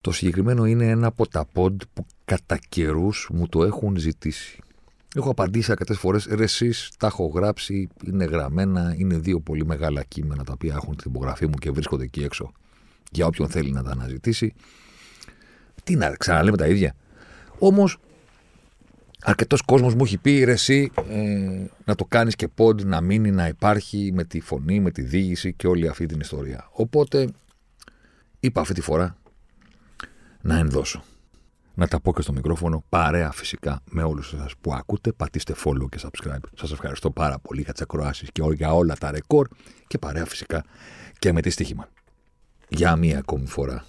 Το 0.00 0.12
συγκεκριμένο 0.12 0.64
είναι 0.64 0.88
ένα 0.88 1.06
από 1.06 1.28
τα 1.28 1.44
podcast 1.52 1.82
που 1.92 2.06
κατά 2.24 2.58
καιρούς 2.68 3.30
μου 3.32 3.48
το 3.48 3.64
έχουν 3.64 3.96
ζητήσει. 3.96 4.58
Έχω 5.14 5.30
απαντήσει 5.30 5.70
αρκετές 5.70 5.98
φορές. 5.98 6.26
Ρε 6.26 6.42
σεις 6.42 6.90
τα 6.98 7.06
έχω 7.06 7.26
γράψει, 7.26 7.88
είναι 8.04 8.24
γραμμένα, 8.24 8.94
είναι 8.98 9.18
δύο 9.18 9.40
πολύ 9.40 9.66
μεγάλα 9.66 10.02
κείμενα 10.02 10.44
τα 10.44 10.52
οποία 10.52 10.74
έχουν 10.74 10.96
την 10.96 11.10
υπογραφή 11.10 11.46
μου 11.46 11.54
και 11.54 11.70
βρίσκονται 11.70 12.04
εκεί 12.04 12.22
έξω 12.22 12.52
για 13.10 13.26
όποιον 13.26 13.48
θέλει 13.48 13.70
να 13.70 13.82
τα 13.82 13.90
αναζητήσει. 13.90 14.54
Τι 15.84 15.96
να 15.96 16.10
ξαναλέμε 16.10 16.56
τα 16.56 16.66
ίδια. 16.66 16.94
Όμως, 17.58 17.98
αρκετός 19.22 19.62
κόσμος 19.62 19.94
μου 19.94 20.04
έχει 20.04 20.18
πει 20.18 20.44
ρε, 20.44 20.52
εσύ 20.52 20.90
ε, 21.08 21.64
να 21.84 21.94
το 21.94 22.04
κάνεις 22.04 22.36
και 22.36 22.48
πόντ, 22.48 22.80
να 22.80 23.00
μείνει, 23.00 23.30
να 23.30 23.46
υπάρχει 23.46 24.10
με 24.14 24.24
τη 24.24 24.40
φωνή, 24.40 24.80
με 24.80 24.90
τη 24.90 25.02
διήγηση 25.02 25.52
και 25.52 25.66
όλη 25.66 25.88
αυτή 25.88 26.06
την 26.06 26.20
ιστορία. 26.20 26.68
Οπότε, 26.72 27.28
είπα 28.40 28.60
αυτή 28.60 28.74
τη 28.74 28.80
φορά 28.80 29.17
να 30.40 30.58
ενδώσω. 30.58 31.02
Να 31.74 31.88
τα 31.88 32.00
πω 32.00 32.12
και 32.12 32.22
στο 32.22 32.32
μικρόφωνο, 32.32 32.84
παρέα 32.88 33.30
φυσικά 33.30 33.80
με 33.90 34.02
όλους 34.02 34.32
εσάς 34.32 34.52
που 34.60 34.74
ακούτε. 34.74 35.12
Πατήστε 35.12 35.54
follow 35.64 35.88
και 35.88 35.98
subscribe. 36.02 36.44
Σας 36.54 36.72
ευχαριστώ 36.72 37.10
πάρα 37.10 37.38
πολύ 37.38 37.62
για 37.62 37.72
τις 37.72 37.82
ακροάσεις 37.82 38.28
και 38.32 38.42
για 38.54 38.74
όλα 38.74 38.94
τα 38.94 39.10
ρεκόρ 39.10 39.48
και 39.86 39.98
παρέα 39.98 40.26
φυσικά 40.26 40.64
και 41.18 41.32
με 41.32 41.40
τη 41.40 41.50
στοίχημα. 41.50 41.88
Για 42.68 42.96
μία 42.96 43.18
ακόμη 43.18 43.46
φορά 43.46 43.84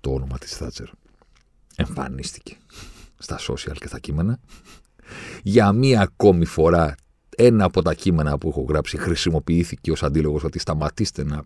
το 0.00 0.12
όνομα 0.12 0.38
της 0.38 0.56
Θάτσερ 0.56 0.86
εμφανίστηκε 1.76 2.56
στα 3.18 3.38
social 3.38 3.74
και 3.74 3.86
στα 3.86 3.98
κείμενα. 3.98 4.38
Για 5.42 5.72
μία 5.72 6.00
ακόμη 6.00 6.44
φορά 6.44 6.94
ένα 7.36 7.64
από 7.64 7.82
τα 7.82 7.94
κείμενα 7.94 8.38
που 8.38 8.48
έχω 8.48 8.64
γράψει 8.68 8.96
χρησιμοποιήθηκε 8.96 9.90
ως 9.90 10.02
αντίλογος 10.02 10.44
ότι 10.44 10.58
σταματήστε 10.58 11.24
να 11.24 11.42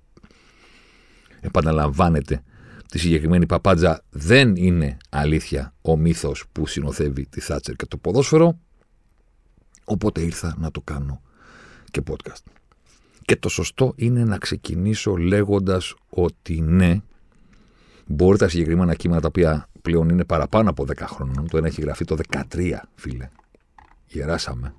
επαναλαμβάνετε 1.41 2.43
τη 2.91 2.99
συγκεκριμένη 2.99 3.47
παπάντζα 3.47 4.03
δεν 4.11 4.57
είναι 4.57 4.97
αλήθεια 5.09 5.75
ο 5.83 5.97
μύθος 5.97 6.45
που 6.53 6.67
συνοθεύει 6.67 7.27
τη 7.27 7.41
Θάτσερ 7.41 7.75
και 7.75 7.87
το 7.87 7.97
ποδόσφαιρο 7.97 8.59
οπότε 9.85 10.21
ήρθα 10.21 10.55
να 10.59 10.71
το 10.71 10.81
κάνω 10.81 11.23
και 11.91 12.03
podcast. 12.11 12.43
Και 13.25 13.37
το 13.37 13.49
σωστό 13.49 13.93
είναι 13.97 14.25
να 14.25 14.39
ξεκινήσω 14.39 15.17
λέγοντας 15.17 15.95
ότι 16.09 16.61
ναι, 16.61 17.01
μπορεί 18.07 18.39
τα 18.39 18.49
συγκεκριμένα 18.49 18.95
κείμενα 18.95 19.21
τα 19.21 19.27
οποία 19.29 19.69
πλέον 19.83 20.09
είναι 20.09 20.25
παραπάνω 20.25 20.71
από 20.71 20.85
10 20.89 20.95
χρόνων, 20.99 21.49
το 21.49 21.57
ένα 21.57 21.67
έχει 21.67 21.81
γραφεί 21.81 22.05
το 22.05 22.17
13, 22.53 22.79
φίλε. 22.95 23.29
Γεράσαμε. 24.07 24.75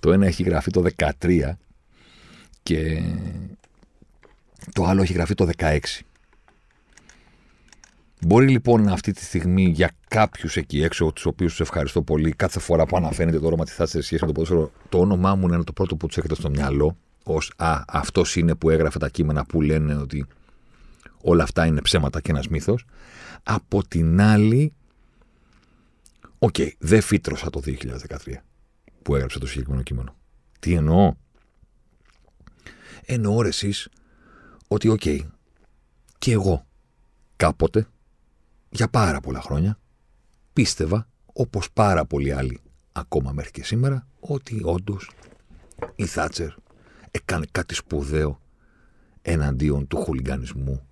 το 0.00 0.12
ένα 0.12 0.26
έχει 0.26 0.42
γραφεί 0.42 0.70
το 0.70 0.84
13 0.96 1.52
και 2.62 3.02
το 4.72 4.84
άλλο 4.84 5.02
έχει 5.02 5.12
γραφεί 5.12 5.34
το 5.34 5.48
16. 5.56 5.78
Μπορεί 8.20 8.48
λοιπόν 8.48 8.88
αυτή 8.88 9.12
τη 9.12 9.24
στιγμή 9.24 9.64
για 9.64 9.90
κάποιους 10.08 10.56
εκεί 10.56 10.82
έξω, 10.82 11.12
τους 11.12 11.26
οποίους 11.26 11.50
τους 11.50 11.60
ευχαριστώ 11.60 12.02
πολύ, 12.02 12.32
κάθε 12.32 12.60
φορά 12.60 12.86
που 12.86 12.96
αναφέρεται 12.96 13.38
το 13.38 13.46
όνομα 13.46 13.64
της 13.64 13.74
Θάτσα 13.74 13.96
σε 13.96 14.02
σχέση 14.02 14.20
με 14.20 14.26
το 14.26 14.32
ποδόσφαιρο, 14.32 14.72
το 14.88 14.98
όνομά 14.98 15.34
μου 15.34 15.46
είναι 15.46 15.64
το 15.64 15.72
πρώτο 15.72 15.96
που 15.96 16.06
τους 16.06 16.16
έχετε 16.16 16.34
στο 16.34 16.50
μυαλό, 16.50 16.96
ως 17.24 17.52
Α, 17.56 17.82
αυτός 17.86 18.36
είναι 18.36 18.54
που 18.54 18.70
έγραφε 18.70 18.98
τα 18.98 19.08
κείμενα 19.08 19.44
που 19.44 19.62
λένε 19.62 19.94
ότι 19.96 20.26
όλα 21.20 21.42
αυτά 21.42 21.66
είναι 21.66 21.80
ψέματα 21.80 22.20
και 22.20 22.30
ένας 22.30 22.48
μύθος. 22.48 22.84
Από 23.42 23.88
την 23.88 24.20
άλλη, 24.20 24.72
OK, 26.38 26.54
okay, 26.58 26.68
δεν 26.78 27.00
φύτρωσα 27.00 27.50
το 27.50 27.60
2013 27.60 28.42
που 29.02 29.14
έγραψε 29.14 29.38
το 29.38 29.46
συγκεκριμένο 29.46 29.82
κείμενο. 29.82 30.14
Τι 30.58 30.74
εννοώ; 30.74 31.14
Εννοώ 33.04 33.44
εσείς 33.44 33.88
ότι 34.68 34.88
OK, 34.88 35.00
okay, 35.04 35.20
και 36.18 36.32
εγώ 36.32 36.66
κάποτε 37.36 37.86
για 38.76 38.88
πάρα 38.88 39.20
πολλά 39.20 39.40
χρόνια 39.40 39.78
πίστευα, 40.52 41.08
όπως 41.32 41.70
πάρα 41.72 42.04
πολλοί 42.04 42.32
άλλοι 42.32 42.60
ακόμα 42.92 43.32
μέχρι 43.32 43.50
και 43.50 43.64
σήμερα, 43.64 44.06
ότι 44.20 44.60
όντως 44.64 45.10
η 45.96 46.06
Θάτσερ 46.06 46.50
έκανε 47.10 47.46
κάτι 47.50 47.74
σπουδαίο 47.74 48.40
εναντίον 49.22 49.86
του 49.86 49.96
χουλιγανισμού 49.96 50.86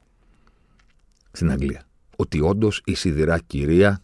στην 1.30 1.50
Αγγλία. 1.50 1.86
Ότι 2.16 2.40
όντως 2.40 2.82
η 2.84 2.94
σιδηρά 2.94 3.38
κυρία 3.38 4.02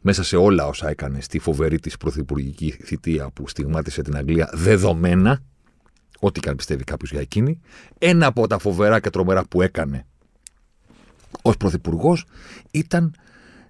μέσα 0.00 0.22
σε 0.22 0.36
όλα 0.36 0.66
όσα 0.66 0.88
έκανε 0.88 1.20
στη 1.20 1.38
φοβερή 1.38 1.78
της 1.78 1.96
πρωθυπουργική 1.96 2.70
θητεία 2.70 3.30
που 3.30 3.48
στιγμάτισε 3.48 4.02
την 4.02 4.16
Αγγλία 4.16 4.50
δεδομένα, 4.52 5.42
ό,τι 6.18 6.40
και 6.40 6.48
αν 6.48 6.56
πιστεύει 6.56 6.84
κάποιος 6.84 7.10
για 7.10 7.20
εκείνη, 7.20 7.60
ένα 7.98 8.26
από 8.26 8.46
τα 8.46 8.58
φοβερά 8.58 9.00
και 9.00 9.10
τρομερά 9.10 9.44
που 9.44 9.62
έκανε 9.62 10.06
ω 11.46 11.56
πρωθυπουργός 11.58 12.24
ήταν 12.70 13.14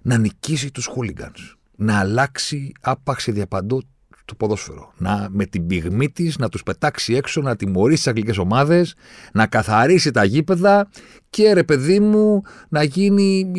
να 0.01 0.17
νικήσει 0.17 0.71
τους 0.71 0.85
χούλιγκανς. 0.85 1.57
Να 1.75 1.99
αλλάξει 1.99 2.71
άπαξ 2.81 3.29
διαπαντό 3.31 3.81
το 4.25 4.35
ποδόσφαιρο. 4.35 4.93
Να, 4.97 5.27
με 5.31 5.45
την 5.45 5.67
πυγμή 5.67 6.09
της 6.09 6.37
να 6.37 6.49
τους 6.49 6.63
πετάξει 6.63 7.13
έξω, 7.13 7.41
να 7.41 7.55
τιμωρήσει 7.55 7.97
τις 7.97 8.07
αγγλικές 8.07 8.37
ομάδες, 8.37 8.95
να 9.33 9.47
καθαρίσει 9.47 10.11
τα 10.11 10.23
γήπεδα 10.23 10.89
και 11.29 11.53
ρε 11.53 11.63
παιδί 11.63 11.99
μου 11.99 12.41
να 12.69 12.83
γίνει 12.83 13.51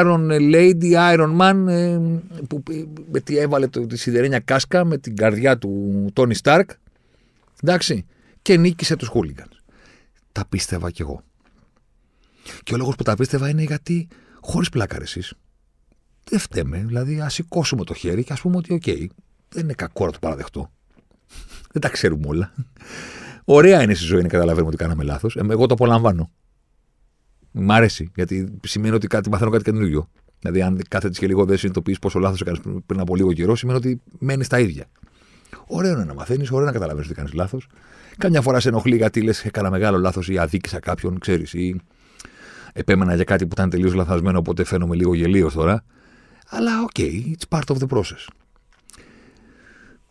Iron 0.00 0.30
Lady, 0.30 0.92
Iron 0.92 1.36
Man 1.40 1.66
ε, 1.68 1.98
που 2.48 2.62
με 3.12 3.20
τι 3.20 3.38
έβαλε 3.38 3.66
το, 3.66 3.86
τη 3.86 3.96
σιδερένια 3.96 4.38
κάσκα 4.38 4.84
με 4.84 4.98
την 4.98 5.16
καρδιά 5.16 5.58
του 5.58 6.04
Τόνι 6.12 6.34
Σταρκ. 6.34 6.70
Εντάξει. 7.62 8.06
Και 8.42 8.56
νίκησε 8.56 8.96
τους 8.96 9.08
χούλιγκανς. 9.08 9.62
Τα 10.32 10.44
πίστευα 10.48 10.90
κι 10.90 11.02
εγώ. 11.02 11.22
Και 12.62 12.74
ο 12.74 12.76
λόγος 12.76 12.94
που 12.94 13.02
τα 13.02 13.16
πίστευα 13.16 13.48
είναι 13.48 13.62
γιατί 13.62 14.08
χωρίς 14.40 14.68
πλάκα 14.68 14.96
εσείς. 15.00 15.34
Δεν 16.30 16.38
φταίμε. 16.38 16.84
Δηλαδή, 16.86 17.20
ας 17.20 17.34
σηκώσουμε 17.34 17.84
το 17.84 17.94
χέρι 17.94 18.24
και 18.24 18.32
ας 18.32 18.40
πούμε 18.40 18.56
ότι, 18.56 18.72
οκ, 18.72 18.84
δεν 19.48 19.62
είναι 19.62 19.72
κακό 19.72 20.06
να 20.06 20.12
το 20.12 20.18
παραδεχτώ. 20.20 20.70
δεν 21.72 21.82
τα 21.82 21.88
ξέρουμε 21.88 22.26
όλα. 22.26 22.52
Ωραία 23.44 23.82
είναι 23.82 23.94
στη 23.94 24.04
ζωή 24.04 24.22
να 24.22 24.28
καταλαβαίνουμε 24.28 24.68
ότι 24.68 24.76
κάναμε 24.76 25.02
λάθος. 25.04 25.36
Ε, 25.36 25.40
εγώ 25.50 25.66
το 25.66 25.74
απολαμβάνω. 25.74 26.30
Μ' 27.50 27.72
αρέσει, 27.72 28.10
γιατί 28.14 28.58
σημαίνει 28.66 28.94
ότι 28.94 29.06
κάτι, 29.06 29.30
μαθαίνω 29.30 29.50
κάτι 29.50 29.64
καινούργιο. 29.64 30.08
Δηλαδή, 30.38 30.62
αν 30.62 30.82
κάθεται 30.88 31.18
και 31.18 31.26
λίγο 31.26 31.44
δεν 31.44 31.56
συνειδητοποιείς 31.56 31.98
πόσο 31.98 32.18
λάθος 32.18 32.40
έκανες 32.40 32.60
πριν 32.86 33.00
από 33.00 33.16
λίγο 33.16 33.32
καιρό, 33.32 33.56
σημαίνει 33.56 33.78
ότι 33.78 34.00
μένεις 34.18 34.48
τα 34.48 34.60
ίδια. 34.60 34.86
Ωραίο 35.66 35.92
είναι 35.92 36.04
να 36.04 36.14
μαθαίνεις, 36.14 36.50
ωραίο 36.50 36.66
να 36.66 36.72
καταλαβαίνεις 36.72 37.06
ότι 37.06 37.16
κάνεις 37.16 37.32
λάθος. 37.32 37.68
Καμιά 38.18 38.40
φορά 38.40 38.60
σε 38.60 38.68
ενοχλεί 38.68 38.96
γιατί 38.96 39.22
λες: 39.22 39.44
Έκανα 39.44 39.70
μεγάλο 39.70 39.98
λάθος 39.98 40.28
ή 40.28 40.38
αδίκησα 40.38 40.80
κάποιον, 40.80 41.18
ξέρεις, 41.18 41.52
ή 41.52 41.80
επέμενα 42.76 43.14
για 43.14 43.24
κάτι 43.24 43.46
που 43.46 43.52
ήταν 43.52 43.70
τελείως 43.70 43.94
λαθασμένο, 43.94 44.38
οπότε 44.38 44.64
φαίνομαι 44.64 44.96
λίγο 44.96 45.14
γελοίος 45.14 45.54
τώρα. 45.54 45.84
Αλλά 46.48 46.82
OK, 46.82 46.90
okay, 46.94 47.32
it's 47.32 47.58
part 47.58 47.74
of 47.74 47.78
the 47.78 47.88
process. 47.96 48.26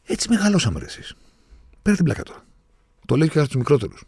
Έτσι 0.03 0.29
μεγαλώσαμε 0.29 0.79
ρε 0.79 0.85
σεις. 0.85 1.15
Πέρα 1.81 1.95
την 1.95 2.05
πλάκα 2.05 2.23
τώρα. 2.23 2.43
Το 3.05 3.15
λέω 3.15 3.27
και 3.27 3.33
για 3.37 3.45
τους 3.45 3.55
μικρότερους. 3.55 4.03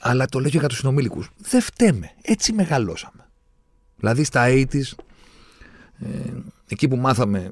Αλλά 0.00 0.26
το 0.26 0.40
λέω 0.40 0.50
και 0.50 0.58
για 0.58 0.68
τους 0.68 0.78
συνομήλικους. 0.78 1.30
Δεν 1.36 1.60
φταίμε. 1.60 2.10
Έτσι 2.22 2.52
μεγαλώσαμε. 2.52 3.28
Δηλαδή 3.96 4.24
στα 4.24 4.44
80s, 4.48 4.92
ε, 5.98 6.32
εκεί 6.68 6.88
που 6.88 6.96
μάθαμε 6.96 7.50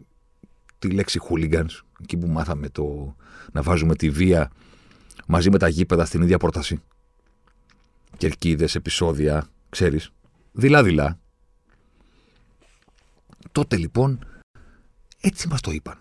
τη 0.79 0.91
λέξη 0.91 1.21
hooligans, 1.29 1.81
εκεί 2.03 2.17
που 2.17 2.27
μάθαμε 2.27 2.69
το 2.69 3.17
να 3.53 3.62
βάζουμε 3.62 3.94
τη 3.94 4.11
βία 4.11 4.50
μαζί 5.27 5.50
με 5.50 5.59
τα 5.59 5.69
γήπεδα 5.69 6.05
στην 6.05 6.23
ίδια 6.23 6.39
πρόταση. 6.39 6.83
Κερκίδες, 8.17 8.75
επεισόδια, 8.75 9.49
ξέρεις, 9.75 10.11
δειλά-δειλά. 10.53 11.19
Τότε 13.53 13.76
λοιπόν 13.76 14.26
έτσι 15.21 15.49
μας 15.49 15.61
το 15.61 15.71
είπαν. 15.71 15.99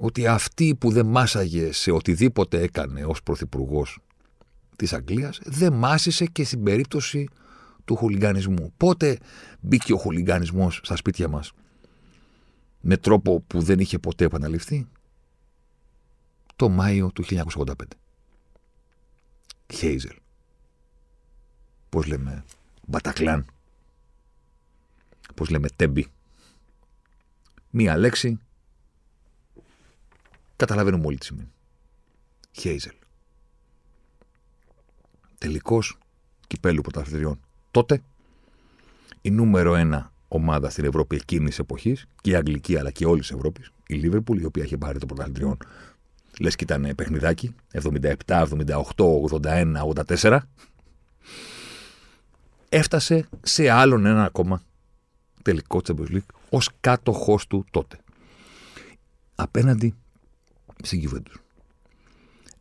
Ότι 0.00 0.26
αυτή 0.26 0.74
που 0.74 0.90
δεν 0.90 1.06
μάσαγε 1.06 1.72
σε 1.72 1.90
οτιδήποτε 1.90 2.60
έκανε 2.60 3.04
ως 3.04 3.22
πρωθυπουργός 3.22 3.98
της 4.76 4.92
Αγγλίας 4.92 5.40
δεν 5.44 5.72
μάσησε 5.72 6.26
και 6.26 6.44
στην 6.44 6.62
περίπτωση 6.62 7.28
του 7.84 7.96
χουλιγανισμού. 7.96 8.72
Πότε 8.76 9.18
μπήκε 9.60 9.92
ο 9.92 9.96
χουλιγανισμός 9.96 10.80
στα 10.82 10.96
σπίτια 10.96 11.28
μας 11.28 11.52
με 12.80 12.96
τρόπο 12.96 13.40
που 13.40 13.62
δεν 13.62 13.78
είχε 13.78 13.98
ποτέ 13.98 14.24
επαναληφθεί; 14.24 14.86
Το 16.56 16.68
Μάιο 16.68 17.10
του 17.12 17.24
1985. 17.24 17.74
Χέιζελ. 19.74 20.16
Πώς 21.96 22.06
λέμε 22.06 22.44
Μπατακλάν. 22.86 23.46
Πώς 25.34 25.48
λέμε 25.48 25.68
Τέμπι. 25.76 26.06
Μία 27.70 27.96
λέξη 27.96 28.38
καταλαβαίνουμε 30.56 31.06
όλοι 31.06 31.18
τι 31.18 31.24
σημαίνει. 31.24 31.52
Χέιζελ. 32.52 32.94
Τελικός 35.38 35.98
κυπέλου 36.46 36.80
πρωταθλητριών. 36.80 37.40
Τότε 37.70 38.02
η 39.20 39.30
νούμερο 39.30 39.74
ένα 39.74 40.12
ομάδα 40.28 40.70
στην 40.70 40.84
Ευρώπη 40.84 41.16
εκείνης 41.16 41.48
της 41.48 41.58
εποχής, 41.58 42.06
και 42.20 42.30
η 42.30 42.34
Αγγλική 42.34 42.78
αλλά 42.78 42.90
και 42.90 43.06
όλης 43.06 43.26
της 43.26 43.36
Ευρώπης, 43.36 43.70
η 43.86 43.94
Λίβερπουλ, 43.94 44.40
η 44.40 44.44
οποία 44.44 44.64
είχε 44.64 44.76
πάρει 44.76 44.98
το 44.98 45.06
πρωταθλητριών, 45.06 45.56
λες 46.40 46.56
και 46.56 46.64
ήταν 46.64 46.94
παιχνιδάκι, 46.96 47.54
77, 47.72 48.12
78, 48.26 49.20
81, 49.20 49.82
84, 49.84 50.48
έφτασε 52.68 53.28
σε 53.42 53.70
άλλον 53.70 54.06
ένα 54.06 54.24
ακόμα 54.24 54.62
τελικό 55.42 55.80
Champions 55.84 56.10
League 56.10 56.34
ως 56.50 56.70
κάτοχός 56.80 57.46
του 57.46 57.64
τότε. 57.70 57.98
Απέναντι 59.34 59.94
στην 60.82 61.10
Juventus. 61.10 61.40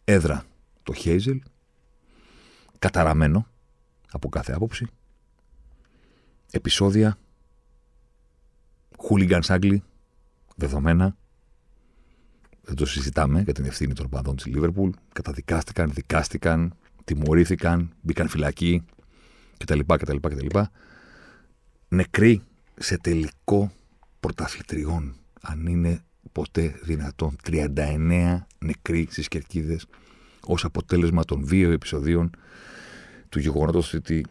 Έδρα 0.04 0.44
το 0.84 0.94
Χέιζελ, 0.94 1.42
καταραμένο 2.80 3.48
από 4.12 4.30
κάθε 4.30 4.54
άποψη, 4.54 4.88
επεισόδια, 6.52 7.18
χούλιγκανς 8.98 9.50
Άγγλοι, 9.50 9.84
δεδομένα, 10.56 11.16
δεν 12.62 12.76
το 12.76 12.86
συζητάμε 12.86 13.42
για 13.42 13.54
την 13.54 13.66
ευθύνη 13.66 13.94
των 13.94 14.10
παδών 14.10 14.36
της 14.36 14.46
Λίβερπουλ, 14.46 14.90
καταδικάστηκαν, 15.14 15.92
δικάστηκαν, 15.94 16.74
τιμωρήθηκαν, 17.04 17.94
μπήκαν 18.02 18.28
φυλακοί 18.28 18.86
κτλ. 19.58 19.80
κτλ, 19.80 20.18
κτλ. 20.18 20.60
Νεκροί 21.88 22.42
σε 22.80 22.98
τελικό 22.98 23.72
πρωταθλητριών, 24.20 25.16
αν 25.42 25.66
είναι 25.66 26.00
ποτέ 26.32 26.80
δυνατόν. 26.84 27.36
39 27.48 28.40
νεκροί 28.60 29.08
στις 29.12 29.28
κερκίδες 29.28 29.86
ως 30.46 30.64
αποτέλεσμα 30.64 31.24
των 31.24 31.48
δύο 31.48 31.72
επεισοδίων 31.72 32.30
του 33.30 33.40
γεγονότος 33.40 33.94
ότι 33.94 34.26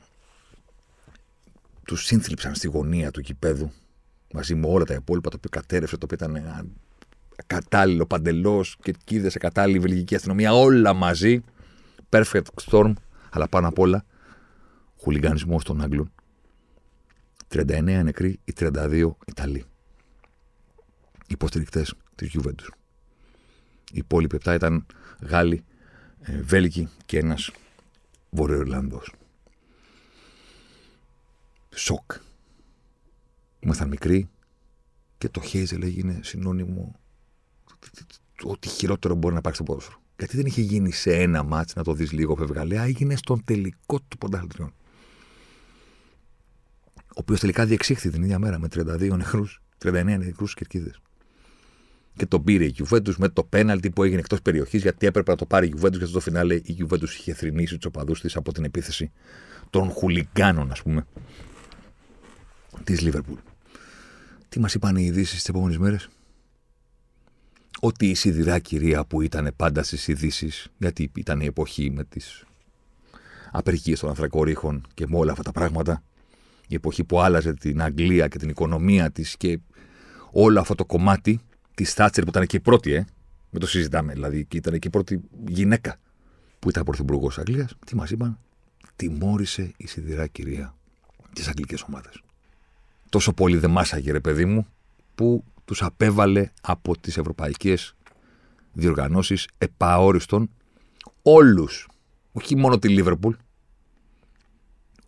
τους 1.84 2.04
σύνθλιψαν 2.04 2.54
στη 2.54 2.68
γωνία 2.68 3.10
του 3.10 3.20
κηπέδου 3.20 3.72
μαζί 4.32 4.54
με 4.54 4.66
όλα 4.66 4.84
τα 4.84 4.94
υπόλοιπα, 4.94 5.30
το 5.30 5.36
οποίο 5.36 5.50
κατέρευσε, 5.60 5.96
το 5.96 6.06
οποίο 6.12 6.26
ήταν 6.26 6.66
κατάλληλο 7.46 8.06
παντελώς, 8.06 8.76
κερκίδες 8.82 9.32
σε 9.32 9.38
κατάλληλη 9.38 9.78
βελγική 9.78 10.14
αστυνομία, 10.14 10.54
όλα 10.54 10.92
μαζί. 10.92 11.42
Perfect 12.08 12.42
storm, 12.70 12.92
αλλά 13.30 13.48
πάνω 13.48 13.68
απ' 13.68 13.78
όλα 13.78 14.04
χουλιγανισμός 15.04 15.64
των 15.64 15.80
Άγγλων. 15.82 16.12
39 17.48 17.82
νεκροί 18.04 18.40
ή 18.44 18.52
32 18.58 19.10
Ιταλοί. 19.26 19.64
Υποστηρικτές 21.26 21.94
της 22.14 22.36
Juventus. 22.36 22.68
Οι 23.92 23.98
υπόλοιποι 23.98 24.36
7 24.44 24.54
ήταν 24.54 24.86
Γάλλοι, 25.20 25.64
ε, 26.20 26.40
Βέλγοι 26.42 26.88
και 27.06 27.18
ένας 27.18 27.50
Βορειοϊρλανδό. 28.30 29.02
Σοκ. 31.74 32.12
Ήμασταν 33.60 33.88
μικροί 33.88 34.28
και 35.18 35.28
το 35.28 35.40
Χέιζελ 35.40 35.82
έγινε 35.82 36.20
συνώνυμο 36.22 36.94
ότι 38.42 38.68
χειρότερο 38.68 39.14
μπορεί 39.14 39.32
να 39.32 39.38
υπάρξει 39.38 39.62
στο 39.62 39.72
ποδόσφαιρο. 39.72 40.00
Γιατί 40.18 40.36
δεν 40.36 40.46
είχε 40.46 40.60
γίνει 40.60 40.92
σε 40.92 41.16
ένα 41.16 41.42
μάτς, 41.42 41.74
να 41.74 41.82
το 41.84 41.92
δεις 41.92 42.12
λίγο 42.12 42.36
φευγαλέα, 42.36 42.82
έγινε 42.82 43.16
στον 43.16 43.44
τελικό 43.44 44.00
του 44.00 44.18
πρωταθλητριών. 44.18 44.72
Ο 47.14 47.20
οποίος 47.20 47.40
τελικά 47.40 47.66
διεξήχθη 47.66 48.10
την 48.10 48.22
ίδια 48.22 48.38
μέρα 48.38 48.58
με 48.58 48.68
32 48.74 49.16
νεκρούς, 49.16 49.62
39 49.78 50.04
νεκρούς 50.04 50.54
κερκίδες. 50.54 51.00
Και 52.16 52.26
τον 52.26 52.44
πήρε 52.44 52.64
η 52.64 52.74
Juventus 52.78 53.14
με 53.16 53.28
το 53.28 53.44
πέναλτι 53.44 53.90
που 53.90 54.02
έγινε 54.02 54.20
εκτός 54.20 54.42
περιοχής, 54.42 54.82
γιατί 54.82 55.06
έπρεπε 55.06 55.30
να 55.30 55.36
το 55.36 55.46
πάρει 55.46 55.66
η 55.66 55.74
Juventus, 55.76 55.90
γιατί 55.90 56.06
στο 56.06 56.20
φινάλε 56.20 56.54
η 56.54 56.76
Juventus 56.80 57.02
είχε 57.02 57.34
θρυνήσει 57.34 57.76
τους 57.76 57.84
οπαδούς 57.84 58.20
τη 58.20 58.32
από 58.34 58.52
την 58.52 58.64
επίθεση 58.64 59.12
των 59.70 59.90
χουλιγκάνων, 59.90 60.70
ας 60.70 60.82
πούμε, 60.82 61.06
της 62.84 63.00
Λίβερπουλ. 63.00 63.38
Τι 64.48 64.60
μας 64.60 64.74
είπαν 64.74 64.96
οι 64.96 65.04
ειδήσεις 65.04 65.34
τις 65.34 65.48
επόμενες 65.48 65.78
μέρες, 65.78 66.08
Ότι 67.80 68.10
η 68.10 68.14
σιδηρά 68.14 68.58
κυρία 68.58 69.04
που 69.04 69.20
ήταν 69.20 69.52
πάντα 69.56 69.82
στις 69.82 70.08
ειδήσεις, 70.08 70.68
γιατί 70.78 71.10
ήταν 71.14 71.40
η 71.40 71.44
εποχή 71.44 71.90
με 71.90 72.04
τις 72.04 72.44
απεργίες 73.52 74.00
των 74.00 74.08
ανθρακορίχων 74.08 74.86
και 74.94 75.06
με 75.08 75.16
όλα 75.16 75.30
αυτά 75.30 75.42
τα 75.42 75.52
πράγματα, 75.52 76.02
η 76.68 76.74
εποχή 76.74 77.04
που 77.04 77.20
άλλαζε 77.20 77.54
την 77.54 77.82
Αγγλία 77.82 78.28
και 78.28 78.38
την 78.38 78.48
οικονομία 78.48 79.10
της 79.10 79.36
και 79.36 79.58
όλο 80.30 80.60
αυτό 80.60 80.74
το 80.74 80.84
κομμάτι 80.84 81.40
της 81.74 81.92
Θάτσερ 81.92 82.24
που 82.24 82.30
ήταν 82.30 82.46
και 82.46 82.56
η 82.56 82.60
πρώτη, 82.60 82.92
ε, 82.92 83.04
με 83.50 83.58
το 83.58 83.66
συζητάμε, 83.66 84.12
δηλαδή 84.12 84.44
και 84.44 84.56
ήταν 84.56 84.78
και 84.78 84.88
η 84.88 84.90
πρώτη 84.90 85.20
γυναίκα 85.46 85.96
που 86.58 86.68
ήταν 86.68 86.84
πρωθυπουργός 86.84 87.38
Αγγλίας, 87.38 87.74
τι 87.86 87.96
μας 87.96 88.10
είπαν, 88.10 88.38
τιμώρησε 88.96 89.72
η 89.76 89.86
σιδηρά 89.86 90.26
κυρία 90.26 90.74
τι 91.32 91.44
αγγλικές 91.48 91.82
ομάδες. 91.82 92.20
Τόσο 93.08 93.32
πολύ 93.32 93.58
δεν 93.58 93.70
μάσαγε, 93.70 94.12
ρε 94.12 94.20
παιδί 94.20 94.44
μου, 94.44 94.66
που 95.14 95.44
τους 95.64 95.82
απέβαλε 95.82 96.50
από 96.60 96.98
τις 96.98 97.16
ευρωπαϊκές 97.16 97.94
διοργανώσεις 98.72 99.48
επαόριστον 99.58 100.50
όλους. 101.22 101.88
Όχι 102.32 102.56
μόνο 102.56 102.78
τη 102.78 102.88
Λίβερπουλ, 102.88 103.34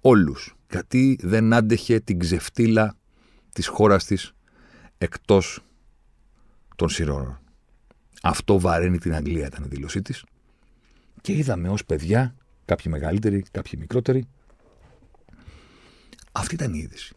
όλους. 0.01 0.56
Γιατί 0.71 1.19
δεν 1.23 1.53
άντεχε 1.53 2.01
την 2.01 2.19
ξεφτύλα 2.19 2.97
της 3.53 3.67
χώρας 3.67 4.05
της 4.05 4.33
εκτός 4.99 5.65
των 6.77 6.89
σειρών. 6.89 7.41
Αυτό 8.23 8.61
βαραίνει 8.61 8.99
την 8.99 9.15
Αγγλία, 9.15 9.47
ήταν 9.47 9.65
η 9.65 9.69
δήλωσή 9.69 10.03
της. 10.03 10.25
Και 11.21 11.33
είδαμε 11.33 11.69
ως 11.69 11.85
παιδιά, 11.85 12.35
κάποιοι 12.65 12.93
μεγαλύτεροι, 12.95 13.45
κάποιοι 13.51 13.73
μικρότεροι. 13.79 14.29
Αυτή 16.33 16.55
ήταν 16.55 16.75
η 16.75 16.79
είδηση. 16.79 17.15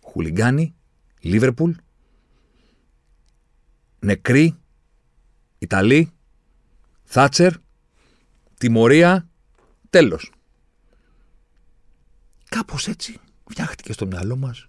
Χουλιγκάνι, 0.00 0.74
Λίβερπουλ, 1.20 1.72
νεκροί, 3.98 4.56
Ιταλοί, 5.58 6.12
Θάτσερ, 7.04 7.52
τιμωρία, 8.58 9.28
τέλος. 9.90 10.32
Κάπως 12.54 12.88
έτσι 12.88 13.20
φτιάχτηκε 13.50 13.92
στο 13.92 14.06
μυαλό 14.06 14.36
μας 14.36 14.68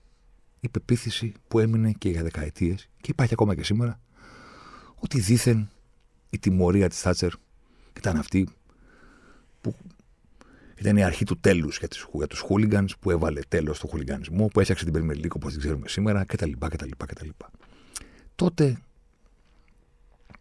η 0.60 0.70
πεποίθηση 0.70 1.34
που 1.48 1.60
έμεινε 1.60 1.92
και 1.92 2.10
για 2.10 2.24
δεκαετίες 2.24 2.90
και 3.02 3.12
υπάρχει 3.12 3.34
ακόμα 3.34 3.56
και 3.56 3.64
σήμερα 3.64 4.00
ότι 4.96 5.20
δήθεν 5.20 5.70
η 6.30 6.40
τιμωρία 6.40 6.90
της 6.90 7.00
Θάτσερ 7.00 7.32
ήταν 7.98 8.18
αυτή 8.18 8.48
που 9.62 9.76
ήταν 10.76 10.98
η 10.98 11.04
αρχή 11.04 11.26
του 11.26 11.40
τέλους 11.40 11.78
για, 11.78 11.88
για 12.14 12.28
τους 12.28 12.40
χούλιγκανς 12.40 12.98
που 12.98 13.12
έβαλε 13.12 13.42
τέλος 13.48 13.78
στο 13.78 13.88
χουλιγανισμό, 13.88 14.48
που 14.48 14.60
έφτιαξε 14.60 14.86
την 14.86 14.94
Premier 14.96 15.28
όπως 15.36 15.52
την 15.52 15.62
ξέρουμε 15.62 15.88
σήμερα 15.88 16.26
κτλ. 16.26 16.52
κτλ, 16.60 16.90
κτλ. 16.98 17.30
Τότε 18.36 18.78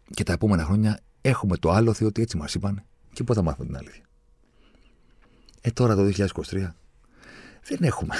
και 0.09 0.23
τα 0.23 0.33
επόμενα 0.33 0.63
χρόνια 0.63 0.99
έχουμε 1.21 1.57
το 1.57 1.71
άλοθη 1.71 2.05
ότι 2.05 2.21
έτσι 2.21 2.37
μας 2.37 2.53
είπαν 2.53 2.83
και 3.13 3.23
πότε 3.23 3.39
θα 3.39 3.45
μάθουμε 3.45 3.65
την 3.65 3.77
αλήθεια. 3.77 4.03
Ε, 5.61 5.71
τώρα 5.71 5.95
το 5.95 6.11
2023 6.17 6.69
δεν 7.67 7.77
έχουμε 7.81 8.15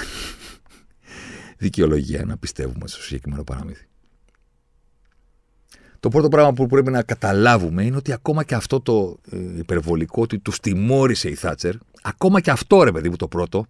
δικαιολογία 1.58 2.24
να 2.24 2.36
πιστεύουμε 2.36 2.88
στο 2.88 3.02
συγκεκριμένο 3.02 3.44
παραμύθι. 3.44 3.86
Το 6.00 6.08
πρώτο 6.08 6.28
πράγμα 6.28 6.52
που 6.52 6.66
πρέπει 6.66 6.90
να 6.90 7.02
καταλάβουμε 7.02 7.84
είναι 7.84 7.96
ότι 7.96 8.12
ακόμα 8.12 8.44
και 8.44 8.54
αυτό 8.54 8.80
το 8.80 9.18
ε, 9.30 9.58
υπερβολικό 9.58 10.22
ότι 10.22 10.38
του 10.38 10.52
τιμώρησε 10.62 11.28
η 11.28 11.34
Θάτσερ, 11.34 11.74
ακόμα 12.02 12.40
και 12.40 12.50
αυτό 12.50 12.82
ρε 12.82 12.92
παιδί 12.92 13.08
μου 13.08 13.16
το 13.16 13.28
πρώτο, 13.28 13.66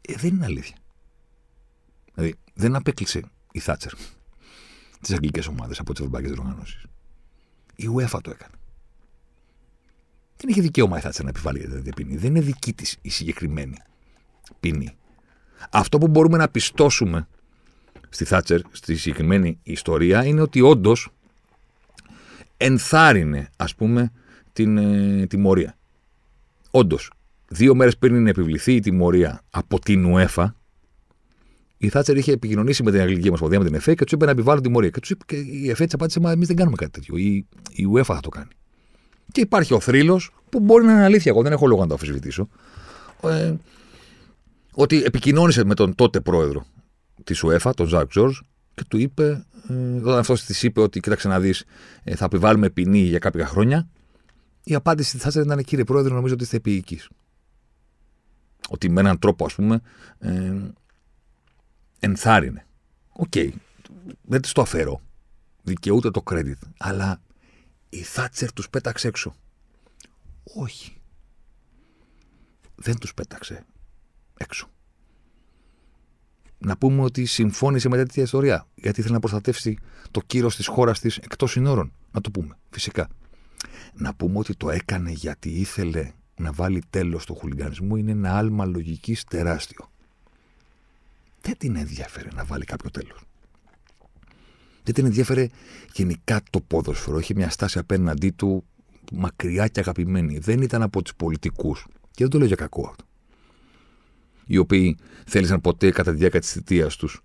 ε, 0.00 0.14
δεν 0.16 0.34
είναι 0.34 0.44
αλήθεια. 0.44 0.76
Δηλαδή 2.14 2.34
δεν 2.54 2.76
απέκλεισε 2.76 3.22
η 3.52 3.58
Θάτσερ 3.58 3.92
τις 5.00 5.14
αγγλικές 5.14 5.46
ομάδες 5.46 5.78
από 5.78 5.92
τις 5.92 6.00
ευρωπαϊκές 6.00 6.32
διοργανώσεις. 6.32 6.82
Η 7.76 7.88
UEFA 7.96 8.18
το 8.22 8.30
έκανε. 8.30 8.54
Δεν 10.36 10.48
είχε 10.48 10.60
δικαίωμα 10.60 10.98
η 10.98 11.00
Θάτσερ 11.00 11.24
να 11.24 11.30
επιβάλλει 11.30 11.68
την 11.82 11.94
ποινή. 11.94 12.16
Δεν 12.16 12.30
είναι 12.30 12.40
δική 12.40 12.72
της 12.72 12.96
η 13.02 13.08
συγκεκριμένη 13.08 13.76
ποινή. 14.60 14.96
Αυτό 15.70 15.98
που 15.98 16.08
μπορούμε 16.08 16.36
να 16.36 16.48
πιστώσουμε 16.48 17.28
στη 18.08 18.24
Θάτσερ, 18.24 18.60
στη 18.70 18.96
συγκεκριμένη 18.96 19.58
ιστορία, 19.62 20.24
είναι 20.24 20.40
ότι 20.40 20.60
όντως 20.60 21.08
ενθάρρυνε, 22.56 23.50
ας 23.56 23.74
πούμε, 23.74 24.12
την 24.52 24.76
ε, 24.78 25.26
τιμωρία. 25.26 25.76
Όντως, 26.70 27.10
δύο 27.48 27.74
μέρες 27.74 27.96
πριν 27.96 28.14
είναι 28.14 28.30
επιβληθεί 28.30 28.74
η 28.74 28.80
τιμωρία 28.80 29.42
από 29.50 29.78
την 29.78 30.14
UEFA, 30.14 30.46
η 31.78 31.88
Θάτσερ 31.88 32.16
είχε 32.16 32.32
επικοινωνήσει 32.32 32.82
με 32.82 32.90
την 32.90 33.00
Αγγλική 33.00 33.28
Ομοσπονδία, 33.28 33.58
με 33.58 33.64
την 33.64 33.74
ΕΦΕ 33.74 33.94
και 33.94 34.04
τους 34.04 34.12
είπε 34.12 34.24
να 34.24 34.30
επιβάλλουν 34.30 34.62
τιμωρία. 34.62 34.90
Και, 34.90 35.00
τους 35.00 35.10
είπε, 35.10 35.24
και 35.26 35.36
η 35.36 35.70
ΕΦΕ 35.70 35.84
της 35.84 35.94
απάντησε: 35.94 36.20
Μα 36.20 36.30
εμείς 36.30 36.46
δεν 36.46 36.56
κάνουμε 36.56 36.76
κάτι 36.76 36.90
τέτοιο. 36.90 37.16
Η, 37.16 37.46
η 37.72 37.86
UEFA 37.94 38.02
θα 38.04 38.20
το 38.20 38.28
κάνει. 38.28 38.48
Και 39.32 39.40
υπάρχει 39.40 39.74
ο 39.74 39.80
θρύλος 39.80 40.30
που 40.48 40.60
μπορεί 40.60 40.84
να 40.84 40.92
είναι 40.92 41.04
αλήθεια. 41.04 41.32
Εγώ 41.32 41.42
δεν 41.42 41.52
έχω 41.52 41.66
λόγο 41.66 41.80
να 41.80 41.86
το 41.86 41.92
αμφισβητήσω. 41.92 42.48
Ε, 43.22 43.54
ότι 44.78 45.02
επικοινώνησε 45.02 45.64
με 45.64 45.74
τον 45.74 45.94
τότε 45.94 46.20
πρόεδρο 46.20 46.66
της 47.24 47.44
UEFA, 47.44 47.72
τον 47.76 47.86
Ζακ 47.86 48.08
Τζορζ, 48.08 48.38
και 48.74 48.84
του 48.88 48.98
είπε, 48.98 49.46
ε, 49.68 49.74
όταν 49.96 50.18
αυτός 50.18 50.44
της 50.44 50.62
είπε 50.62 50.80
ότι 50.80 51.00
κοίταξε 51.00 51.28
να 51.28 51.40
δεις, 51.40 51.64
ε, 52.04 52.14
θα 52.14 52.24
επιβάλλουμε 52.24 52.70
ποινή 52.70 52.98
για 52.98 53.18
κάποια 53.18 53.46
χρόνια, 53.46 53.88
η 54.64 54.74
απάντηση 54.74 55.12
τη 55.12 55.18
Θάτσερ 55.18 55.44
ήταν 55.44 55.62
κύριε 55.62 55.84
πρόεδρε, 55.84 56.14
νομίζω 56.14 56.34
ότι 56.34 56.42
είστε 56.42 56.56
επιεικής. 56.56 57.08
Ότι 58.68 58.88
με 58.88 59.00
έναν 59.00 59.18
τρόπο, 59.18 59.44
ας 59.44 59.54
πούμε, 59.54 59.80
ε, 60.18 60.54
ενθάρρυνε. 61.98 62.66
OK, 63.12 63.32
okay. 63.34 63.50
δεν 64.22 64.40
της 64.40 64.52
το 64.52 64.60
αφαιρώ. 64.60 65.00
Δικαιούται 65.62 66.10
το 66.10 66.22
credit. 66.30 66.58
Αλλά 66.78 67.20
η 67.88 68.02
Θάτσερ 68.02 68.52
τους 68.52 68.70
πέταξε 68.70 69.08
έξω. 69.08 69.34
Όχι. 70.54 71.00
Δεν 72.74 72.98
τους 72.98 73.14
πέταξε 73.14 73.64
έξω. 74.36 74.70
Να 76.58 76.76
πούμε 76.76 77.02
ότι 77.02 77.24
συμφώνησε 77.24 77.88
με 77.88 77.96
τέτοια 77.96 78.22
ιστορία. 78.22 78.66
Γιατί 78.74 79.00
ήθελε 79.00 79.14
να 79.14 79.20
προστατεύσει 79.20 79.78
το 80.10 80.20
κύρος 80.26 80.56
της 80.56 80.66
χώρας 80.66 81.00
της 81.00 81.16
εκτός 81.16 81.50
συνόρων. 81.50 81.92
Να 82.12 82.20
το 82.20 82.30
πούμε, 82.30 82.56
φυσικά. 82.70 83.08
Να 83.94 84.14
πούμε 84.14 84.38
ότι 84.38 84.54
το 84.54 84.70
έκανε 84.70 85.10
γιατί 85.10 85.48
ήθελε 85.48 86.12
να 86.36 86.52
βάλει 86.52 86.82
τέλος 86.90 87.22
στο 87.22 87.34
χουλιγανισμό 87.34 87.96
είναι 87.96 88.10
ένα 88.10 88.36
άλμα 88.36 88.64
λογικής 88.64 89.24
τεράστιο. 89.24 89.90
Δεν 91.40 91.56
την 91.58 91.76
ενδιαφέρε 91.76 92.28
να 92.34 92.44
βάλει 92.44 92.64
κάποιο 92.64 92.90
τέλος. 92.90 93.20
Δεν 94.82 94.94
την 94.94 95.04
ενδιαφέρε 95.04 95.48
γενικά 95.92 96.42
το 96.50 96.60
ποδόσφαιρο. 96.60 97.18
Είχε 97.18 97.34
μια 97.34 97.50
στάση 97.50 97.78
απέναντί 97.78 98.30
του 98.30 98.64
μακριά 99.12 99.68
και 99.68 99.80
αγαπημένη. 99.80 100.38
Δεν 100.38 100.62
ήταν 100.62 100.82
από 100.82 101.02
τους 101.02 101.14
πολιτικούς. 101.14 101.86
Και 102.10 102.22
δεν 102.22 102.28
το 102.28 102.38
λέω 102.38 102.46
για 102.46 102.56
κακό 102.56 102.86
αυτό 102.88 103.04
οι 104.46 104.56
οποίοι 104.56 104.96
θέλησαν 105.26 105.60
ποτέ 105.60 105.90
κατά 105.90 106.10
τη 106.10 106.16
διάρκεια 106.16 106.40
της 106.40 106.52
θητείας 106.52 106.96
τους 106.96 107.20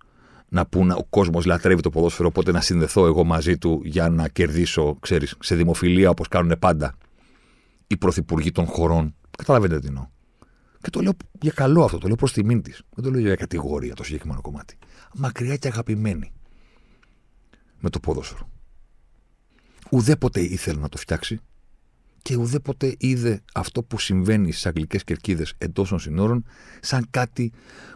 να 0.48 0.66
πούν 0.66 0.90
ο 0.90 1.06
κόσμος 1.10 1.44
λατρεύει 1.44 1.82
το 1.82 1.90
ποδόσφαιρο, 1.90 2.28
οπότε 2.28 2.52
να 2.52 2.60
συνδεθώ 2.60 3.06
εγώ 3.06 3.24
μαζί 3.24 3.58
του 3.58 3.80
για 3.84 4.08
να 4.08 4.28
κερδίσω, 4.28 4.96
ξέρεις, 5.00 5.34
σε 5.40 5.54
δημοφιλία 5.54 6.10
όπως 6.10 6.28
κάνουν 6.28 6.58
πάντα 6.58 6.94
οι 7.86 7.96
πρωθυπουργοί 7.96 8.52
των 8.52 8.66
χωρών. 8.66 9.14
Καταλαβαίνετε 9.38 9.80
τι 9.80 9.86
εννοώ. 9.86 10.06
Και 10.80 10.90
το 10.90 11.00
λέω 11.00 11.12
για 11.40 11.52
καλό 11.52 11.84
αυτό, 11.84 11.98
το 11.98 12.06
λέω 12.06 12.16
προς 12.16 12.32
τιμήν 12.32 12.62
της. 12.62 12.82
Δεν 12.94 13.04
το 13.04 13.10
λέω 13.10 13.20
για 13.20 13.34
κατηγορία 13.34 13.94
το 13.94 14.04
συγκεκριμένο 14.04 14.40
κομμάτι. 14.40 14.78
Μακριά 15.14 15.56
και 15.56 15.68
αγαπημένη 15.68 16.32
με 17.80 17.90
το 17.90 18.00
ποδόσφαιρο. 18.00 18.48
Ουδέποτε 19.90 20.40
ήθελε 20.40 20.80
να 20.80 20.88
το 20.88 20.96
φτιάξει 20.96 21.40
και 22.22 22.36
ουδέποτε 22.36 22.94
είδε 22.98 23.42
αυτό 23.54 23.82
που 23.82 23.98
συμβαίνει 23.98 24.52
στις 24.52 24.66
αγγλικές 24.66 25.04
κερκίδες 25.04 25.54
εντός 25.58 25.88
των 25.88 25.98
συνόρων 25.98 26.44
σαν 26.80 27.06
κάτι 27.10 27.52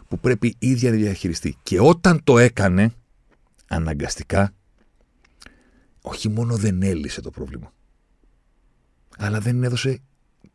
που 0.07 0.19
πρέπει 0.19 0.55
ίδια 0.59 0.91
να 0.91 0.97
διαχειριστεί. 0.97 1.57
Και 1.63 1.79
όταν 1.79 2.23
το 2.23 2.37
έκανε, 2.37 2.93
αναγκαστικά, 3.67 4.53
όχι 6.01 6.29
μόνο 6.29 6.55
δεν 6.57 6.81
έλυσε 6.81 7.21
το 7.21 7.31
πρόβλημα, 7.31 7.73
αλλά 9.17 9.39
δεν 9.39 9.63
έδωσε. 9.63 9.99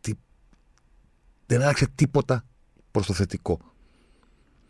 Τι... 0.00 0.12
Δεν 1.46 1.62
άλλαξε 1.62 1.86
τίποτα 1.94 2.44
προς 2.90 3.06
το 3.06 3.12
θετικό. 3.12 3.58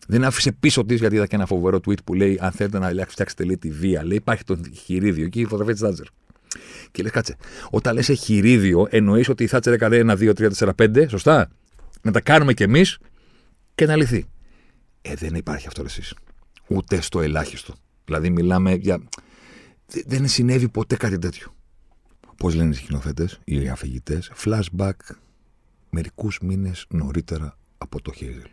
Δεν 0.06 0.24
άφησε 0.24 0.52
πίσω 0.52 0.84
της, 0.84 0.98
γιατί 1.00 1.14
είδα 1.14 1.26
και 1.26 1.34
ένα 1.36 1.46
φοβερό 1.46 1.76
tweet 1.76 2.04
που 2.04 2.14
λέει: 2.14 2.38
Αν 2.40 2.52
θέλετε 2.52 2.78
να 2.78 3.06
φτιάξετε 3.06 3.44
λέει, 3.44 3.58
τη 3.58 3.70
βία, 3.70 4.04
λέει: 4.04 4.16
Υπάρχει 4.16 4.44
το 4.44 4.58
χειρίδιο 4.72 5.24
εκεί, 5.24 5.40
η 5.40 5.44
φωτογραφία 5.44 5.72
της 5.72 5.82
Τάτζερ. 5.82 6.06
Και 6.90 7.02
λες, 7.02 7.12
κάτσε. 7.12 7.36
Όταν 7.70 7.94
λες 7.94 8.08
εχειρίδιο, 8.08 8.86
εννοείς 8.90 9.28
ότι 9.28 9.42
η 9.44 9.46
Θάτσερ 9.46 9.72
έκανε 9.72 9.96
ένα, 9.96 10.16
δύο, 10.16 10.32
τρία, 10.32 10.48
τέσσερα, 10.48 10.74
πέντε, 10.74 11.08
σωστά; 11.08 11.50
Να 12.02 12.12
τα 12.12 12.20
κάνουμε 12.20 12.54
κι 12.54 12.62
εμείς 12.62 12.98
και 13.74 13.86
να 13.86 13.96
λυθεί. 13.96 14.24
Ε, 15.02 15.14
δεν 15.14 15.34
υπάρχει 15.34 15.66
αυτό 15.66 15.82
εσεί. 15.82 16.02
Ούτε 16.66 17.00
στο 17.00 17.20
ελάχιστο. 17.20 17.74
Δηλαδή, 18.04 18.30
μιλάμε 18.30 18.74
για. 18.74 19.02
Δεν 20.06 20.28
συνέβη 20.28 20.68
ποτέ 20.68 20.96
κάτι 20.96 21.18
τέτοιο. 21.18 21.54
Πώς 22.36 22.54
λένε 22.54 22.70
οι 22.70 22.72
σκηνοθέτες, 22.72 23.40
οι 23.44 23.68
αφηγητές, 23.68 24.32
flashback 24.44 24.92
μερικούς 25.90 26.38
μήνες 26.42 26.86
νωρίτερα 26.88 27.58
από 27.78 28.02
το 28.02 28.12
Χέιζελ. 28.12 28.48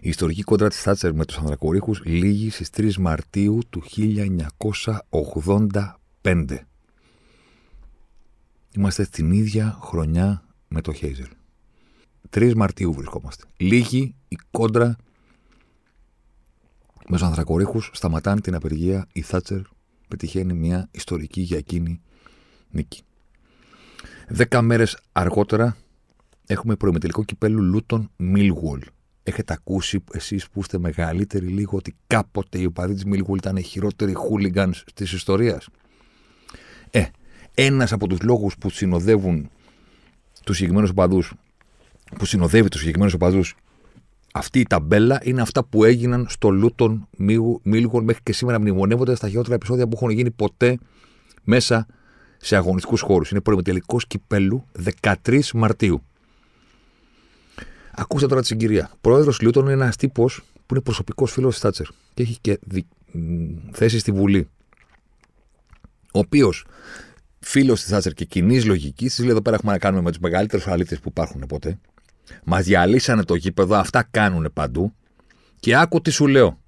Η 0.00 0.08
ιστορική 0.08 0.42
κόντρα 0.42 0.68
της 0.68 0.80
Θάτσερ 0.80 1.14
με 1.14 1.24
τους 1.24 1.36
Ανδρακορίχου 1.36 1.94
λήγει 2.04 2.50
στις 2.50 2.70
3 2.76 2.96
Μαρτίου 2.96 3.58
του 3.70 3.82
1985. 5.42 6.00
Είμαστε 8.74 9.04
στην 9.04 9.30
ίδια 9.30 9.78
χρονιά 9.80 10.44
με 10.68 10.80
το 10.80 10.92
Χέιζελ. 10.92 11.28
3 12.30 12.54
Μαρτίου 12.56 12.92
βρισκόμαστε. 12.92 13.44
Λίγη 13.56 14.14
η 14.28 14.38
κόντρα 14.50 14.96
με 17.08 17.16
τους 17.16 17.22
Ανθρακορίχους. 17.22 17.90
Σταματάνε 17.92 18.40
την 18.40 18.54
απεργία. 18.54 19.06
Η 19.12 19.20
Θάτσερ 19.20 19.60
πετυχαίνει 20.08 20.52
μια 20.52 20.88
ιστορική 20.90 21.40
για 21.40 21.58
εκείνη 21.58 22.00
νίκη. 22.70 23.02
Δέκα 24.28 24.62
μέρες 24.62 24.98
αργότερα 25.12 25.76
έχουμε 26.46 26.76
προημετελικό 26.76 27.24
κυπέλου 27.24 27.62
Λούτον 27.62 28.10
Μίλγουολ. 28.16 28.80
Έχετε 29.22 29.52
ακούσει 29.52 30.04
εσείς 30.12 30.48
που 30.48 30.60
είστε 30.60 30.78
μεγαλύτεροι 30.78 31.46
λίγο 31.46 31.76
ότι 31.76 31.96
κάποτε 32.06 32.58
οι 32.58 32.64
οπαδοί 32.64 32.94
της 32.94 33.04
Μίλγουολ 33.04 33.38
ήταν 33.38 33.56
οι 33.56 33.62
χειρότεροι 33.62 34.14
χούλιγκανς 34.14 34.84
της 34.94 35.12
ιστορίας; 35.12 35.68
Ε, 36.90 37.04
ένας 37.54 37.92
από 37.92 38.06
τους 38.06 38.20
λόγους 38.22 38.56
που 38.58 38.70
συνοδεύουν 38.70 39.50
τους 40.44 40.56
συγκεκριμένους 40.56 40.90
οπαδούς, 40.90 41.34
που 42.18 42.24
συνοδεύει 42.24 42.68
τους 42.68 42.78
συγκεκριμένους 42.80 43.14
οπαδούς 43.14 43.54
αυτή 44.36 44.60
η 44.60 44.66
ταμπέλα 44.66 45.20
είναι 45.22 45.40
αυτά 45.40 45.64
που 45.64 45.84
έγιναν 45.84 46.26
στο 46.28 46.50
Λούτον 46.50 47.08
Μίλγον 47.62 48.04
μέχρι 48.04 48.22
και 48.22 48.32
σήμερα 48.32 48.60
μνημονεύονται 48.60 49.14
στα 49.14 49.28
χειρότερα 49.28 49.54
επεισόδια 49.54 49.86
που 49.86 49.96
έχουν 49.96 50.10
γίνει 50.10 50.30
ποτέ 50.30 50.78
μέσα 51.44 51.86
σε 52.36 52.56
αγωνιστικούς 52.56 53.00
χώρους. 53.00 53.30
Είναι 53.30 53.40
προημετελικός 53.40 54.06
κυπέλου 54.06 54.64
13 55.24 55.50
Μαρτίου. 55.54 56.02
Ακούστε 57.94 58.26
τώρα 58.26 58.40
τη 58.40 58.46
συγκυρία. 58.46 58.90
Πρόεδρος 59.00 59.40
Λούτον 59.40 59.64
είναι 59.64 59.72
ένας 59.72 59.96
τύπος 59.96 60.42
που 60.66 60.74
είναι 60.74 60.82
προσωπικός 60.82 61.32
φίλος 61.32 61.52
της 61.52 61.62
Τάτσερ 61.62 61.86
και 62.14 62.22
έχει 62.22 62.38
και 62.40 62.58
δι... 62.62 62.86
θέση 63.72 63.98
στη 63.98 64.12
Βουλή. 64.12 64.48
Ο 66.16 66.18
οποίος 66.18 66.66
φίλος 67.40 67.80
της 67.80 67.90
Θάτσερ 67.90 68.12
και 68.12 68.24
κοινής 68.24 68.64
λογικής, 68.64 69.14
της 69.14 69.18
λέει 69.24 69.30
εδώ 69.30 69.42
πέρα 69.42 69.56
έχουμε 69.56 69.72
να 69.72 69.78
κάνουμε 69.78 70.02
με 70.02 70.10
τους 70.10 70.18
μεγαλύτερους 70.18 70.66
αλήτες 70.66 71.00
που 71.00 71.08
υπάρχουν 71.08 71.44
ποτέ. 71.48 71.78
Μας 72.44 72.64
διαλύσανε 72.64 73.24
το 73.24 73.34
γήπεδο, 73.34 73.76
αυτά 73.76 74.08
κάνουν 74.10 74.50
παντού. 74.52 74.94
Και 75.60 75.76
άκου 75.76 76.00
τι 76.00 76.10
σου 76.10 76.26
λέω. 76.26 76.60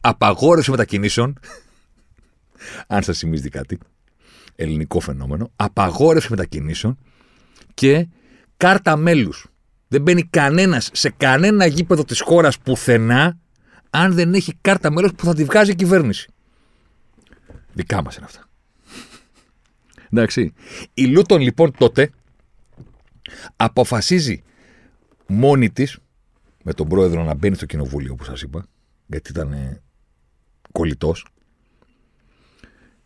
Απαγόρευση 0.00 0.70
μετακινήσεων. 0.70 1.38
αν 2.86 3.02
σας 3.02 3.18
θυμίζει 3.18 3.48
κάτι. 3.48 3.78
Ελληνικό 4.56 5.00
φαινόμενο. 5.00 5.50
Απαγόρευση 5.56 6.30
μετακινήσεων 6.30 6.98
και 7.74 8.08
κάρτα 8.56 8.96
μέλους. 8.96 9.46
Δεν 9.88 10.02
μπαίνει 10.02 10.24
κανένας 10.24 10.90
σε 10.92 11.10
κανένα 11.10 11.66
γήπεδο 11.66 12.04
της 12.04 12.20
χώρας 12.20 12.58
πουθενά 12.58 13.38
αν 13.90 14.12
δεν 14.12 14.34
έχει 14.34 14.54
κάρτα 14.60 14.90
μέλο 14.90 15.12
που 15.16 15.24
θα 15.24 15.34
τη 15.34 15.44
βγάζει 15.44 15.70
η 15.70 15.74
κυβέρνηση. 15.74 16.28
Δικά 17.72 18.02
μας 18.02 18.16
είναι 18.16 18.24
αυτά. 18.24 18.47
Εντάξει. 20.12 20.52
Η 20.94 21.06
Λούτον 21.06 21.40
λοιπόν 21.40 21.72
τότε 21.78 22.10
αποφασίζει 23.56 24.42
μόνη 25.26 25.70
της, 25.70 25.98
με 26.62 26.72
τον 26.72 26.88
πρόεδρο 26.88 27.24
να 27.24 27.34
μπαίνει 27.34 27.54
στο 27.54 27.66
κοινοβούλιο, 27.66 28.12
όπως 28.12 28.26
σας 28.26 28.42
είπα, 28.42 28.66
γιατί 29.06 29.30
ήταν 29.30 29.52
ε, 29.52 29.82
κολλητός. 30.72 31.26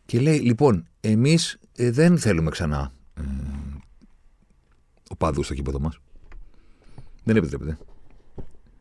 Και 0.04 0.20
λέει, 0.20 0.38
λοιπόν, 0.38 0.86
εμείς 1.00 1.58
ε, 1.76 1.90
δεν 1.90 2.18
θέλουμε 2.18 2.50
ξανά 2.50 2.92
ε, 3.14 3.22
οπαδούς 5.10 5.44
στο 5.44 5.54
κήπεδο 5.54 5.78
μας. 5.80 5.98
Δεν 7.24 7.36
επιτρέπεται. 7.36 7.78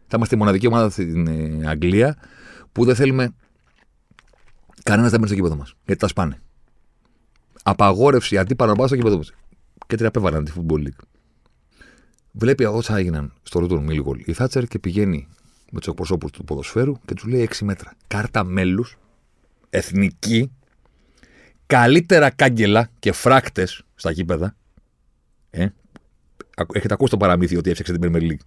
Θα 0.08 0.18
είμαστε 0.18 0.36
η 0.36 0.38
μοναδική 0.38 0.68
ομάδα 0.68 0.90
στην 0.90 1.28
ε, 1.28 1.68
Αγγλία 1.68 2.18
που 2.72 2.86
δεν 2.86 2.96
θέλουμε 2.96 3.36
κανένας 4.84 5.12
να 5.12 5.18
μπαίνει 5.18 5.28
στο 5.28 5.36
κήπεδο 5.36 5.56
μας. 5.56 5.76
Γιατί 5.86 6.02
τα 6.02 6.08
σπάνε 6.08 6.42
απαγόρευση 7.64 8.38
αντί 8.38 8.56
παραμπά 8.56 8.88
στο 8.88 8.96
κήπεδο 8.96 9.22
Και 9.88 9.96
την 9.96 10.06
απέβαλαν 10.06 10.46
τη 10.46 10.52
Football 10.56 10.80
League. 10.80 11.04
Βλέπει 12.32 12.64
όσα 12.64 12.98
έγιναν 12.98 13.34
στο 13.44 13.60
Ρούτον 13.60 13.84
Μίλγολ 13.84 14.22
η 14.26 14.34
Θάτσερ 14.34 14.68
και 14.68 14.80
πηγαίνει 14.80 15.28
με 15.72 15.80
τους 15.80 15.88
εκπροσώπους 15.88 16.32
του 16.32 16.44
ποδοσφαίρου 16.44 16.94
και 17.06 17.14
τους 17.14 17.26
λέει 17.26 17.50
6 17.52 17.58
μέτρα. 17.62 17.94
Κάρτα 18.08 18.44
μέλους, 18.44 18.98
εθνική, 19.70 20.52
καλύτερα 21.66 22.30
κάγκελα 22.30 22.90
και 23.00 23.12
φράκτες 23.12 23.84
στα 23.96 24.12
γήπεδα. 24.12 24.56
Ε, 25.50 25.68
έχετε 26.74 26.94
ακούσει 26.94 27.12
το 27.12 27.18
παραμύθι 27.18 27.58
ότι 27.58 27.70
έφτιαξε 27.70 27.98
την 27.98 28.12
Premier 28.14 28.22
League; 28.22 28.46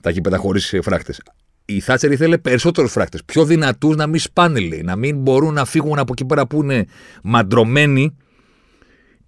Τα 0.00 0.10
γήπεδα 0.10 0.36
χωρίς 0.36 0.74
φράκτες. 0.82 1.20
Η 1.64 1.80
Θάτσερ 1.80 2.12
ήθελε 2.12 2.38
περισσότερους 2.38 2.92
φράχτε. 2.92 3.18
Πιο 3.24 3.44
δυνατούς 3.44 3.96
να 3.96 4.06
μην 4.06 4.20
σπάνε, 4.20 4.60
λέει. 4.60 4.82
Να 4.82 4.96
μην 4.96 5.18
μπορούν 5.18 5.54
να 5.54 5.64
φύγουν 5.64 5.98
από 5.98 6.12
εκεί 6.12 6.24
πέρα 6.24 6.46
που 6.46 6.62
είναι 6.62 6.86
μαντρωμένοι 7.22 8.16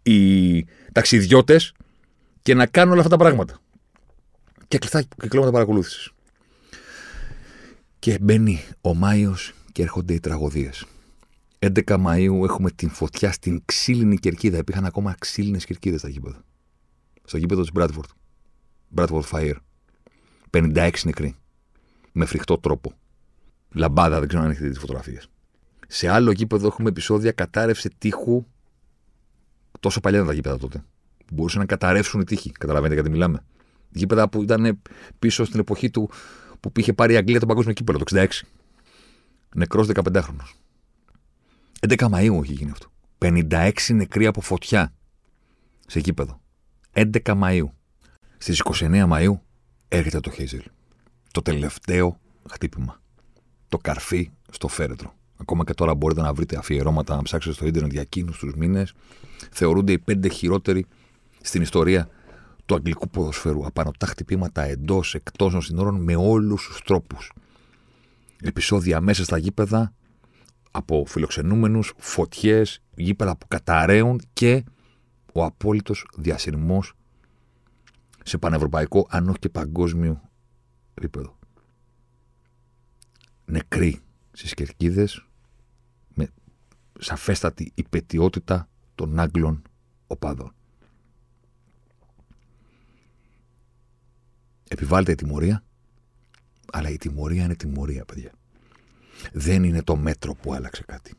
οι 0.03 0.65
ταξιδιώτες 0.93 1.73
και 2.43 2.55
να 2.55 2.67
κάνουν 2.67 2.93
όλα 2.93 3.01
αυτά 3.01 3.17
τα 3.17 3.23
πράγματα. 3.23 3.59
Και 4.69 4.79
κλειστά 4.79 5.03
κυκλώματα 5.21 5.53
παρακολούθησης. 5.53 6.11
Και 7.99 8.19
μπαίνει 8.21 8.61
ο 8.81 8.95
Μάιος 8.95 9.53
και 9.73 9.83
έρχονται 9.83 10.15
οι 10.15 10.21
τραγωδίες. 10.21 10.87
11 11.59 11.97
Μαου 11.99 12.45
έχουμε 12.45 12.71
την 12.71 12.91
φωτιά 12.91 13.33
στην 13.33 13.63
ξύλινη 13.65 14.17
κερκίδα. 14.17 14.59
Υπήρχαν 14.59 14.85
ακόμα 14.85 15.15
ξύλινες 15.19 15.65
κερκίδες 15.65 16.01
στα 16.01 16.09
γήπεδα. 16.09 16.45
Στο 17.25 17.37
γήπεδο 17.37 17.61
της 17.61 17.71
Bradford. 17.75 18.11
Bradford 18.97 19.23
Fire. 19.31 19.55
56 20.51 20.91
νεκροί. 21.05 21.37
Με 22.19 22.25
φρικτό 22.25 22.59
τρόπο. 22.59 22.93
Λαμπάδα, 23.73 24.19
δεν 24.19 24.29
ξέρω 24.29 24.43
αν 24.43 24.51
έχετε 24.51 24.69
τις 24.69 24.79
φωτογραφίες. 24.79 25.29
Σε 25.87 26.09
άλλο 26.09 26.31
γήπεδο 26.31 26.67
έχουμε 26.67 26.89
επεισόδια 26.89 27.33
κατάρρευση 27.33 27.91
τείχου. 27.99 28.47
Τόσο 29.81 30.01
παλιά 30.01 30.19
ήταν 30.19 30.31
τα 30.31 30.35
γήπεδα 30.35 30.59
τότε. 30.59 30.85
Μπορούσαν 31.33 31.61
να 31.61 31.67
καταρρεύσουν 31.67 32.21
οι 32.21 32.25
τείχοι. 32.25 32.51
Καταλαβαίνετε 32.51 32.95
γιατί 32.95 33.11
μιλάμε. 33.11 33.45
Γήπεδα 33.91 34.29
που 34.29 34.43
ήταν 34.43 34.83
πίσω 35.19 35.45
στην 35.45 35.61
εποχή 35.61 35.91
του 35.91 36.11
που 36.61 36.73
είχε 36.77 36.93
πάρει 36.93 37.13
η 37.13 37.17
Αγγλία 37.17 37.39
τον 37.39 37.49
παγκόσμιο 37.49 37.75
κύπελο 37.75 37.99
το 37.99 38.05
66. 38.15 38.27
Νεκρός 39.55 39.89
15χρονο. 39.95 40.45
11 41.89 42.09
Μαου 42.09 42.43
έχει 42.43 42.53
γίνει 42.53 42.71
αυτό. 42.71 42.93
56 43.19 43.73
νεκροί 43.93 44.27
από 44.27 44.41
φωτιά 44.41 44.93
σε 45.87 45.99
γήπεδο. 45.99 46.41
11 46.93 47.35
Μαου. 47.37 47.73
Στις 48.39 48.63
29 48.65 49.05
Μαου 49.07 49.43
έρχεται 49.89 50.21
το 50.21 50.31
Χέιζελ. 50.31 50.63
Το 51.37 51.43
τελευταίο 51.43 52.21
χτύπημα. 52.51 53.01
Το 53.69 53.79
καρφί 53.79 54.31
στο 54.51 54.69
φέρετρο. 54.69 55.15
Ακόμα 55.37 55.65
και 55.65 55.75
τώρα 55.75 55.95
μπορείτε 55.95 56.21
να 56.21 56.33
βρείτε 56.33 56.57
αφιερώματα, 56.57 57.17
να 57.17 57.23
ψάξετε 57.23 57.55
στο 57.55 57.67
ίντερνετ 57.67 57.93
για 57.93 58.01
εκείνους 58.01 58.39
τους 58.39 58.55
μήνες. 58.55 58.93
Θεωρούνται 59.53 59.93
οι 59.93 59.99
πέντε 59.99 60.29
χειρότεροι 60.29 60.87
στην 61.41 61.63
ιστορία 61.63 62.09
του 62.67 62.75
αγγλικού 62.75 63.09
ποδοσφαίρου. 63.09 63.67
Απανοτά 63.67 64.07
χτυπήματα 64.07 64.63
εντός, 64.63 65.15
εκτός 65.15 65.53
των 65.53 65.63
συνόρων 65.63 66.03
με 66.03 66.17
όλους 66.17 66.67
τους 66.67 66.83
τρόπους. 66.83 67.33
Επισόδια 68.43 69.01
μέσα 69.01 69.25
στα 69.25 69.39
γήπεδα 69.39 69.93
από 70.71 71.05
φιλοξενούμενους, 71.07 71.93
φωτιές, 71.99 72.83
γήπεδα 72.95 73.37
που 73.37 73.47
καταραίουν 73.49 74.21
και 74.33 74.65
ο 75.33 75.45
απόλυτος 75.45 76.07
διασυρμός 76.17 76.93
σε 78.25 78.39
πανευρωπαϊκό, 78.39 79.07
αν 79.11 79.29
όχι 79.29 79.39
και 79.39 79.49
παγκόσμιο 79.49 80.21
επίπεδο. 80.97 81.39
Νεκροί 83.45 84.01
στις 84.33 84.55
κερκίδες 84.55 85.27
με 86.15 86.29
σαφέστατη 86.99 87.73
υπετιότητα 87.75 88.69
των 88.95 89.19
Άγγλων 89.19 89.63
οπαδών. 90.07 90.55
Επιβάλλεται 94.69 95.13
η 95.13 95.15
τιμωρία, 95.15 95.63
αλλά 96.73 96.89
η 96.89 96.97
τιμωρία 96.97 97.45
είναι 97.45 97.55
τιμωρία, 97.55 98.05
παιδιά. 98.05 98.33
Δεν 99.33 99.65
είναι 99.65 99.83
το 99.83 99.97
μέτρο 99.97 100.35
που 100.35 100.55
άλλαξε 100.55 100.83
κάτι. 100.87 101.15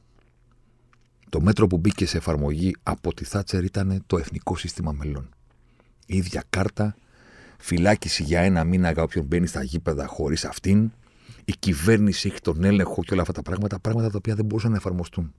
Το 1.29 1.41
μέτρο 1.41 1.67
που 1.67 1.77
μπήκε 1.77 2.05
σε 2.05 2.17
εφαρμογή 2.17 2.75
από 2.83 3.13
τη 3.13 3.23
Θάτσερ 3.23 3.63
ήταν 3.63 4.03
το 4.07 4.17
εθνικό 4.17 4.55
σύστημα 4.55 4.91
μελών. 4.91 5.29
Η 6.05 6.17
ίδια 6.17 6.43
κάρτα, 6.49 6.95
φυλάκιση 7.57 8.23
για 8.23 8.41
ένα 8.41 8.63
μήνα 8.63 8.91
για 8.91 9.03
όποιον 9.03 9.25
μπαίνει 9.25 9.47
στα 9.47 9.63
γήπεδα 9.63 10.07
χωρίς 10.07 10.45
αυτήν, 10.45 10.91
η 11.45 11.53
κυβέρνηση 11.59 12.27
έχει 12.27 12.39
τον 12.41 12.63
έλεγχο 12.63 13.03
και 13.03 13.13
όλα 13.13 13.21
αυτά 13.21 13.33
τα 13.33 13.41
πράγματα, 13.41 13.79
πράγματα 13.79 14.09
τα 14.09 14.17
οποία 14.17 14.35
δεν 14.35 14.45
μπορούσαν 14.45 14.71
να 14.71 14.77
εφαρμοστούν. 14.77 15.33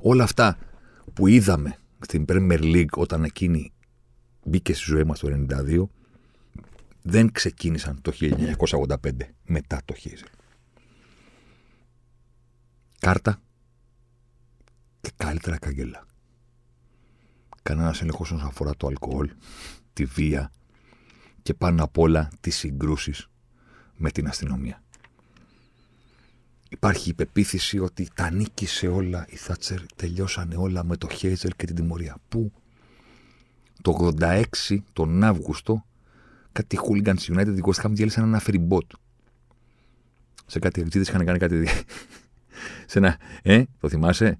Όλα 0.00 0.24
αυτά 0.24 0.58
που 1.12 1.26
είδαμε 1.26 1.78
στην 2.00 2.24
Premier 2.28 2.60
League 2.60 2.96
όταν 2.96 3.24
εκείνη 3.24 3.72
μπήκε 4.44 4.74
στη 4.74 4.84
ζωή 4.84 5.04
μας 5.04 5.18
το 5.18 5.46
1992 5.48 5.84
δεν 7.02 7.32
ξεκίνησαν 7.32 8.00
το 8.02 8.12
1985 8.20 9.10
μετά 9.44 9.80
το 9.84 9.94
Χίζελ. 9.94 10.28
Κάρτα 12.98 13.40
και 15.00 15.10
καλύτερα 15.16 15.58
καγγελά. 15.58 16.06
Κανένας 17.62 18.00
έλεγχος 18.00 18.30
όσον 18.30 18.46
αφορά 18.46 18.76
το 18.76 18.86
αλκοόλ, 18.86 19.30
τη 19.96 20.04
βία 20.04 20.52
και 21.42 21.54
πάνω 21.54 21.84
απ' 21.84 21.98
όλα 21.98 22.30
τις 22.40 22.56
συγκρούσεις 22.56 23.28
με 23.96 24.10
την 24.10 24.28
αστυνομία. 24.28 24.82
Υπάρχει 26.68 27.10
η 27.10 27.14
πεποίθηση 27.14 27.78
ότι 27.78 28.08
τα 28.14 28.30
νίκησε 28.30 28.88
όλα, 28.88 29.26
οι 29.28 29.36
Θάτσερ 29.36 29.86
τελειώσανε 29.96 30.56
όλα 30.56 30.84
με 30.84 30.96
το 30.96 31.08
Χέιζελ 31.08 31.50
και 31.56 31.66
την 31.66 31.74
τιμωρία. 31.74 32.16
Πού; 32.28 32.52
Το 33.82 34.12
86 34.20 34.44
τον 34.92 35.24
Αύγουστο 35.24 35.84
κάτι 36.52 36.78
hooligans 36.82 37.36
United 37.36 37.56
η 37.56 37.60
West 37.64 37.86
Ham 37.86 37.90
διέλυσαν 37.90 38.24
ένα 38.24 38.42
ferry 38.46 38.78
Σε 40.46 40.58
κάτι 40.58 40.80
εξήτες 40.80 41.08
είχαν 41.08 41.24
κάνει 41.24 41.38
κάτι... 41.38 41.66
σε 42.90 42.98
ένα... 42.98 43.18
Ε, 43.42 43.62
το 43.80 43.88
θυμάσαι; 43.88 44.38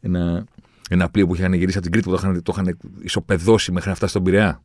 Ένα, 0.00 0.44
ένα 0.90 1.10
πλοίο 1.10 1.26
που 1.26 1.34
είχαν 1.34 1.52
γυρίσει 1.52 1.78
από 1.78 1.90
την 1.90 1.92
Κρήτη 1.92 2.08
που 2.10 2.16
το 2.16 2.22
είχαν, 2.22 2.42
το 2.42 2.52
είχαν 2.54 2.78
ισοπεδώσει 3.02 3.72
μέχρι 3.72 3.88
να 3.88 3.94
φτάσει 3.94 4.10
στον 4.10 4.22
Πειραιά. 4.22 4.62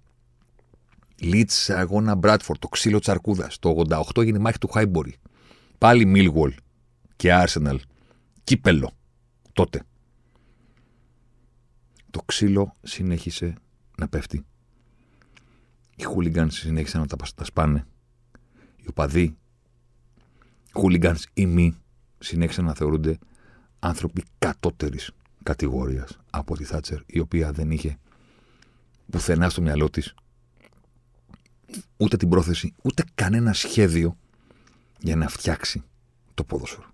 Λίτ 1.23 1.49
σε 1.49 1.73
αγώνα 1.73 2.15
Μπράτφορντ, 2.15 2.59
το 2.59 2.67
ξύλο 2.67 2.99
της 2.99 3.09
Αρκούδας. 3.09 3.59
Το 3.59 3.69
88 3.69 4.21
έγινε 4.21 4.37
η 4.37 4.41
μάχη 4.41 4.57
του 4.57 4.67
Χάιμπορι. 4.67 5.15
Πάλι 5.77 6.05
Μίλγουολ 6.05 6.53
και 7.15 7.33
Άρσεναλ. 7.33 7.79
Κύπελο. 8.43 8.91
Τότε. 9.53 9.83
Το 12.11 12.21
ξύλο 12.25 12.75
συνέχισε 12.81 13.53
να 13.97 14.07
πέφτει. 14.07 14.45
Οι 15.95 16.03
χούλιγκανς 16.03 16.55
συνέχισαν 16.55 17.01
να 17.01 17.07
τα, 17.07 17.15
τα 17.35 17.43
σπάνε. 17.43 17.85
Οι 18.77 18.85
οπαδοί, 18.89 19.37
χούλιγκανς 20.73 21.25
ή 21.33 21.45
μη, 21.45 21.75
συνέχισαν 22.19 22.65
να 22.65 22.73
θεωρούνται 22.73 23.17
άνθρωποι 23.79 24.23
κατώτερης 24.39 25.11
κατηγορίας 25.43 26.19
από 26.29 26.57
τη 26.57 26.63
Θάτσερ, 26.63 26.99
η 27.05 27.19
οποία 27.19 27.51
δεν 27.51 27.71
είχε 27.71 27.97
πουθενά 29.09 29.49
στο 29.49 29.61
μυαλό 29.61 29.89
της 29.89 30.13
ούτε 31.97 32.17
την 32.17 32.29
πρόθεση, 32.29 32.73
ούτε 32.83 33.03
κανένα 33.15 33.53
σχέδιο 33.53 34.17
για 34.99 35.15
να 35.15 35.27
φτιάξει 35.27 35.83
το 36.33 36.43
ποδόσφαιρο. 36.43 36.89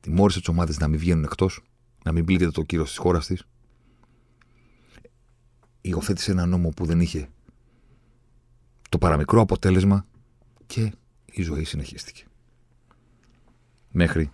Τιμώρησε 0.00 0.38
τις 0.38 0.48
ομάδες 0.48 0.78
να 0.78 0.88
μην 0.88 0.98
βγαίνουν 0.98 1.24
εκτός, 1.24 1.64
να 2.04 2.12
μην 2.12 2.24
πλήττεται 2.24 2.50
το 2.50 2.62
κύριο 2.62 2.84
της 2.84 2.96
χώρας 2.96 3.26
της. 3.26 3.42
Υιοθέτησε 5.80 6.30
ένα 6.30 6.46
νόμο 6.46 6.68
που 6.68 6.86
δεν 6.86 7.00
είχε 7.00 7.28
το 8.88 8.98
παραμικρό 8.98 9.40
αποτέλεσμα 9.40 10.06
και 10.66 10.92
η 11.24 11.42
ζωή 11.42 11.64
συνεχίστηκε. 11.64 12.24
Μέχρι 13.90 14.30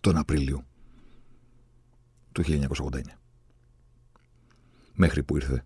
τον 0.00 0.16
Απρίλιο 0.16 0.64
του 2.32 2.42
1989. 2.42 3.00
Μέχρι 4.94 5.22
που 5.22 5.36
ήρθε 5.36 5.64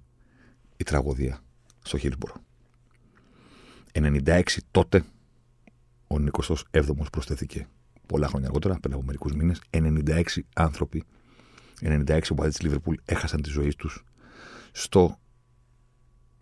η 0.77 0.85
τραγωδία 0.85 1.42
στο 1.88 1.98
Χίλσμπορο. 1.98 2.35
96 3.92 4.42
τότε 4.70 5.05
ο 6.07 6.16
27ος 6.72 7.11
προσθέθηκε 7.12 7.68
πολλά 8.07 8.29
χρόνια 8.29 8.46
αργότερα, 8.46 8.79
πριν 8.81 8.94
από 8.94 9.03
μερικούς 9.03 9.33
μήνες. 9.33 9.61
96 9.70 10.22
άνθρωποι, 10.55 11.05
96 11.81 12.20
οπαδοί 12.31 12.51
της 12.51 12.61
Λίβερπουλ 12.61 12.94
έχασαν 13.05 13.42
τη 13.42 13.51
ζωή 13.51 13.74
τους 13.74 14.05
στο 14.72 15.18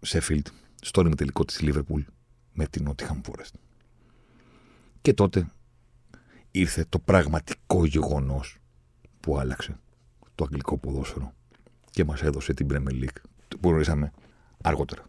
Σεφίλτ 0.00 0.46
στον 0.80 1.06
ημιτελικό 1.06 1.44
της 1.44 1.60
Λίβερπουλ 1.60 2.02
με 2.52 2.66
την 2.66 2.88
Nottingham 2.88 3.20
Forest. 3.30 3.52
Και 5.02 5.14
τότε 5.14 5.50
ήρθε 6.50 6.84
το 6.88 6.98
πραγματικό 6.98 7.86
γεγονός 7.86 8.58
που 9.20 9.38
άλλαξε 9.38 9.78
το 10.34 10.44
αγγλικό 10.44 10.78
ποδόσφαιρο 10.78 11.32
και 11.90 12.04
μας 12.04 12.22
έδωσε 12.22 12.54
την 12.54 12.66
Premier 12.70 13.02
League 13.02 13.20
που 13.60 13.68
γνωρίσαμε 13.68 14.12
αργότερα. 14.62 15.04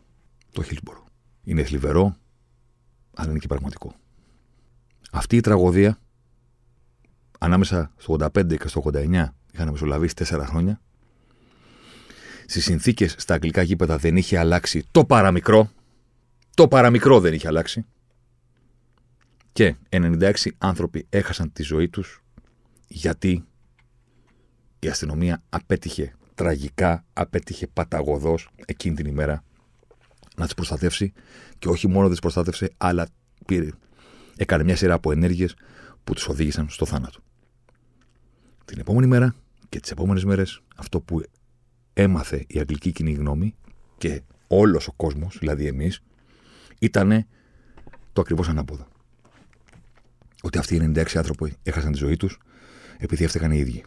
Το 0.57 0.63
Hillsborough. 0.69 1.03
Είναι 1.43 1.63
θλιβερό, 1.63 2.15
αλλά 3.13 3.29
είναι 3.29 3.39
και 3.39 3.47
πραγματικό. 3.47 3.93
Αυτή 5.11 5.35
η 5.35 5.39
τραγωδία 5.39 5.99
ανάμεσα 7.39 7.91
στο 7.97 8.17
85 8.19 8.57
και 8.57 8.67
στο 8.67 8.83
89 8.93 9.27
είχαν 9.51 9.69
μεσολαβήσει 9.71 10.15
τέσσερα 10.15 10.45
χρόνια 10.45 10.81
στις 12.45 12.63
συνθήκες 12.63 13.15
στα 13.17 13.33
αγγλικά 13.33 13.61
γήπεδα 13.61 13.97
δεν 13.97 14.17
είχε 14.17 14.37
αλλάξει 14.37 14.83
το 14.91 15.05
παραμικρό. 15.05 15.71
Το 16.55 16.67
παραμικρό 16.67 17.19
δεν 17.19 17.33
είχε 17.33 17.47
αλλάξει. 17.47 17.85
Και 19.51 19.75
96 19.89 20.31
άνθρωποι 20.57 21.05
έχασαν 21.09 21.51
τη 21.53 21.63
ζωή 21.63 21.89
τους 21.89 22.23
γιατί 22.87 23.45
η 24.79 24.87
αστυνομία 24.87 25.43
απέτυχε 25.49 26.15
τραγικά, 26.35 27.05
απέτυχε 27.13 27.67
παταγωδός 27.67 28.49
εκείνη 28.65 28.95
την 28.95 29.05
ημέρα 29.05 29.43
να 30.37 30.45
τις 30.45 30.53
προστατεύσει 30.53 31.13
και 31.59 31.67
όχι 31.67 31.87
μόνο 31.87 32.09
τις 32.09 32.19
προστάτευσε, 32.19 32.71
αλλά 32.77 33.07
πήρε, 33.45 33.69
έκανε 34.37 34.63
μια 34.63 34.75
σειρά 34.75 34.93
από 34.93 35.11
ενέργειες 35.11 35.55
που 36.03 36.13
του 36.13 36.21
οδήγησαν 36.27 36.69
στο 36.69 36.85
θάνατο. 36.85 37.19
Την 38.65 38.79
επόμενη 38.79 39.07
μέρα 39.07 39.35
και 39.69 39.79
τις 39.79 39.91
επόμενες 39.91 40.23
μέρες, 40.23 40.61
αυτό 40.75 41.01
που 41.01 41.23
έμαθε 41.93 42.45
η 42.47 42.59
αγγλική 42.59 42.91
κοινή 42.91 43.11
γνώμη 43.11 43.55
και 43.97 44.21
όλος 44.47 44.87
ο 44.87 44.91
κόσμος, 44.91 45.37
δηλαδή 45.39 45.65
εμείς, 45.65 46.01
ήταν 46.79 47.25
το 48.13 48.21
ακριβώς 48.21 48.47
ανάποδο. 48.47 48.87
Ότι 50.41 50.57
αυτοί 50.57 50.75
οι 50.75 50.91
96 50.95 51.15
άνθρωποι 51.15 51.55
έχασαν 51.63 51.91
τη 51.91 51.97
ζωή 51.97 52.17
τους 52.17 52.39
επειδή 52.97 53.23
έφταιγαν 53.23 53.51
οι 53.51 53.57
ίδιοι. 53.57 53.83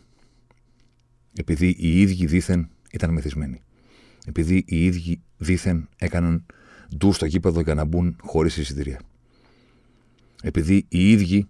Επειδή 1.37 1.75
οι 1.79 2.01
ίδιοι 2.01 2.27
δήθεν 2.27 2.71
ήταν 2.91 3.11
μεθυσμένοι. 3.11 3.63
Επειδή 4.27 4.65
οι 4.67 4.85
ίδιοι 4.85 5.21
δήθεν 5.37 5.89
έκαναν 5.97 6.47
ντου 6.97 7.13
στο 7.13 7.27
γήπεδο 7.27 7.61
για 7.61 7.75
να 7.75 7.85
μπουν 7.85 8.17
χωρίς 8.21 8.57
εισιτηρία. 8.57 9.01
Επειδή 10.43 10.87
οι 10.89 11.11
ίδιοι 11.11 11.49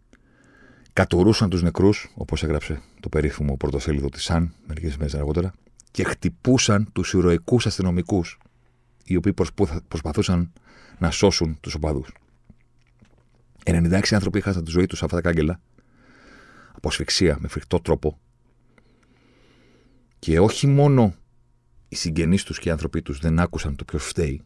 κατορούσαν 0.93 1.51
τους 1.51 1.63
νεκρούς, 1.63 2.13
όπως 2.15 2.43
έγραψε 2.43 2.83
το 3.01 3.09
περίφημο 3.09 3.57
πρωτοσέλιδο 3.57 4.09
της 4.09 4.23
ΣΑΝ 4.23 4.55
μερικές 4.67 4.97
μέρες 4.97 5.15
αργότερα, 5.15 5.53
και 5.91 6.05
χτυπούσαν 6.05 6.93
τους 6.93 7.13
ηρωικούς 7.13 7.67
αστυνομικούς, 7.67 8.39
οι 9.05 9.17
οποίοι 9.17 9.35
προσπαθούσαν 9.89 10.53
να 10.99 11.11
σώσουν 11.11 11.59
τους 11.61 11.75
οπαδούς. 11.75 12.13
96 13.65 14.01
άνθρωποι 14.11 14.39
είχαν 14.39 14.65
τη 14.65 14.71
ζωή 14.71 14.87
τους 14.87 14.99
σε 14.99 15.05
αυτά 15.05 15.17
τα 15.17 15.23
κάγκελα, 15.23 15.61
από 16.73 16.89
ασφυξία, 16.89 17.37
με 17.41 17.49
φρικτό 17.49 17.81
τρόπο. 17.81 18.19
Και 20.19 20.41
όχι 20.41 20.67
μόνο 20.67 21.15
οι 21.91 21.97
συγγενείς 21.97 22.45
τους 22.45 22.59
και 22.59 22.69
οι 22.69 22.73
άνθρωποι 22.73 23.03
τους 23.03 23.19
δεν 23.19 23.39
άκουσαν 23.39 23.77
το 23.77 23.85
ποιος 23.85 24.05
φταίει, 24.05 24.43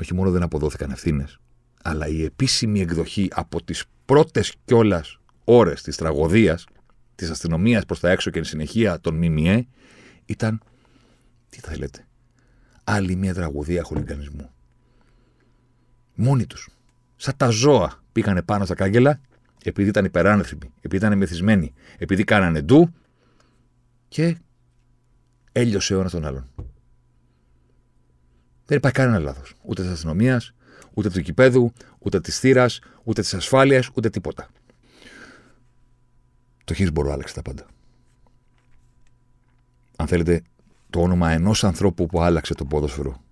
όχι 0.00 0.14
μόνο 0.14 0.30
δεν 0.30 0.42
αποδόθηκαν 0.42 0.90
ευθύνες, 0.90 1.38
αλλά 1.82 2.06
η 2.06 2.24
επίσημη 2.24 2.80
εκδοχή 2.80 3.28
από 3.32 3.64
τις 3.64 3.84
πρώτες 4.04 4.54
κιόλας 4.64 5.18
ώρες 5.44 5.82
της 5.82 5.96
τραγωδίας 5.96 6.66
της 7.14 7.30
αστυνομίας 7.30 7.84
προς 7.84 8.00
τα 8.00 8.10
έξω 8.10 8.30
και 8.30 8.38
εν 8.38 8.44
συνεχεία 8.44 9.00
των 9.00 9.14
ΜΜΕ 9.14 9.66
ήταν. 10.26 10.62
Τι 11.48 11.60
θέλετε. 11.60 12.06
Άλλη 12.84 13.16
μια 13.16 13.34
τραγωδία 13.34 13.82
χολιγανισμού. 13.82 14.50
Μόνοι 16.14 16.46
τους. 16.46 16.68
Σαν 17.16 17.34
τα 17.36 17.48
ζώα 17.48 18.02
πήγανε 18.12 18.42
πάνω 18.42 18.64
στα 18.64 18.74
κάγκελα 18.74 19.20
επειδή 19.64 19.88
ήταν 19.88 20.04
υπεράνθρωποι, 20.04 20.72
επειδή 20.76 20.96
ήταν 20.96 21.18
μεθυσμένοι, 21.18 21.72
επειδή 21.98 22.24
κάνανε 22.24 22.62
ντου 22.62 22.94
και 24.08 24.36
έλειωσε 25.58 25.94
ο 25.94 26.00
ένας 26.00 26.12
τον 26.12 26.24
άλλον. 26.24 26.48
Δεν 28.66 28.76
υπάρχει 28.76 28.96
κανένας 28.96 29.22
λάθος. 29.22 29.54
Ούτε 29.62 29.82
της 29.82 29.90
αστυνομίας, 29.90 30.52
ούτε 30.94 31.10
του 31.10 31.22
κηπέδου, 31.22 31.72
ούτε 31.98 32.20
της 32.20 32.38
θύρας, 32.38 32.80
ούτε 33.04 33.20
της 33.20 33.34
ασφάλειας, 33.34 33.90
ούτε 33.94 34.10
τίποτα. 34.10 34.48
Το 36.64 36.74
Χίσμπορο 36.74 37.12
άλλαξε 37.12 37.34
τα 37.34 37.42
πάντα. 37.42 37.66
Αν 39.96 40.06
θέλετε, 40.06 40.42
το 40.90 41.00
όνομα 41.00 41.30
ενός 41.30 41.64
ανθρώπου 41.64 42.06
που 42.06 42.20
άλλαξε 42.20 42.54
το 42.54 42.64
ποδόσφαιρο 42.64 43.22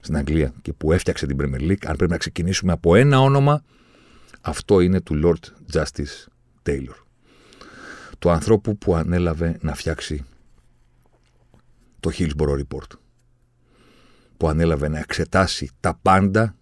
στην 0.00 0.16
Αγγλία 0.16 0.52
και 0.62 0.72
που 0.72 0.92
έφτιαξε 0.92 1.26
την 1.26 1.36
Premier 1.40 1.60
League, 1.60 1.86
αν 1.86 1.96
πρέπει 1.96 2.10
να 2.10 2.18
ξεκινήσουμε 2.18 2.72
από 2.72 2.94
ένα 2.94 3.20
όνομα, 3.20 3.62
αυτό 4.40 4.80
είναι 4.80 5.00
του 5.00 5.20
Lord 5.24 5.76
Justice 5.76 6.26
Taylor. 6.62 7.04
Του 8.18 8.30
ανθρώπου 8.30 8.78
που 8.78 8.94
ανέλαβε 8.94 9.58
να 9.60 9.74
φτιάξει 9.74 10.24
το 12.04 12.10
Hillsborough 12.18 12.58
Report. 12.58 12.98
Που 14.36 14.48
ανέλαβε 14.48 14.88
να 14.88 14.98
εξετάσει 14.98 15.70
τα 15.80 15.98
πάντα 16.02 16.56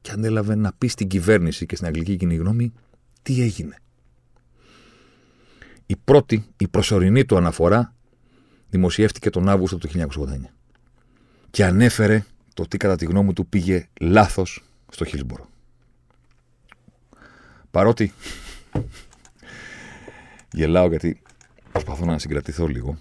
και 0.00 0.10
ανέλαβε 0.10 0.54
να 0.54 0.72
πει 0.72 0.88
στην 0.88 1.08
κυβέρνηση 1.08 1.66
και 1.66 1.76
στην 1.76 1.86
αγγλική 1.86 2.16
κοινή 2.16 2.34
γνώμη 2.34 2.72
τι 3.22 3.42
έγινε. 3.42 3.76
Η 5.86 5.96
πρώτη, 5.96 6.46
η 6.56 6.68
προσωρινή 6.68 7.24
του 7.24 7.36
αναφορά 7.36 7.94
δημοσιεύτηκε 8.70 9.30
τον 9.30 9.48
Αύγουστο 9.48 9.78
του 9.78 9.88
1989 9.88 10.06
και 11.50 11.64
ανέφερε 11.64 12.24
το 12.54 12.66
τι 12.68 12.76
κατά 12.76 12.96
τη 12.96 13.04
γνώμη 13.04 13.32
του 13.32 13.46
πήγε 13.46 13.88
λάθος 14.00 14.64
στο 14.88 15.04
Χίλσμπορο. 15.04 15.48
Παρότι 17.70 18.12
γελάω 20.58 20.88
γιατί 20.88 21.22
προσπαθώ 21.72 22.04
να 22.04 22.18
συγκρατηθώ 22.18 22.66
λίγο. 22.66 22.98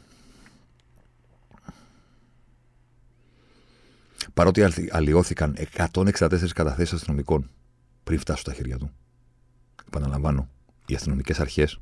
Παρότι 4.34 4.90
αλλοιώθηκαν 4.92 5.56
164 5.94 6.48
καταθέσεις 6.54 6.94
αστυνομικών 6.94 7.50
πριν 8.04 8.20
φτάσουν 8.20 8.42
στα 8.42 8.54
χέρια 8.54 8.78
του. 8.78 8.92
Επαναλαμβάνω, 9.88 10.50
οι 10.86 10.96
αστυνομικές 10.96 11.40
αρχές 11.40 11.80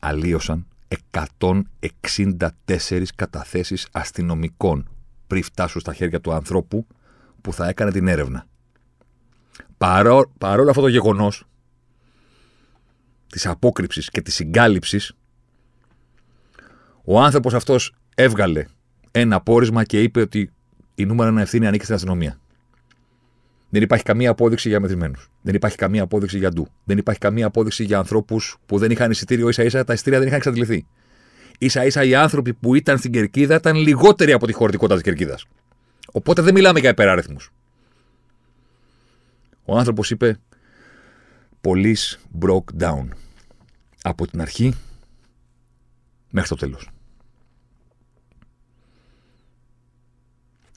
αλλίωσαν 0.00 0.66
164 1.10 3.04
καταθέσεις 3.16 3.88
αστυνομικών 3.92 4.88
πριν 5.26 5.42
φτάσουν 5.42 5.80
στα 5.80 5.94
χέρια 5.94 6.20
του 6.20 6.32
ανθρώπου 6.32 6.86
που 7.40 7.52
θα 7.52 7.68
έκανε 7.68 7.90
την 7.90 8.08
έρευνα. 8.08 8.46
Παρό, 9.78 10.32
παρόλο 10.38 10.70
αυτό 10.70 10.82
το 10.82 10.88
γεγονός 10.88 11.46
της 13.26 13.46
απόκρυψης 13.46 14.10
και 14.10 14.22
της 14.22 14.34
συγκάλυψης, 14.34 15.12
ο 17.04 17.20
άνθρωπος 17.20 17.54
αυτός 17.54 17.94
έβγαλε 18.14 18.64
ένα 19.10 19.40
πόρισμα 19.40 19.84
και 19.84 20.02
είπε 20.02 20.20
ότι 20.20 20.52
η 20.94 21.04
νούμερα 21.04 21.28
ένα 21.28 21.40
ευθύνη 21.40 21.66
ανήκει 21.66 21.84
στην 21.84 21.94
αστυνομία. 21.94 22.40
Δεν 23.70 23.82
υπάρχει 23.82 24.04
καμία 24.04 24.30
απόδειξη 24.30 24.68
για 24.68 24.80
μεθυσμένους. 24.80 25.30
Δεν 25.42 25.54
υπάρχει 25.54 25.76
καμία 25.76 26.02
απόδειξη 26.02 26.38
για 26.38 26.50
ντου. 26.50 26.66
Δεν 26.84 26.98
υπάρχει 26.98 27.20
καμία 27.20 27.46
απόδειξη 27.46 27.84
για 27.84 27.98
ανθρώπους 27.98 28.56
που 28.66 28.78
δεν 28.78 28.90
είχαν 28.90 29.10
εισιτήριο 29.10 29.48
ίσα 29.48 29.62
ίσα, 29.62 29.84
τα 29.84 29.92
εισιτήρια 29.92 30.18
δεν 30.18 30.26
είχαν 30.26 30.38
εξαντληθεί. 30.38 30.86
σα 31.60 31.84
ίσα 31.84 32.04
οι 32.04 32.14
άνθρωποι 32.14 32.52
που 32.52 32.74
ήταν 32.74 32.98
στην 32.98 33.12
κερκίδα 33.12 33.54
ήταν 33.54 33.76
λιγότεροι 33.76 34.32
από 34.32 34.46
τη 34.46 34.52
χωρητικότητα 34.52 34.98
της 35.00 35.04
κερκίδας. 35.04 35.46
Οπότε 36.12 36.42
δεν 36.42 36.54
μιλάμε 36.54 36.80
για 36.80 36.90
υπεράριθμους. 36.90 37.52
Ο 39.64 39.78
άνθρωπος 39.78 40.10
είπε 40.10 40.38
Police 41.60 42.16
broke 42.40 42.82
down. 42.82 43.08
Από 44.02 44.26
την 44.26 44.40
αρχή 44.40 44.74
μέχρι 46.30 46.48
το 46.48 46.56
τέλος. 46.56 46.88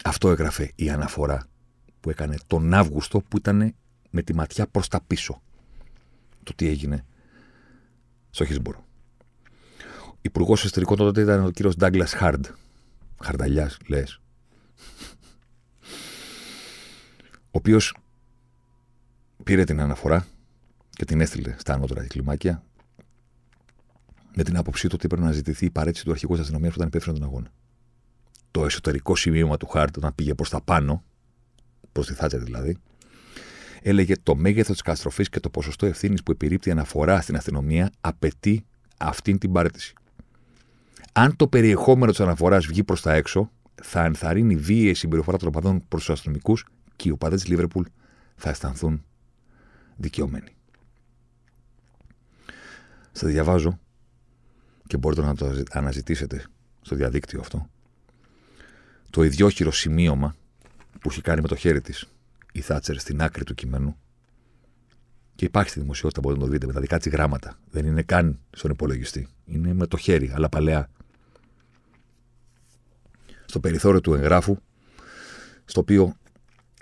Αυτό 0.08 0.30
έγραφε 0.30 0.72
η 0.76 0.89
αναφορά 0.89 1.48
που 2.00 2.10
έκανε 2.10 2.38
τον 2.48 2.74
Αύγουστο 2.74 3.22
που 3.22 3.38
ήταν 3.38 3.76
με 4.10 4.22
τη 4.22 4.36
ματιά 4.36 4.68
προς 4.68 4.88
τα 4.88 5.02
πίσω 5.02 5.41
το 6.44 6.54
τι 6.56 6.68
έγινε 6.68 7.06
στο 8.30 8.46
Χίσμπορο. 8.46 8.86
Υπουργός 10.22 10.63
Εσωτερικών 10.63 10.98
τότε 10.98 11.22
ήταν 11.22 11.46
ο 11.46 11.50
κύριος 11.50 11.76
Ντάγκλας 11.76 12.13
Χάρντ. 12.13 12.46
Χαρδαλιά, 13.24 13.72
λες. 13.88 14.22
Ο 17.46 17.58
οποίος 17.58 17.98
πήρε 19.44 19.63
την 19.63 19.82
αναφορά 19.82 20.28
και 20.89 21.06
την 21.06 21.22
έστειλε 21.22 21.56
στα 21.58 21.74
ανώτερα 21.74 22.08
κλιμάκια 22.08 22.63
με 24.36 24.44
την 24.44 24.58
άποψή 24.58 24.88
του 24.88 24.94
ότι 24.96 25.06
έπρεπε 25.06 25.26
να 25.26 25.32
ζητηθεί 25.32 25.65
η 25.65 25.70
παρέτηση 25.70 26.04
του 26.06 26.12
αρχηγού 26.12 26.32
της 26.32 26.41
αστυνομίας 26.41 26.72
που 26.72 26.78
ήταν 26.78 26.88
υπεύθυνο 26.88 27.15
τον 27.18 27.24
αγώνα. 27.24 27.52
Το 28.56 28.65
εσωτερικό 28.65 29.15
σημείωμα 29.15 29.58
του 29.58 29.68
Χάρτ, 29.68 29.98
όταν 29.98 30.15
πήγε 30.15 30.34
προς 30.34 30.50
τα 30.50 30.62
πάνω, 30.62 31.04
προς 31.91 32.08
τη 32.08 32.13
Θάτσα 32.13 32.38
δηλαδή, 32.38 32.78
έλεγε 33.82 34.13
το 34.24 34.36
μέγεθος 34.36 34.72
της 34.72 34.82
καταστροφής 34.82 35.30
και 35.30 35.39
το 35.39 35.50
ποσοστό 35.50 35.86
ευθύνης 35.86 36.24
που 36.24 36.32
επιρρύπτει 36.32 36.72
αναφορά 36.72 37.22
στην 37.22 37.36
αστυνομία 37.36 37.91
απαιτεί 38.02 38.65
αυτή 38.98 39.38
την 39.38 39.52
παρέτηση. 39.52 39.94
Αν 41.13 41.36
το 41.36 41.48
περιεχόμενο 41.48 42.12
της 42.12 42.20
αναφοράς 42.20 42.65
βγει 42.65 42.84
προς 42.84 43.02
τα 43.02 43.13
έξω, 43.13 43.52
θα 43.84 44.04
ενθαρρύνει 44.04 44.56
βίαιη 44.56 44.94
συμπεριφορά 44.94 45.38
των 45.38 45.48
οπαδών 45.48 45.88
προς 45.88 46.04
τους 46.04 46.13
αστυνομικούς 46.13 46.65
και 46.96 47.08
οι 47.08 47.12
οπαδές 47.12 47.41
της 47.41 47.50
Λίβερπουλ 47.50 47.86
θα 48.36 48.50
αισθανθούν 48.50 49.04
δικαιωμένοι. 49.96 50.56
Σας 53.12 53.32
διαβάζω 53.32 53.80
και 54.88 54.98
μπορείτε 54.98 55.22
να 55.22 55.36
το 55.36 55.63
αναζητήσετε 55.72 56.46
στο 56.82 56.96
διαδίκτυο 56.96 57.39
αυτό. 57.39 57.70
Το 59.15 59.23
ιδιόχειρο 59.23 59.71
σημείωμα 59.71 60.36
που 60.99 61.10
έχει 61.10 61.21
κάνει 61.21 61.41
με 61.41 61.47
το 61.47 61.56
χέρι 61.56 61.82
της 61.82 62.06
η 62.51 62.62
Θάτσερ 62.62 62.99
στην 62.99 63.21
άκρη 63.21 63.43
του 63.43 63.54
κειμένου. 63.54 63.97
Και 65.36 65.45
υπάρχει 65.45 65.69
στη 65.69 65.80
δημοσιότητα, 65.80 66.21
μπορείτε 66.21 66.41
να 66.41 66.45
το 66.45 66.54
δείτε, 66.54 66.65
με 66.65 66.73
τα 66.73 66.80
δικά 66.80 66.97
της 66.97 67.12
γράμματα. 67.12 67.60
Δεν 67.69 67.86
είναι 67.86 68.01
καν 68.01 68.39
στον 68.51 68.71
υπολογιστή. 68.71 69.28
Είναι 69.45 69.73
με 69.73 69.88
το 69.88 69.97
χέρι, 69.97 70.32
αλλά 70.34 70.49
παλαιά. 70.49 70.89
Στο 73.45 73.60
περιθώριο 73.60 74.01
του 74.01 74.13
εγγράφου, 74.13 74.58
στο 75.65 75.80
οποίο 75.80 76.15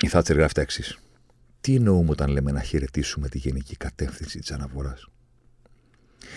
η 0.01 0.07
Θάτσερ 0.07 0.35
γράφει 0.35 0.53
τα 0.53 0.61
εξής. 0.61 0.99
Τι 1.61 1.75
εννοούμε 1.75 2.09
όταν 2.09 2.29
λέμε 2.29 2.51
να 2.51 2.61
χαιρετήσουμε 2.61 3.29
τη 3.29 3.37
γενική 3.37 3.75
κατεύθυνση 3.75 4.39
της 4.39 4.51
αναφοράς; 4.51 5.07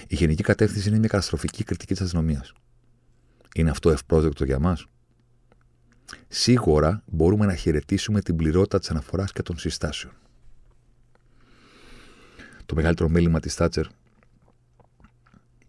Η 0.07 0.15
γενική 0.15 0.43
κατεύθυνση 0.43 0.89
είναι 0.89 0.99
μια 0.99 1.09
καταστροφική 1.09 1.65
κριτική 1.65 1.93
της 1.93 2.03
αστυνομίας. 2.03 2.53
Είναι 3.55 3.71
αυτό 3.71 3.91
ευπρόσδεκτο 3.91 4.45
για 4.45 4.59
μας; 4.59 4.87
Σίγουρα 6.29 7.03
μπορούμε 7.07 7.47
να 7.47 7.55
χαιρετήσουμε 7.55 8.21
την 8.21 8.37
πληρότητα 8.37 8.79
της 8.79 8.91
αναφοράς 8.91 9.33
και 9.33 9.43
των 9.43 9.59
συστάσεων. 9.59 10.13
Το 12.67 12.75
μεγαλύτερο 12.75 13.09
μέλημα 13.09 13.41
της 13.41 13.55
Θάτσερ 13.55 13.87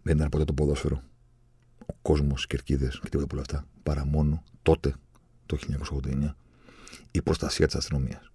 δεν 0.02 0.16
ήταν 0.16 0.30
ποτέ 0.30 0.44
το 0.44 0.54
ποδόσφαιρο, 0.54 1.04
ο 1.86 1.94
κόσμος, 2.02 2.44
οι 2.44 2.48
κερκίδες 2.48 3.00
και 3.00 3.10
τίποτα 3.10 3.24
από 3.24 3.36
όλα 3.36 3.42
αυτά. 3.42 3.68
Παρά 3.84 4.06
μόνο 4.06 4.44
τότε, 4.62 4.96
το 5.46 5.58
1989, 5.58 6.36
η 7.12 7.22
προστασία 7.22 7.66
της 7.66 7.76
αστυνομίας. 7.76 8.32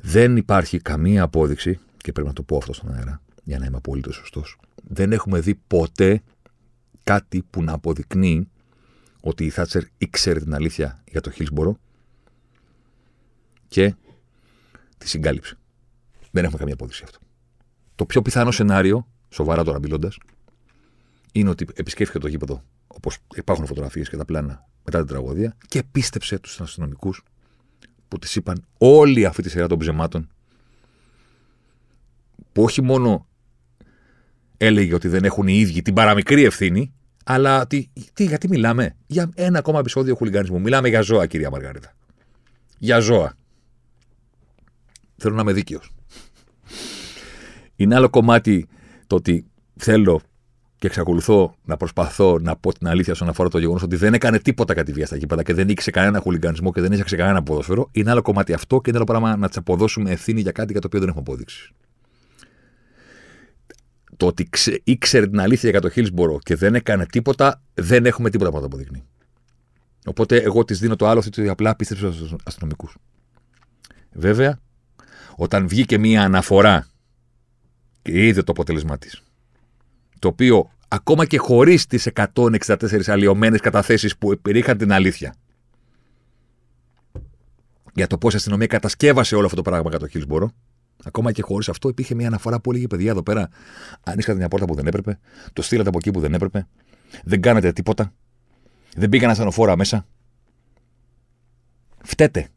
Δεν 0.00 0.36
υπάρχει 0.36 0.78
καμία 0.78 1.22
απόδειξη, 1.22 1.78
και 1.96 2.12
πρέπει 2.12 2.28
να 2.28 2.34
το 2.34 2.42
πω 2.42 2.56
αυτό 2.56 2.72
στον 2.72 2.94
αέρα, 2.94 3.22
για 3.44 3.58
να 3.58 3.66
είμαι 3.66 3.76
απόλυτο 3.76 4.12
σωστός. 4.12 4.58
Δεν 4.88 5.12
έχουμε 5.12 5.40
δει 5.40 5.54
ποτέ 5.54 6.22
κάτι 7.04 7.42
που 7.50 7.62
να 7.62 7.72
αποδεικνύει 7.72 8.48
ότι 9.26 9.44
η 9.44 9.50
Θάτσερ 9.50 9.82
ήξερε 9.98 10.40
την 10.40 10.54
αλήθεια 10.54 11.02
για 11.10 11.20
το 11.20 11.30
Χίλσμπορο 11.30 11.78
και 13.68 13.94
τη 14.98 15.08
συγκάλυψε. 15.08 15.58
Δεν 16.30 16.44
έχουμε 16.44 16.58
καμία 16.58 16.74
απόδειξη 16.74 17.02
αυτό. 17.04 17.18
Το 17.94 18.06
πιο 18.06 18.22
πιθανό 18.22 18.50
σενάριο, 18.50 19.08
σοβαρά 19.28 19.64
τώρα 19.64 19.78
μιλώντας, 19.78 20.18
είναι 21.32 21.50
ότι 21.50 21.66
επισκέφθηκε 21.74 22.18
το 22.18 22.28
γήπεδο, 22.28 22.62
όπως 22.86 23.18
υπάρχουν 23.34 23.66
φωτογραφίες 23.66 24.08
και 24.08 24.16
τα 24.16 24.24
πλάνα 24.24 24.68
μετά 24.84 24.98
την 24.98 25.06
τραγωδία, 25.06 25.56
και 25.68 25.82
πίστεψε 25.82 26.38
τους 26.38 26.60
αστυνομικούς 26.60 27.22
που 28.08 28.18
της 28.18 28.36
είπαν 28.36 28.64
όλη 28.78 29.24
αυτή 29.24 29.42
τη 29.42 29.50
σειρά 29.50 29.66
των 29.66 29.78
ψεμάτων, 29.78 30.28
που 32.52 32.62
όχι 32.62 32.82
μόνο 32.82 33.26
έλεγε 34.56 34.94
ότι 34.94 35.08
δεν 35.08 35.24
έχουν 35.24 35.48
οι 35.48 35.58
ίδιοι 35.58 35.82
την 35.82 35.94
παραμικρή 35.94 36.44
ευθύνη, 36.44 36.94
αλλά 37.28 37.66
τι, 37.66 37.88
τι, 38.12 38.24
γιατί 38.24 38.48
μιλάμε; 38.48 38.96
Για 39.06 39.30
ένα 39.34 39.58
ακόμα 39.58 39.78
επεισόδιο 39.78 40.14
χουλιγανισμού. 40.14 40.60
Μιλάμε 40.60 40.88
για 40.88 41.00
ζώα, 41.00 41.26
κυρία 41.26 41.50
Μαργαρίτα. 41.50 41.92
Για 42.78 42.98
ζώα. 42.98 43.34
Θέλω 45.16 45.34
να 45.34 45.40
είμαι 45.40 45.52
δίκαιος. 45.52 45.90
Είναι 47.76 47.94
άλλο 47.94 48.08
κομμάτι 48.08 48.68
το 49.06 49.16
ότι 49.16 49.46
θέλω 49.76 50.20
και 50.78 50.86
εξακολουθώ 50.86 51.54
να 51.64 51.76
προσπαθώ 51.76 52.38
να 52.38 52.56
πω 52.56 52.72
την 52.72 52.88
αλήθεια 52.88 53.12
όσον 53.12 53.28
αφορά 53.28 53.48
το 53.48 53.58
γεγονός 53.58 53.82
ότι 53.82 53.96
δεν 53.96 54.14
έκανε 54.14 54.38
τίποτα 54.38 54.74
κατά 54.74 54.86
τη 54.86 54.92
βία 54.92 55.06
στα 55.06 55.16
γήπεδα 55.16 55.42
και 55.42 55.54
δεν 55.54 55.68
ήξερε 55.68 55.90
κανένα 55.90 56.20
χουλιγανισμό 56.20 56.72
και 56.72 56.80
δεν 56.80 56.92
ήξερε 56.92 57.22
κανένα 57.22 57.42
ποδόσφαιρο. 57.42 57.88
Είναι 57.92 58.10
άλλο 58.10 58.22
κομμάτι 58.22 58.52
αυτό 58.52 58.80
και 58.80 58.90
είναι 58.90 58.98
άλλο 58.98 59.06
πράγμα 59.06 59.36
να 59.36 59.48
της 59.48 59.56
αποδώσουμε 59.56 60.10
ευθύνη 60.10 60.40
για 60.40 60.52
κάτι 60.52 60.72
για 60.72 60.80
το 60.80 60.86
οποίο 60.86 61.00
δεν 61.00 61.08
έχουμε 61.08 61.24
απόδειξη 61.26 61.74
το 64.16 64.26
ότι 64.26 64.48
ήξερε 64.84 65.26
την 65.26 65.40
αλήθεια 65.40 65.70
για 65.70 65.80
το 65.80 65.90
Χίλσμπορο 65.90 66.38
και 66.42 66.54
δεν 66.54 66.74
έκανε 66.74 67.06
τίποτα, 67.06 67.62
δεν 67.74 68.06
έχουμε 68.06 68.30
τίποτα 68.30 68.50
που 68.50 68.54
να 68.56 68.60
το 68.60 68.66
αποδεικνύει. 68.66 69.04
Οπότε 70.06 70.36
εγώ 70.36 70.64
της 70.64 70.78
δίνω 70.78 70.96
το 70.96 71.06
άλλο 71.06 71.22
ότι 71.26 71.48
απλά 71.48 71.76
πίστεψε 71.76 72.12
στους 72.12 72.34
αστυνομικούς. 72.44 72.96
Βέβαια, 74.12 74.58
όταν 75.36 75.68
βγήκε 75.68 75.98
μία 75.98 76.22
αναφορά 76.22 76.88
και 78.02 78.26
είδε 78.26 78.42
το 78.42 78.52
αποτέλεσμά 78.52 78.98
της, 78.98 79.22
το 80.18 80.28
οποίο 80.28 80.70
ακόμα 80.88 81.26
και 81.26 81.38
χωρίς 81.38 81.86
τις 81.86 82.08
164 82.32 83.06
αλλοιωμένες 83.06 83.60
καταθέσεις 83.60 84.16
που 84.16 84.38
περιείχαν 84.42 84.78
την 84.78 84.92
αλήθεια, 84.92 85.34
για 87.94 88.06
το 88.06 88.18
πώς 88.18 88.32
η 88.32 88.36
αστυνομία 88.36 88.66
κατασκεύασε 88.66 89.34
όλο 89.36 89.44
αυτό 89.44 89.56
το 89.56 89.62
πράγμα 89.62 89.90
για 89.90 89.98
το 89.98 90.08
Χίλσμπορο, 90.08 90.50
Ακόμα 91.04 91.32
και 91.32 91.42
χωρίς 91.42 91.68
αυτό 91.68 91.88
υπήρχε 91.88 92.14
μια 92.14 92.26
αναφορά 92.26 92.60
που 92.60 92.70
έλεγε: 92.70 92.86
Παιδιά, 92.86 93.10
εδώ 93.10 93.22
πέρα 93.22 93.48
ανοίξατε 94.02 94.38
μια 94.38 94.48
πόρτα 94.48 94.66
που 94.66 94.74
δεν 94.74 94.86
έπρεπε, 94.86 95.18
το 95.52 95.62
στείλατε 95.62 95.88
από 95.88 95.98
εκεί 95.98 96.10
που 96.10 96.20
δεν 96.20 96.34
έπρεπε, 96.34 96.66
δεν 97.24 97.40
κάνατε 97.40 97.72
τίποτα, 97.72 98.12
δεν 98.96 99.08
πήγαν 99.08 99.30
ασθενοφόρα 99.30 99.76
μέσα. 99.76 100.06
Φταίτε. 102.02 102.48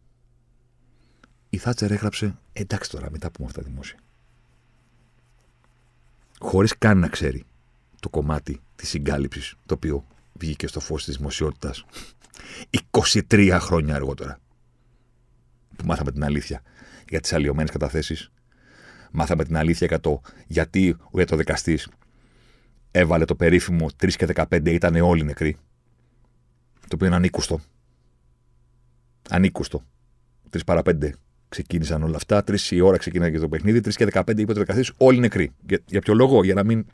Η 1.49 1.57
Θάτσερ 1.57 1.91
έγραψε: 1.91 2.37
Εντάξει 2.53 2.89
τώρα, 2.89 3.11
μετά 3.11 3.31
πούμε 3.31 3.47
αυτά 3.47 3.61
δημόσια. 3.61 3.97
Χωρίς 6.39 6.77
καν 6.77 6.97
να 6.97 7.07
ξέρει 7.07 7.45
το 7.99 8.09
κομμάτι 8.09 8.61
της 8.75 8.89
συγκάλυψης 8.89 9.55
το 9.65 9.73
οποίο 9.73 10.05
βγήκε 10.33 10.67
στο 10.67 10.79
φως 10.79 11.03
της 11.03 11.17
δημοσιότητας 11.17 11.85
23 13.29 13.57
χρόνια 13.61 13.95
αργότερα. 13.95 14.39
Που 15.75 15.85
μάθαμε 15.85 16.11
την 16.11 16.23
αλήθεια 16.23 16.61
για 17.09 17.19
τις 17.19 17.33
αλλοιωμένες 17.33 17.71
καταθέσεις. 17.71 18.31
Μάθαμε 19.11 19.43
την 19.43 19.57
αλήθεια 19.57 19.87
για 19.87 19.99
το 19.99 20.21
γιατί 20.47 20.97
ο 21.11 21.35
δικαστή 21.35 21.79
έβαλε 22.91 23.25
το 23.25 23.35
περίφημο 23.35 23.89
3 24.03 24.11
και 24.11 24.27
15 24.35 24.65
ήταν 24.65 24.95
όλοι 24.95 25.23
νεκροί. 25.23 25.57
Το 26.79 26.95
οποίο 26.95 27.07
είναι 27.07 27.15
ανήκουστο. 27.15 27.59
Ανήκουστο. 29.29 29.83
3 30.49 30.59
παρα 30.65 30.81
5 30.85 31.09
ξεκίνησαν 31.49 32.03
όλα 32.03 32.15
αυτά. 32.15 32.43
3 32.47 32.59
η 32.69 32.81
ώρα 32.81 32.97
ξεκίνησε 32.97 33.31
και 33.31 33.39
το 33.39 33.49
παιχνίδι. 33.49 33.79
3 33.79 33.93
και 33.93 34.07
15 34.11 34.37
είπε 34.39 34.51
ο 34.51 34.55
δικαστής 34.55 34.91
όλοι 34.97 35.19
νεκροί. 35.19 35.51
Για, 35.67 35.79
για 35.85 36.01
ποιο 36.01 36.13
λόγο, 36.13 36.43
για 36.43 36.53
να 36.53 36.63
μην 36.63 36.85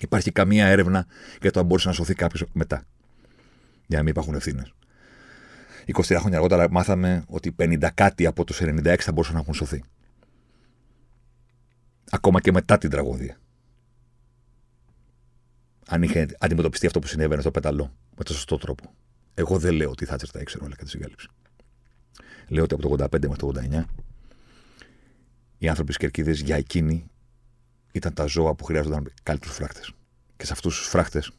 υπάρχει 0.00 0.32
καμία 0.32 0.66
έρευνα 0.66 1.06
για 1.40 1.50
το 1.50 1.60
αν 1.60 1.66
μπορούσε 1.66 1.88
να 1.88 1.94
σωθεί 1.94 2.14
κάποιος 2.14 2.44
μετά. 2.52 2.84
Για 3.86 3.96
να 3.96 4.02
μην 4.02 4.12
υπάρχουν 4.12 4.34
ευθύνες. 4.34 4.72
23 5.92 6.16
χρόνια 6.18 6.36
αργότερα 6.36 6.70
μάθαμε 6.70 7.24
ότι 7.28 7.54
50 7.58 7.88
κάτι 7.94 8.26
από 8.26 8.44
τους 8.44 8.60
96 8.62 8.96
θα 8.98 9.12
μπορούσαν 9.12 9.34
να 9.34 9.40
έχουν 9.40 9.54
σωθεί. 9.54 9.82
Ακόμα 12.10 12.40
και 12.40 12.52
μετά 12.52 12.78
την 12.78 12.90
τραγωδία. 12.90 13.36
Αν 15.88 16.02
είχε 16.02 16.26
αντιμετωπιστεί 16.38 16.86
αυτό 16.86 16.98
που 16.98 17.06
συνέβαινε 17.06 17.40
στο 17.40 17.50
πεταλό 17.50 17.92
με 18.16 18.24
τον 18.24 18.34
σωστό 18.34 18.56
τρόπο. 18.56 18.92
Εγώ 19.34 19.58
δεν 19.58 19.74
λέω 19.74 19.90
ότι 19.90 20.04
η 20.04 20.06
Θάτσερ 20.06 20.30
τα 20.30 20.40
ήξερε 20.40 20.64
όλα 20.64 20.74
και 20.74 20.84
τη 20.84 20.90
συγκάλυψε. 20.90 21.28
Λέω 22.48 22.62
ότι 22.64 22.74
από 22.74 22.96
το 22.96 23.04
85 23.04 23.28
μέχρι 23.28 23.36
το 23.36 23.52
89 23.54 23.84
οι 25.58 25.68
άνθρωποι 25.68 25.88
της 25.88 25.98
Κερκίδε 25.98 26.32
για 26.32 26.56
εκείνη 26.56 27.06
ήταν 27.92 28.14
τα 28.14 28.24
ζώα 28.24 28.54
που 28.54 28.64
χρειάζονταν 28.64 29.12
καλύτερους 29.22 29.56
φράχτες. 29.56 29.92
Και 30.36 30.46
σε 30.46 30.52
αυτούς 30.52 30.76
τους 30.76 30.86
φράχτες 30.86 31.32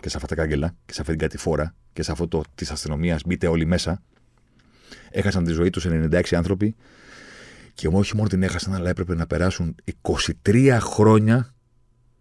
και 0.00 0.08
σε 0.08 0.16
αυτά 0.16 0.28
τα 0.28 0.34
κάγκελα 0.34 0.74
και 0.86 0.92
σε 0.92 1.00
αυτή 1.00 1.12
την 1.12 1.20
κατηφόρα 1.20 1.74
και 1.92 2.02
σε 2.02 2.12
αυτό 2.12 2.28
το 2.28 2.42
της 2.54 2.70
αστυνομίας, 2.70 3.22
μπείτε 3.26 3.46
όλοι 3.46 3.64
μέσα. 3.64 4.02
Έχασαν 5.10 5.44
τη 5.44 5.52
ζωή 5.52 5.70
τους 5.70 5.86
96 5.86 6.20
άνθρωποι 6.32 6.74
και 7.74 7.88
όχι 7.92 8.16
μόνο 8.16 8.28
την 8.28 8.42
έχασαν, 8.42 8.74
αλλά 8.74 8.88
έπρεπε 8.88 9.14
να 9.14 9.26
περάσουν 9.26 9.74
23 10.44 10.78
χρόνια 10.80 11.54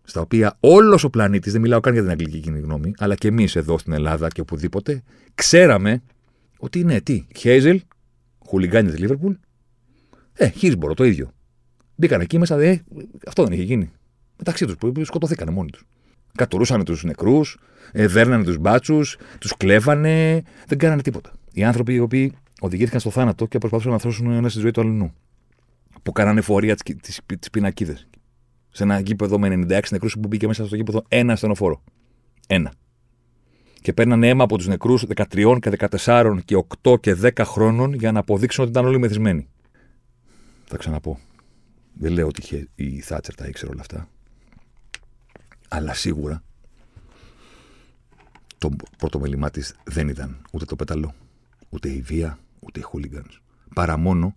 στα 0.03 0.21
οποία 0.21 0.57
όλος 0.59 1.03
ο 1.03 1.09
πλανήτης, 1.09 1.51
δεν 1.51 1.61
μιλάω 1.61 1.79
καν 1.79 1.93
για 1.93 2.01
την 2.01 2.11
αγγλική 2.11 2.39
κοινή 2.39 2.59
γνώμη, 2.59 2.93
αλλά 2.97 3.15
και 3.15 3.27
εμείς 3.27 3.55
εδώ 3.55 3.77
στην 3.77 3.93
Ελλάδα 3.93 4.27
και 4.27 4.41
οπουδήποτε, 4.41 5.03
ξέραμε 5.35 6.01
ότι 6.59 6.79
είναι 6.79 7.01
τι. 7.01 7.27
Χέιζελ, 7.35 7.81
χουλιγκάνι 8.45 8.91
τη 8.91 8.97
Λίβερπουλ, 8.97 9.33
ε, 10.33 10.49
Χίσμπορο 10.49 10.93
το 10.93 11.03
ίδιο. 11.03 11.31
Μπήκαν 11.95 12.21
εκεί 12.21 12.37
μέσα, 12.37 12.55
δε, 12.55 12.77
αυτό 13.27 13.43
δεν 13.43 13.53
είχε 13.53 13.63
γίνει. 13.63 13.91
Μεταξύ 14.37 14.65
τους 14.65 14.75
που 14.75 15.05
σκοτωθήκανε 15.05 15.51
μόνοι 15.51 15.69
τους. 15.69 15.85
Κατουρούσαν 16.35 16.83
τους 16.83 17.03
νεκρούς, 17.03 17.57
ε, 17.91 18.07
δέρνανε 18.07 18.43
τους 18.43 18.57
μπάτσους, 18.57 19.17
τους 19.39 19.57
κλέβανε, 19.57 20.43
δεν 20.67 20.77
κάνανε 20.77 21.01
τίποτα. 21.01 21.31
Οι 21.53 21.63
άνθρωποι 21.63 21.93
οι 21.93 21.99
οποίοι 21.99 22.33
οδηγήθηκαν 22.59 22.99
στο 22.99 23.09
θάνατο 23.09 23.45
και 23.45 23.57
προσπαθούσαν 23.57 23.91
να 23.91 23.99
θρώσουν 23.99 24.31
ένα 24.31 24.49
στη 24.49 24.59
ζωή 24.59 24.71
του 24.71 24.81
αλλού. 24.81 25.13
Που 26.03 26.11
κάνανε 26.11 26.41
φορεία 26.41 26.75
τις 26.75 27.49
πινακίδες. 27.51 28.07
Σε 28.69 28.83
ένα 28.83 28.99
γήπεδο 28.99 29.39
με 29.39 29.65
96 29.69 29.79
νεκρούς 29.91 30.13
που 30.13 30.27
μπήκε 30.27 30.47
μέσα 30.47 30.65
στο 30.65 30.75
γήπεδο 30.75 31.03
ένα 31.07 31.33
ασθενοφόρο. 31.33 31.83
Ένα. 32.47 32.73
Και 33.81 33.93
παίρνανε 33.93 34.27
αίμα 34.27 34.43
από 34.43 34.57
τους 34.57 34.67
νεκρούς 34.67 35.05
13 35.05 35.59
και 35.59 35.71
14 36.05 36.39
και 36.45 36.65
8 36.83 36.99
και 36.99 37.15
10 37.21 37.45
χρόνων 37.45 37.93
για 37.93 38.11
να 38.11 38.19
αποδείξουν 38.19 38.63
ότι 38.63 38.71
ήταν 38.71 38.85
όλοι 38.85 38.99
μεθυσμένοι. 38.99 39.47
Θα 40.65 40.77
ξαναπώ. 40.77 41.19
Δεν 41.93 42.11
λέω 42.11 42.27
ότι 42.27 42.69
η 42.75 42.99
Θάτσερ 42.99 43.35
τα 43.35 43.45
ήξερε 43.45 43.71
όλα 43.71 43.81
αυτά. 43.81 44.09
Αλλά 45.69 45.93
σίγουρα 45.93 46.43
το 48.57 48.75
πρώτο 48.97 49.19
μέλημά 49.19 49.49
της 49.49 49.75
δεν 49.83 50.07
ήταν 50.07 50.41
ούτε 50.51 50.65
το 50.65 50.75
πεταλό, 50.75 51.13
ούτε 51.69 51.89
η 51.89 52.01
βία, 52.01 52.39
ούτε 52.59 52.79
οι 52.79 52.83
χούλιγκανς. 52.83 53.41
Παρά 53.73 53.97
μόνο 53.97 54.35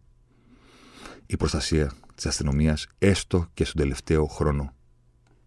η 1.27 1.37
προστασία 1.37 1.93
της 2.15 2.27
αστυνομίας, 2.27 2.87
έστω 2.99 3.47
και 3.55 3.65
στον 3.65 3.81
τελευταίο 3.81 4.27
χρόνο 4.27 4.75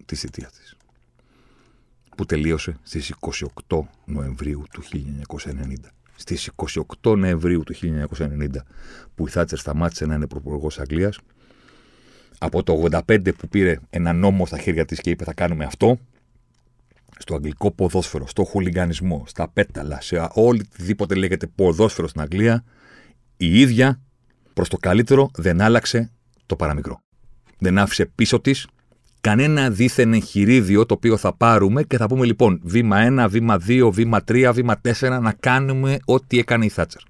της 0.05 0.19
θητείας 0.19 0.51
της. 0.51 0.75
Που 2.17 2.25
τελείωσε 2.25 2.77
στις 2.83 3.13
28 3.67 3.87
Νοεμβρίου 4.05 4.63
του 4.71 4.81
1990. 4.81 5.91
Στις 6.15 6.49
28 7.01 7.17
Νοεμβρίου 7.17 7.63
του 7.63 7.73
1990, 7.73 8.63
που 9.15 9.27
η 9.27 9.29
Θάτσερ 9.29 9.57
σταμάτησε 9.57 10.05
να 10.05 10.15
είναι 10.15 10.27
πρωθυπουργός 10.27 10.79
Αγγλίας, 10.79 11.19
από 12.37 12.63
το 12.63 12.83
85 12.91 13.35
που 13.37 13.47
πήρε 13.47 13.79
ένα 13.89 14.13
νόμο 14.13 14.45
στα 14.45 14.57
χέρια 14.57 14.85
της 14.85 15.01
και 15.01 15.09
είπε 15.09 15.23
θα 15.23 15.33
κάνουμε 15.33 15.65
αυτό, 15.65 15.99
στο 17.17 17.35
αγγλικό 17.35 17.71
ποδόσφαιρο, 17.71 18.27
στο 18.27 18.43
χουλιγανισμό, 18.43 19.23
στα 19.27 19.49
πέταλα, 19.49 20.01
σε 20.01 20.29
οτιδήποτε 20.33 21.15
λέγεται 21.15 21.47
ποδόσφαιρο 21.47 22.07
στην 22.07 22.21
Αγγλία, 22.21 22.63
η 23.37 23.59
ίδια 23.59 24.01
προς 24.53 24.69
το 24.69 24.77
καλύτερο 24.77 25.29
δεν 25.35 25.61
άλλαξε 25.61 26.11
το 26.45 26.55
παραμικρό. 26.55 26.99
Δεν 27.57 27.77
άφησε 27.77 28.05
πίσω 28.05 28.39
της 28.39 28.67
Κανένα 29.25 29.69
δίθεν 29.69 30.13
εγχειρίδιο 30.13 30.85
το 30.85 30.93
οποίο 30.93 31.17
θα 31.17 31.33
πάρουμε 31.33 31.83
και 31.83 31.97
θα 31.97 32.07
πούμε 32.07 32.25
λοιπόν 32.25 32.59
βήμα 32.63 33.25
1, 33.25 33.27
βήμα 33.29 33.61
2, 33.67 33.89
βήμα 33.91 34.23
3, 34.27 34.51
βήμα 34.53 34.81
4 34.99 35.19
να 35.21 35.31
κάνουμε 35.39 35.97
ό,τι 36.05 36.39
έκανε 36.39 36.65
η 36.65 36.69
Θάτσερ. 36.69 37.01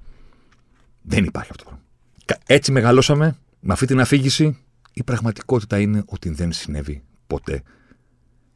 Δεν 1.01 1.23
υπάρχει 1.23 1.51
αυτό 1.51 1.63
το 1.63 1.69
πράγμα. 1.69 2.43
Έτσι 2.45 2.71
μεγαλώσαμε 2.71 3.37
με 3.59 3.73
αυτή 3.73 3.85
την 3.85 3.99
αφήγηση. 3.99 4.57
Η 4.97 5.03
πραγματικότητα 5.03 5.79
είναι 5.79 6.03
ότι 6.05 6.29
δεν 6.29 6.51
συνέβη 6.51 7.03
ποτέ 7.27 7.63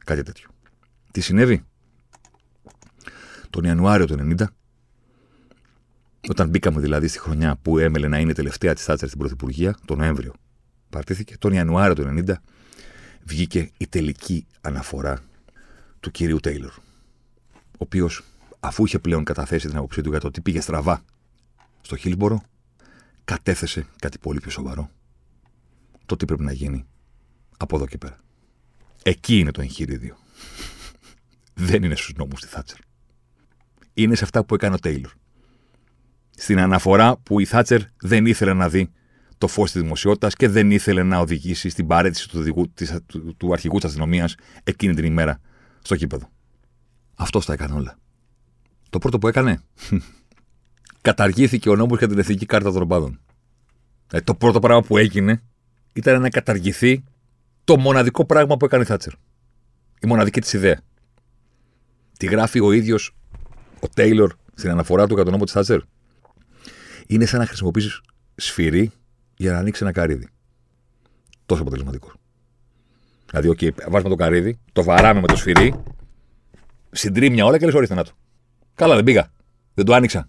κάτι 0.04 0.22
τέτοιο. 0.22 0.48
Τι 1.10 1.20
συνέβη; 1.20 1.64
Τον 3.50 3.64
Ιανουάριο 3.64 4.06
του 4.06 4.34
90, 4.38 4.44
όταν 6.28 6.48
μπήκαμε 6.48 6.80
δηλαδή 6.80 7.08
στη 7.08 7.18
χρονιά 7.18 7.56
που 7.62 7.78
έμελε 7.78 8.08
να 8.08 8.18
είναι 8.18 8.32
τελευταία 8.32 8.74
της 8.74 8.84
Θάτσερ 8.84 9.08
στην 9.08 9.20
Πρωθυπουργία, 9.20 9.76
τον 9.84 9.98
Νοέμβριο 9.98 10.32
παρτίθηκε, 10.90 11.38
τον 11.38 11.52
Ιανουάριο 11.52 11.94
του 11.94 12.24
90 12.26 12.34
βγήκε 13.22 13.70
η 13.76 13.86
τελική 13.86 14.46
αναφορά 14.60 15.20
του 16.00 16.10
κυρίου 16.10 16.38
Τέιλορ. 16.38 16.72
Ο 17.52 17.78
οποίος, 17.78 18.24
αφού 18.60 18.84
είχε 18.84 18.98
πλέον 18.98 19.24
καταθέσει 19.24 19.68
την 19.68 19.76
άποψή 19.76 20.00
του 20.02 20.10
για 20.10 20.20
το 20.20 20.30
τι 20.30 20.40
πήγε 20.40 20.60
στραβά 20.60 21.02
στο 21.80 21.96
Χίλμπορο, 21.96 22.42
κατέθεσε 23.24 23.86
κάτι 23.98 24.18
πολύ 24.18 24.40
πιο 24.40 24.50
σοβαρό. 24.50 24.90
Το 26.10 26.16
τι 26.16 26.24
πρέπει 26.24 26.42
να 26.42 26.52
γίνει 26.52 26.84
από 27.56 27.76
εδώ 27.76 27.86
και 27.86 27.98
πέρα. 27.98 28.16
Εκεί 29.02 29.38
είναι 29.38 29.50
το 29.50 29.60
εγχειρίδιο. 29.60 30.16
Δεν 31.54 31.82
είναι 31.82 31.94
στους 31.94 32.12
νόμους 32.16 32.40
τη 32.40 32.46
Θάτσερ. 32.46 32.78
Είναι 33.94 34.14
σε 34.14 34.24
αυτά 34.24 34.44
που 34.44 34.54
έκανε 34.54 34.74
ο 34.74 34.78
Τέιλορ. 34.78 35.12
Στην 36.30 36.58
αναφορά 36.58 37.16
που 37.16 37.40
η 37.40 37.44
Θάτσερ 37.44 37.80
δεν 38.00 38.26
ήθελε 38.26 38.52
να 38.52 38.68
δει 38.68 38.90
το 39.38 39.46
φως 39.46 39.72
της 39.72 39.82
δημοσιότητας 39.82 40.34
και 40.34 40.48
δεν 40.48 40.70
ήθελε 40.70 41.02
να 41.02 41.18
οδηγήσει 41.18 41.68
στην 41.68 41.86
παρέτηση 41.86 42.28
του, 42.28 42.42
δικού, 42.42 42.70
της, 42.70 42.98
του, 43.06 43.36
του 43.36 43.52
αρχηγού 43.52 43.76
της 43.76 43.84
αστυνομίας 43.84 44.34
εκείνη 44.64 44.94
την 44.94 45.04
ημέρα 45.04 45.40
στο 45.82 45.96
κήπεδο. 45.96 46.30
Αυτό 47.14 47.38
τα 47.38 47.52
έκανε 47.52 47.74
όλα. 47.74 47.98
Το 48.90 48.98
πρώτο 48.98 49.18
που 49.18 49.28
έκανε. 49.28 49.60
καταργήθηκε 51.00 51.68
ο 51.68 51.76
νόμος 51.76 51.98
για 51.98 52.08
την 52.08 52.18
εθνική 52.18 52.46
κάρτα 52.46 52.72
των 52.72 52.82
οπαδών. 52.82 53.20
Ε, 54.12 54.20
το 54.20 54.34
πρώτο 54.34 54.58
πράγμα 54.58 54.82
που 54.82 54.96
έγινε 54.96 55.42
ήταν 55.92 56.20
να 56.20 56.28
καταργηθεί 56.28 57.04
το 57.64 57.78
μοναδικό 57.78 58.24
πράγμα 58.24 58.56
που 58.56 58.64
έκανε 58.64 58.82
η 58.82 58.86
Θάτσερ. 58.86 59.12
Η 60.00 60.06
μοναδική 60.06 60.40
της 60.40 60.52
ιδέα. 60.52 60.80
Τη 62.18 62.26
γράφει 62.26 62.60
ο 62.60 62.72
ίδιος 62.72 63.14
ο 63.80 63.88
Τέιλορ 63.88 64.32
στην 64.54 64.70
αναφορά 64.70 65.06
του 65.06 65.14
για 65.14 65.22
τον 65.22 65.32
νόμο 65.32 65.44
της 65.44 65.52
Θάτσερ. 65.52 65.80
Είναι 67.06 67.24
σαν 67.24 67.40
να 67.40 67.46
χρησιμοποιήσει 67.46 68.00
σφυρί 68.34 68.92
για 69.36 69.52
να 69.52 69.58
ανοίξεις 69.58 69.82
ένα 69.82 69.92
καρύδι. 69.92 70.28
Τόσο 71.46 71.62
αποτελεσματικό. 71.62 72.12
Δηλαδή, 73.30 73.48
OK, 73.48 73.88
βάζουμε 73.88 74.10
το 74.10 74.16
καρύδι, 74.16 74.58
το 74.72 74.82
βαράμε 74.82 75.20
με 75.20 75.26
το 75.26 75.36
σφυρί, 75.36 75.82
συντρίμια 76.90 77.44
όλα 77.44 77.58
και 77.58 77.64
λες: 77.64 77.74
Ορίστε 77.74 77.94
να 77.94 78.04
το. 78.04 78.10
Καλά, 78.74 78.94
δεν 78.94 79.04
πήγα. 79.04 79.32
Δεν 79.74 79.84
το 79.84 79.94
άνοιξα. 79.94 80.28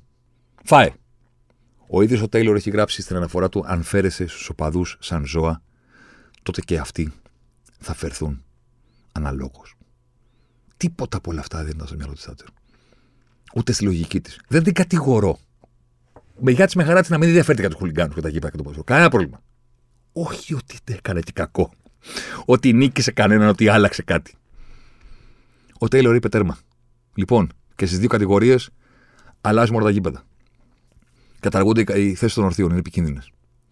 Φάε. 0.63 0.93
Ο 1.93 2.01
ίδιος 2.01 2.21
ο 2.21 2.29
Τέιλορ 2.29 2.55
έχει 2.55 2.69
γράψει 2.69 3.01
στην 3.01 3.15
αναφορά 3.15 3.49
του: 3.49 3.63
Αν 3.65 3.83
φέρεσαι 3.83 4.27
στους 4.27 4.49
οπαδούς 4.49 4.97
σαν 4.99 5.25
ζώα, 5.25 5.61
τότε 6.43 6.61
και 6.61 6.77
αυτοί 6.77 7.11
θα 7.79 7.93
φερθούν 7.93 8.43
αναλόγως. 9.11 9.75
Τίποτα 10.77 11.17
από 11.17 11.31
όλα 11.31 11.39
αυτά 11.39 11.63
δεν 11.63 11.71
ήταν 11.75 11.87
στο 11.87 11.95
μυαλό 11.95 12.13
της 12.13 12.23
Θάτσερ. 12.23 12.47
Ούτε 13.55 13.71
στη 13.71 13.83
λογική 13.83 14.21
της. 14.21 14.39
Δεν 14.47 14.63
την 14.63 14.73
κατηγορώ 14.73 15.39
με 16.39 16.51
γιά 16.51 16.65
της 16.65 16.75
με 16.75 16.83
χαρά 16.83 17.01
της 17.01 17.09
να 17.09 17.17
μην 17.17 17.27
ενδιαφέρεται 17.27 17.61
για 17.61 17.69
τους 17.69 17.79
χουλιγκάνους 17.79 18.15
και 18.15 18.21
τα 18.21 18.29
γήπεδα 18.29 18.51
και 18.51 18.57
το 18.57 18.63
ποδόσφαιρο. 18.63 18.85
Κανένα 18.85 19.09
πρόβλημα. 19.09 19.41
Όχι 20.11 20.53
ότι 20.53 20.77
δεν 20.83 20.95
έκανε 20.95 21.19
και 21.21 21.31
κακό. 21.31 21.71
Ότι 22.45 22.73
νίκησε 22.73 23.11
κανέναν, 23.11 23.47
ότι 23.47 23.67
άλλαξε 23.67 24.01
κάτι. 24.01 24.33
Ο 25.79 25.87
Τέιλορ 25.87 26.15
είπε 26.15 26.29
τέρμα. 26.29 26.57
Λοιπόν, 27.13 27.51
και 27.75 27.85
στις 27.85 27.99
δύο 27.99 28.07
κατηγορίες 28.07 28.69
αλλάζουμε 29.41 29.77
όλα 29.77 29.85
τα 29.85 29.91
γήπεδα. 29.91 30.23
Καταργούνται 31.41 31.99
οι 31.99 32.15
θέσεις 32.15 32.33
των 32.33 32.43
ορθίων, 32.43 32.69
είναι 32.69 32.79
επικίνδυνες. 32.79 33.31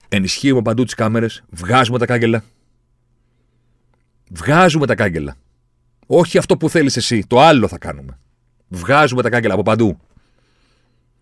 Ενισχύουμε 0.10 0.62
παντού 0.62 0.84
τις 0.84 0.94
κάμερες, 0.94 1.44
βγάζουμε 1.50 1.98
τα 2.00 2.06
κάγκελα. 2.06 2.44
Βγάζουμε 4.32 4.86
τα 4.86 4.96
κάγκελα. 4.96 5.36
Όχι 6.06 6.38
αυτό 6.38 6.58
που 6.58 6.70
θέλεις 6.70 6.98
εσύ, 6.98 7.26
το 7.28 7.40
άλλο 7.40 7.68
θα 7.68 7.78
κάνουμε. 7.78 8.20
Βγάζουμε 8.68 9.22
τα 9.22 9.30
κάγκελα 9.30 9.54
από 9.54 9.64
παντού. 9.64 10.00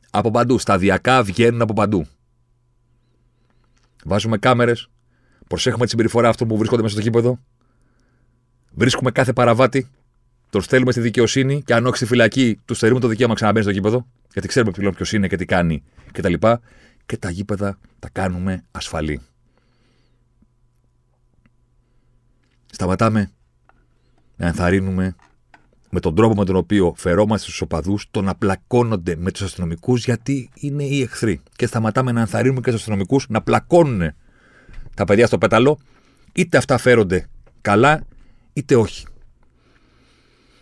Από 0.09 0.31
παντού. 0.31 0.59
Σταδιακά 0.59 1.23
βγαίνουν 1.23 1.61
από 1.61 1.73
παντού. 1.73 2.07
Βάζουμε 4.03 4.37
κάμερες. 4.37 4.89
Προσέχουμε 5.47 5.83
τη 5.83 5.89
συμπεριφορά 5.89 6.29
αυτών 6.29 6.47
που 6.47 6.57
βρίσκονται 6.57 6.81
μέσα 6.81 6.93
στο 6.93 7.03
κήπεδο. 7.03 7.39
Βρίσκουμε 8.71 9.11
κάθε 9.11 9.33
παραβάτη. 9.33 9.87
Τον 10.49 10.61
στέλνουμε 10.61 10.91
στη 10.91 11.01
δικαιοσύνη 11.01 11.61
και 11.63 11.73
αν 11.73 11.85
όχι 11.85 11.95
στη 11.95 12.05
φυλακή, 12.05 12.59
τους 12.65 12.77
στερούμε 12.77 12.99
το 12.99 13.07
δικαίωμα 13.07 13.33
ξαναμπαίνει 13.33 13.65
στο 13.65 13.73
κήπεδο. 13.73 14.07
Γιατί 14.31 14.47
ξέρουμε 14.47 14.71
πλέον 14.71 14.93
ποιος 14.93 15.13
είναι 15.13 15.27
και 15.27 15.35
τι 15.35 15.45
κάνει 15.45 15.83
κτλ. 16.11 16.33
Και, 16.33 16.57
και 17.05 17.17
τα 17.17 17.29
γήπεδα 17.29 17.79
τα 17.99 18.09
κάνουμε 18.09 18.63
ασφαλή. 18.71 19.21
Σταματάμε 22.71 23.31
να 24.35 24.47
ενθαρρύνουμε 24.47 25.15
με 25.89 25.99
τον 25.99 26.15
τρόπο 26.15 26.35
με 26.35 26.45
τον 26.45 26.55
οποίο 26.55 26.93
φερόμαστε 26.97 27.47
στους 27.47 27.61
οπαδούς, 27.61 28.07
το 28.11 28.21
να 28.21 28.35
πλακώνονται 28.35 29.15
με 29.15 29.31
τους 29.31 29.41
αστυνομικούς 29.41 30.05
γιατί 30.05 30.49
είναι 30.55 30.83
οι 30.83 31.01
εχθροί. 31.01 31.41
Και 31.55 31.65
σταματάμε 31.65 32.11
να 32.11 32.19
ενθαρρύνουμε 32.19 32.59
και 32.59 32.71
τους 32.71 32.79
αστυνομικούς 32.79 33.25
να 33.29 33.41
πλακώνουν 33.41 34.13
τα 34.95 35.05
παιδιά 35.05 35.27
στο 35.27 35.37
πέταλο, 35.37 35.79
είτε 36.33 36.57
αυτά 36.57 36.77
φέρονται 36.77 37.27
καλά, 37.61 38.03
είτε 38.53 38.75
όχι. 38.75 39.05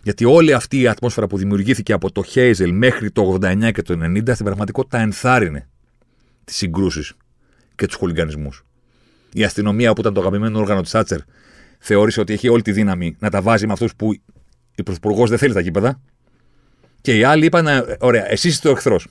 Γιατί 0.06 0.24
όλη 0.24 0.52
αυτή 0.52 0.80
η 0.80 0.88
ατμόσφαιρα 0.88 1.26
που 1.26 1.36
δημιουργήθηκε 1.36 1.92
από 1.92 2.12
το 2.12 2.22
Χέιζελ 2.22 2.72
μέχρι 2.72 3.10
το 3.10 3.38
89 3.42 3.70
και 3.72 3.82
το 3.82 3.94
90 4.02 4.32
στην 4.32 4.44
πραγματικότητα 4.44 4.98
ενθάρρυνε 4.98 5.68
τις 6.44 6.56
συγκρούσεις 6.56 7.12
και 7.74 7.86
τους 7.86 7.96
χολιγανισμού. 7.96 8.50
Η 9.32 9.44
αστυνομία, 9.44 9.92
που 9.92 10.00
ήταν 10.00 10.14
το 10.14 10.20
αγαπημένο 10.20 10.58
όργανο 10.58 10.82
της 10.82 10.94
Άτσερ, 10.94 11.20
θεώρησε 11.78 12.20
ότι 12.20 12.32
έχει 12.32 12.48
όλη 12.48 12.62
τη 12.62 12.72
δύναμη 12.72 13.16
να 13.18 13.30
τα 13.30 13.42
βάζει 13.42 13.66
με 13.66 13.72
αυτούς 13.72 13.96
που 13.96 14.12
η 14.74 14.82
Πρωθυπουργός 14.84 15.28
δεν 15.30 15.38
θέλει 15.38 15.52
τα 15.52 15.60
γήπεδα. 15.60 16.00
Και 17.00 17.16
οι 17.16 17.22
άλλοι 17.22 17.44
είπαν, 17.44 17.66
«Ε, 17.66 17.96
ωραία, 18.00 18.30
εσύ 18.30 18.48
είσαι 18.48 18.68
ο 18.68 18.70
εχθρός. 18.70 19.06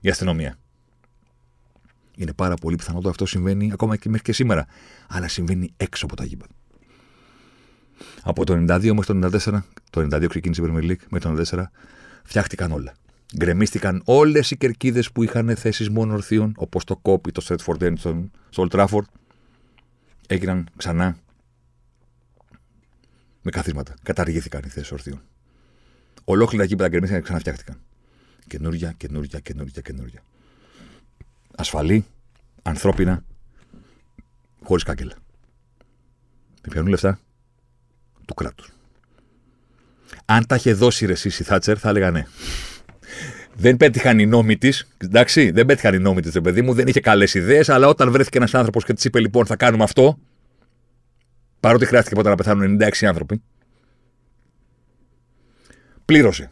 Η 0.00 0.08
αστυνομία. 0.08 0.58
Είναι 2.16 2.32
πάρα 2.32 2.54
πολύ 2.54 2.76
πιθανό 2.76 2.98
ότι 2.98 3.08
αυτό 3.08 3.26
συμβαίνει 3.26 3.70
ακόμα 3.72 3.96
και 3.96 4.08
μέχρι 4.08 4.24
και 4.24 4.32
σήμερα. 4.32 4.66
Αλλά 5.08 5.28
συμβαίνει 5.28 5.72
έξω 5.76 6.04
από 6.04 6.16
τα 6.16 6.24
γήπεδα. 6.24 6.52
Από 8.22 8.44
το 8.44 8.54
92 8.54 8.92
μέχρι 8.92 9.20
το 9.20 9.38
94, 9.44 9.62
το 9.90 10.00
92 10.00 10.26
ξεκίνησε 10.28 10.62
η 10.62 10.64
Premier 10.68 10.90
League, 10.90 11.06
μέχρι 11.08 11.34
το 11.34 11.56
94 11.56 11.62
φτιάχτηκαν 12.24 12.72
όλα. 12.72 12.94
Γκρεμίστηκαν 13.36 14.02
όλες 14.04 14.50
οι 14.50 14.56
κερκίδες 14.56 15.12
που 15.12 15.22
είχαν 15.22 15.56
θέσεις 15.56 15.88
μόνο 15.88 16.12
ορθίων, 16.12 16.52
όπως 16.56 16.84
το 16.84 16.96
Κόπι, 16.96 17.32
το 17.32 17.44
Stretford 17.48 17.82
End, 17.82 17.98
στο 18.50 18.66
Old 18.70 18.70
Trafford. 18.70 19.04
Έγιναν 20.26 20.68
ξανά 20.76 21.16
με 23.42 23.50
καθίσματα. 23.50 23.94
Καταργήθηκαν 24.02 24.62
οι 24.64 24.68
θέσεις 24.68 24.92
ορθίων. 24.92 25.20
Ολόκληρα 26.24 26.64
γήπεδα 26.64 26.88
γκρεμίστηκαν 26.88 27.20
και 27.20 27.24
ξαναφτιάχτηκαν. 27.24 27.80
Καινούρια, 28.46 28.92
καινούρια, 28.96 29.40
καινούρια, 29.40 29.82
καινούρια. 29.82 30.22
Ασφαλή, 31.56 32.04
ανθρώπινα, 32.62 33.24
χωρίς 34.62 34.82
κάγκελα. 34.82 35.14
Με 36.62 36.68
πιανούν 36.70 36.90
λεφτά 36.90 37.20
του 38.28 38.34
κράτους. 38.34 38.72
Αν 40.24 40.46
τα 40.46 40.54
είχε 40.56 40.72
δώσει 40.72 41.06
ρε 41.06 41.14
η 41.24 41.30
Θάτσερ, 41.30 41.78
θα 41.80 41.88
έλεγα 41.88 42.10
ναι. 42.10 42.26
Δεν 43.54 43.76
πέτυχαν 43.76 44.18
οι 44.18 44.26
νόμοι 44.26 44.56
της. 44.56 44.88
Εντάξει, 44.98 45.50
δεν 45.50 45.66
πέτυχαν 45.66 45.94
οι 45.94 45.98
νόμοι 45.98 46.20
της, 46.20 46.40
παιδί 46.40 46.62
μου, 46.62 46.74
δεν 46.74 46.86
είχε 46.86 47.00
καλές 47.00 47.34
ιδέες, 47.34 47.68
αλλά 47.68 47.88
όταν 47.88 48.10
βρέθηκε 48.10 48.36
ένας 48.36 48.54
άνθρωπος 48.54 48.84
και 48.84 48.92
της 48.92 49.04
είπε 49.04 49.20
λοιπόν 49.20 49.46
θα 49.46 49.56
κάνουμε 49.56 49.84
αυτό, 49.84 50.18
Παρότι 51.60 51.86
χρειάστηκε 51.86 52.14
ποτέ 52.14 52.28
να 52.28 52.34
πεθάνουν 52.34 52.78
96 52.80 53.04
άνθρωποι. 53.04 53.42
Πλήρωσε. 56.04 56.50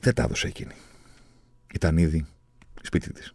Δεν 0.00 0.14
τα 0.14 0.22
έδωσε 0.22 0.46
εκείνη. 0.46 0.74
Ήταν 1.74 1.96
ήδη 1.96 2.26
σπίτι 2.82 3.12
της. 3.12 3.32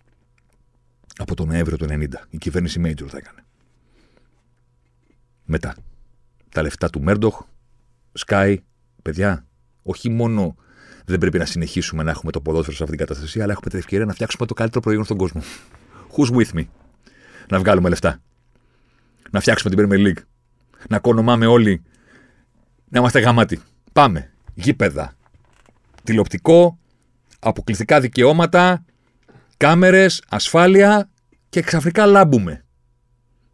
Από 1.17 1.35
τον 1.35 1.47
Νοέμβριο 1.47 1.77
του 1.77 1.85
90. 1.89 2.07
Η 2.29 2.37
κυβέρνηση 2.37 2.79
Μέιτζορ 2.79 3.07
θα 3.11 3.17
έκανε. 3.17 3.45
Μετά. 5.45 5.75
Τα 6.55 6.61
λεφτά 6.61 6.89
του 6.89 7.01
Μέρντοχ, 7.01 7.41
Sky, 8.25 8.55
παιδιά, 9.01 9.45
όχι 9.83 10.09
μόνο 10.09 10.55
δεν 11.05 11.19
πρέπει 11.19 11.37
να 11.37 11.45
συνεχίσουμε 11.45 12.03
να 12.03 12.11
έχουμε 12.11 12.31
το 12.31 12.41
ποδόσφαιρο 12.41 12.75
σε 12.75 12.83
αυτήν 12.83 12.97
την 12.97 13.07
κατάσταση, 13.07 13.41
αλλά 13.41 13.51
έχουμε 13.51 13.69
την 13.69 13.79
ευκαιρία 13.79 14.05
να 14.05 14.13
φτιάξουμε 14.13 14.47
το 14.47 14.53
καλύτερο 14.53 14.81
προϊόν 14.81 15.03
στον 15.03 15.17
κόσμο. 15.17 15.41
Who's 16.15 16.35
with 16.35 16.59
me? 16.59 16.65
Να 17.49 17.59
βγάλουμε 17.59 17.89
λεφτά. 17.89 18.21
Να 19.31 19.39
φτιάξουμε 19.39 19.75
την 19.75 19.85
Premier 19.85 20.07
League 20.07 20.23
να 20.89 20.99
κονομάμε 20.99 21.45
όλοι, 21.45 21.83
να 22.89 22.99
είμαστε 22.99 23.19
γαμάτοι. 23.19 23.61
Πάμε. 23.93 24.31
Γήπεδα. 24.53 25.13
Τηλεοπτικό, 26.03 26.79
αποκλειστικά 27.39 27.99
δικαιώματα, 27.99 28.85
κάμερες, 29.57 30.23
ασφάλεια 30.29 31.09
και 31.49 31.61
ξαφνικά 31.61 32.05
λάμπουμε. 32.05 32.64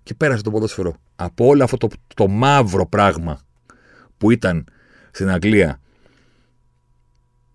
Και 0.03 0.13
πέρασε 0.13 0.43
το 0.43 0.51
ποδόσφαιρο 0.51 0.95
από 1.15 1.45
όλο 1.45 1.63
αυτό 1.63 1.77
το, 1.77 1.87
το 2.15 2.27
μαύρο 2.27 2.85
πράγμα 2.85 3.41
που 4.17 4.31
ήταν 4.31 4.65
στην 5.11 5.29
Αγγλία 5.29 5.81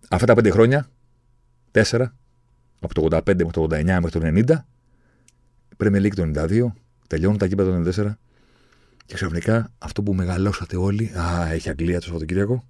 αυτά 0.08 0.26
τα 0.26 0.34
πέντε 0.34 0.50
χρόνια, 0.50 0.88
τέσσερα, 1.70 2.14
από 2.80 2.94
το 2.94 3.16
85 3.16 3.22
μέχρι 3.26 3.50
το 3.50 3.62
89 3.62 3.84
μέχρι 3.84 4.10
το 4.10 4.20
90, 5.76 5.84
Premier 5.84 6.02
League 6.02 6.14
το 6.14 6.30
92, 6.34 6.66
τελειώνουν 7.06 7.38
τα 7.38 7.46
κύπεδα 7.46 7.82
το 7.82 8.02
94 8.02 8.12
και 9.06 9.14
ξαφνικά 9.14 9.72
αυτό 9.78 10.02
που 10.02 10.14
μεγαλώσατε 10.14 10.76
όλοι, 10.76 11.12
α, 11.18 11.50
έχει 11.50 11.68
Αγγλία 11.68 11.98
το 11.98 12.04
Σαββατοκύριακο, 12.04 12.64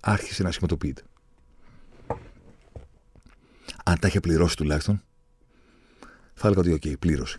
άρχισε 0.00 0.42
να 0.42 0.50
σχηματοποιείται. 0.50 1.02
Αν 3.84 3.98
τα 3.98 4.08
είχε 4.08 4.20
πληρώσει 4.20 4.56
τουλάχιστον, 4.56 5.02
θα 6.34 6.46
έλεγα 6.46 6.60
ότι 6.60 6.72
OK, 6.72 6.82
okay, 6.84 6.98
πλήρωσε. 6.98 7.38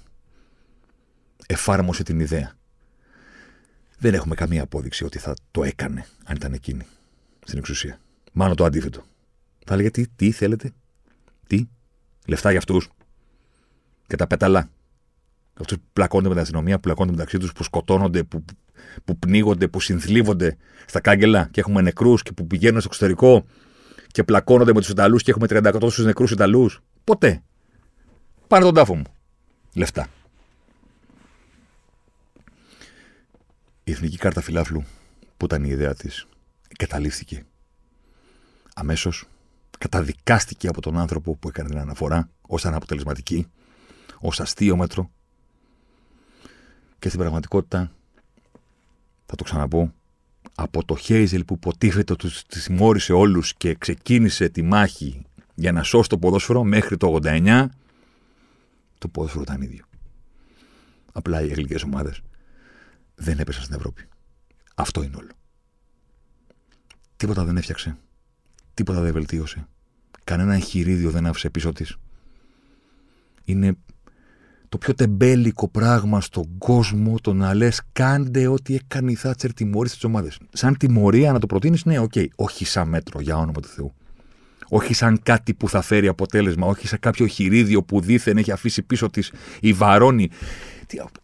Εφάρμοσε 1.47 2.03
την 2.03 2.19
ιδέα. 2.19 2.55
Δεν 3.97 4.13
έχουμε 4.13 4.35
καμία 4.35 4.63
απόδειξη 4.63 5.03
ότι 5.03 5.19
θα 5.19 5.33
το 5.51 5.63
έκανε 5.63 6.05
αν 6.23 6.35
ήταν 6.35 6.53
εκείνη 6.53 6.85
στην 7.45 7.57
εξουσία. 7.57 7.99
Μάλλον 8.31 8.55
το 8.55 8.65
αντίθετο. 8.65 9.03
Θα 9.65 9.73
έλεγε 9.73 9.91
τι, 9.91 10.07
τι 10.07 10.31
θέλετε, 10.31 10.71
τι, 11.47 11.67
λεφτά 12.27 12.49
για 12.49 12.59
αυτούς 12.59 12.89
και 14.07 14.15
τα 14.15 14.27
πέταλα. 14.27 14.69
Αυτούς 15.59 15.77
που 15.77 15.83
πλακώνονται 15.93 16.27
με 16.27 16.33
την 16.33 16.43
αστυνομία, 16.43 16.75
που 16.75 16.81
πλακώνονται 16.81 17.15
μεταξύ 17.15 17.37
τους, 17.37 17.51
που 17.53 17.63
σκοτώνονται, 17.63 18.23
που, 18.23 18.45
που 19.05 19.17
πνίγονται, 19.19 19.67
που 19.67 19.79
συνθλίβονται 19.79 20.57
στα 20.85 20.99
κάγκελα 20.99 21.47
και 21.51 21.59
έχουμε 21.59 21.81
νεκρούς 21.81 22.21
και 22.21 22.31
που 22.31 22.47
πηγαίνουν 22.47 22.79
στο 22.79 22.89
εξωτερικό 22.91 23.45
και 24.07 24.23
πλακώνονται 24.23 24.73
με 24.73 24.79
τους 24.79 24.89
Ιταλούς 24.89 25.23
και 25.23 25.31
έχουμε 25.31 25.47
30 25.49 25.77
τόσου 25.79 26.03
νεκρούς 26.03 26.31
Ιταλούς. 26.31 26.81
Ποτέ. 27.03 27.43
Πάνε 28.47 28.63
τον 28.63 28.73
τάφο 28.73 28.95
μου. 28.95 29.03
Λεφτά. 29.73 30.07
Η 33.87 33.91
εθνική 33.91 34.17
κάρτα 34.17 34.41
φιλάφλου, 34.41 34.83
που 35.37 35.45
ήταν 35.45 35.63
η 35.63 35.69
ιδέα 35.69 35.93
της, 35.93 36.27
καταλήφθηκε. 36.77 37.45
Αμέσως 38.75 39.25
καταδικάστηκε 39.77 40.67
από 40.67 40.81
τον 40.81 40.97
άνθρωπο 40.97 41.35
που 41.35 41.47
έκανε 41.47 41.69
την 41.69 41.77
αναφορά 41.77 42.29
ως 42.41 42.65
αναποτελεσματική, 42.65 43.47
ως 44.19 44.39
αστείο 44.39 44.77
μέτρο. 44.77 45.11
Και 46.99 47.07
στην 47.07 47.19
πραγματικότητα, 47.19 47.91
θα 49.25 49.35
το 49.35 49.43
ξαναπώ, 49.43 49.93
από 50.55 50.85
το 50.85 50.95
Χέιζελ 50.95 51.43
που 51.43 51.53
υποτίθεται 51.53 52.13
ότι 52.13 52.27
του 52.27 52.59
τιμώρησε 52.59 53.13
όλους 53.13 53.53
και 53.53 53.75
ξεκίνησε 53.75 54.49
τη 54.49 54.61
μάχη 54.61 55.25
για 55.55 55.71
να 55.71 55.83
σώσει 55.83 56.09
το 56.09 56.17
ποδόσφαιρο 56.17 56.63
μέχρι 56.63 56.97
το 56.97 57.19
89, 57.23 57.65
το 58.97 59.07
ποδόσφαιρο 59.07 59.43
ήταν 59.43 59.61
ίδιο. 59.61 59.85
Απλά 61.11 61.41
οι 61.41 61.49
αγγλικές 61.49 61.83
ομάδες 61.83 62.21
δεν 63.17 63.39
έπεσαν 63.39 63.63
στην 63.63 63.75
Ευρώπη. 63.75 64.03
Αυτό 64.75 65.03
είναι 65.03 65.15
όλο. 65.15 65.29
Τίποτα 67.15 67.43
δεν 67.43 67.57
έφτιαξε. 67.57 67.97
Τίποτα 68.73 69.01
δεν 69.01 69.13
βελτίωσε. 69.13 69.67
Κανένα 70.23 70.53
εγχειρίδιο 70.53 71.11
δεν 71.11 71.25
άφησε 71.25 71.49
πίσω 71.49 71.73
της. 71.73 71.97
Είναι 73.43 73.77
το 74.69 74.77
πιο 74.77 74.93
τεμπέλικο 74.93 75.67
πράγμα 75.67 76.21
στον 76.21 76.57
κόσμο 76.57 77.19
το 77.21 77.33
να 77.33 77.53
λες: 77.53 77.81
Κάντε 77.91 78.47
ό,τι 78.47 78.75
έκανε 78.75 79.11
η 79.11 79.15
Θάτσερ, 79.15 79.53
τιμωρήστε 79.53 79.95
τις 79.95 80.05
ομάδες. 80.05 80.39
Σαν 80.53 80.77
τιμωρία 80.77 81.31
να 81.31 81.39
το 81.39 81.45
προτείνεις, 81.45 81.85
ναι, 81.85 81.99
OK. 81.99 82.11
Okay. 82.15 82.27
Όχι 82.35 82.65
σαν 82.65 82.89
μέτρο, 82.89 83.21
για 83.21 83.37
όνομα 83.37 83.59
του 83.59 83.67
Θεού. 83.67 83.93
Όχι 84.69 84.93
σαν 84.93 85.19
κάτι 85.23 85.53
που 85.53 85.69
θα 85.69 85.81
φέρει 85.81 86.07
αποτέλεσμα. 86.07 86.67
Όχι 86.67 86.87
σαν 86.87 86.99
κάποιο 86.99 87.25
εγχειρίδιο 87.25 87.83
που 87.83 88.01
δήθεν 88.01 88.37
έχει 88.37 88.51
αφήσει 88.51 88.81
πίσω 88.81 89.09
της 89.09 89.31
η 89.59 89.73
Βαρόνη. 89.73 90.29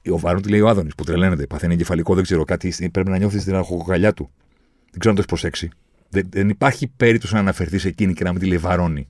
Βαρόνη 0.09 0.41
τη 0.41 0.49
λέει 0.49 0.59
ο 0.59 0.68
Άδωνης 0.68 0.95
που 0.95 1.03
τρελαίνεται. 1.03 1.47
Παθαίνει 1.47 1.74
εγκεφαλικό, 1.74 2.16
δεν 2.16 2.24
ξέρω 2.24 2.43
κάτι. 2.43 2.89
Πρέπει 2.91 3.09
να 3.09 3.18
νιώθεις 3.18 3.43
την 3.43 3.55
αρχοκοκαλιά 3.55 4.14
του. 4.14 4.32
Δεν 4.91 4.99
ξέρω 4.99 5.09
αν 5.09 5.16
το 5.16 5.22
έχεις 5.22 5.26
προσέξει. 5.26 5.70
Δεν, 6.09 6.28
δεν 6.30 6.49
υπάρχει 6.49 6.88
περίπτωση 6.88 7.34
να 7.34 7.39
αναφερθείς 7.39 7.82
σε 7.82 7.88
εκείνη 7.88 8.14
και 8.14 8.24
να 8.24 8.32
μην 8.32 8.39
τη 8.39 8.45
λέει 8.45 8.57
Βαρόνη. 8.57 9.09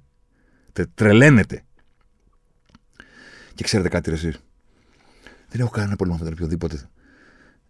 Τρελαίνεται. 0.94 1.64
Και 3.54 3.64
ξέρετε 3.64 3.90
κάτι, 3.90 4.10
ρε, 4.10 4.16
εσείς. 4.16 4.40
Δεν 5.50 5.62
έχω 5.62 5.70
κανένα 5.70 5.96
πρόβλημα 5.96 6.20
με 6.20 6.26
τον 6.26 6.34
οποιοδήποτε 6.34 6.90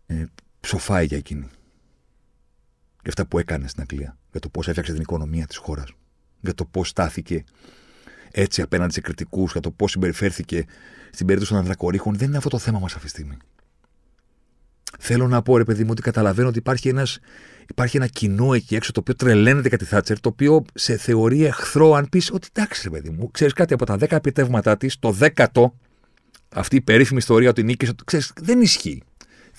ε, 0.05 0.25
ψοφάει 0.59 1.05
για 1.05 1.17
εκείνη. 1.17 1.47
Για 3.01 3.11
αυτά 3.11 3.25
που 3.25 3.39
έκανε 3.39 3.67
στην 3.67 3.81
Αγγλία. 3.81 4.17
Για 4.31 4.39
το 4.39 4.49
πώς 4.49 4.67
έφτιαξε 4.67 4.91
την 4.93 5.01
οικονομία 5.01 5.47
της 5.47 5.57
χώρας. 5.57 5.93
Για 6.39 6.53
το 6.53 6.65
πώς 6.65 6.89
στάθηκε 6.89 7.43
έτσι 8.35 8.61
απέναντι 8.61 8.93
σε 8.93 9.01
κριτικούς. 9.01 9.51
Για 9.51 9.61
το 9.61 9.71
πώς 9.71 9.91
συμπεριφέρθηκε 9.91 10.65
στην 11.11 11.25
περίπτωση 11.25 11.51
των 11.51 11.61
Ανδρακορίχων. 11.61 12.15
Δεν 12.15 12.27
είναι 12.27 12.37
αυτό 12.37 12.49
το 12.49 12.57
θέμα 12.57 12.79
μας 12.79 12.93
αυτή 12.93 13.05
τη 13.05 13.09
στιγμή. 13.09 13.37
Θέλω 14.99 15.27
να 15.27 15.41
πω, 15.41 15.57
ρε 15.57 15.63
παιδί 15.63 15.83
μου, 15.83 15.89
ότι 15.91 16.01
καταλαβαίνω 16.01 16.47
ότι 16.47 16.57
υπάρχει, 16.57 16.89
ένας, 16.89 17.19
υπάρχει 17.69 17.97
ένα 17.97 18.07
κοινό 18.07 18.53
εκεί 18.53 18.75
έξω 18.75 18.91
το 18.91 18.99
οποίο 18.99 19.15
τρελαίνεται 19.15 19.69
κατά 19.69 19.83
τη 19.83 19.89
Θάτσερ, 19.89 20.19
το 20.19 20.29
οποίο 20.29 20.65
σε 20.73 20.97
θεωρεί 20.97 21.45
εχθρό 21.45 21.93
αν 21.93 22.09
πεις 22.09 22.31
ότι 22.31 22.47
εντάξει, 22.53 22.81
ρε 22.83 22.89
παιδί 22.89 23.09
μου, 23.09 23.31
ξέρεις 23.31 23.53
κάτι 23.53 23.73
από 23.73 23.85
τα 23.85 23.97
10 23.99 24.11
επιτεύγματά 24.11 24.77
της, 24.77 24.99
το 24.99 25.17
10ο, 25.19 25.65
αυτή 26.49 26.75
η 26.75 26.81
περίφημη 26.81 27.17
ιστορία 27.17 27.49
ότι 27.49 27.63
νίκησε, 27.63 27.95
ξέρεις, 28.05 28.31
δεν 28.41 28.61
ισχύει. 28.61 29.03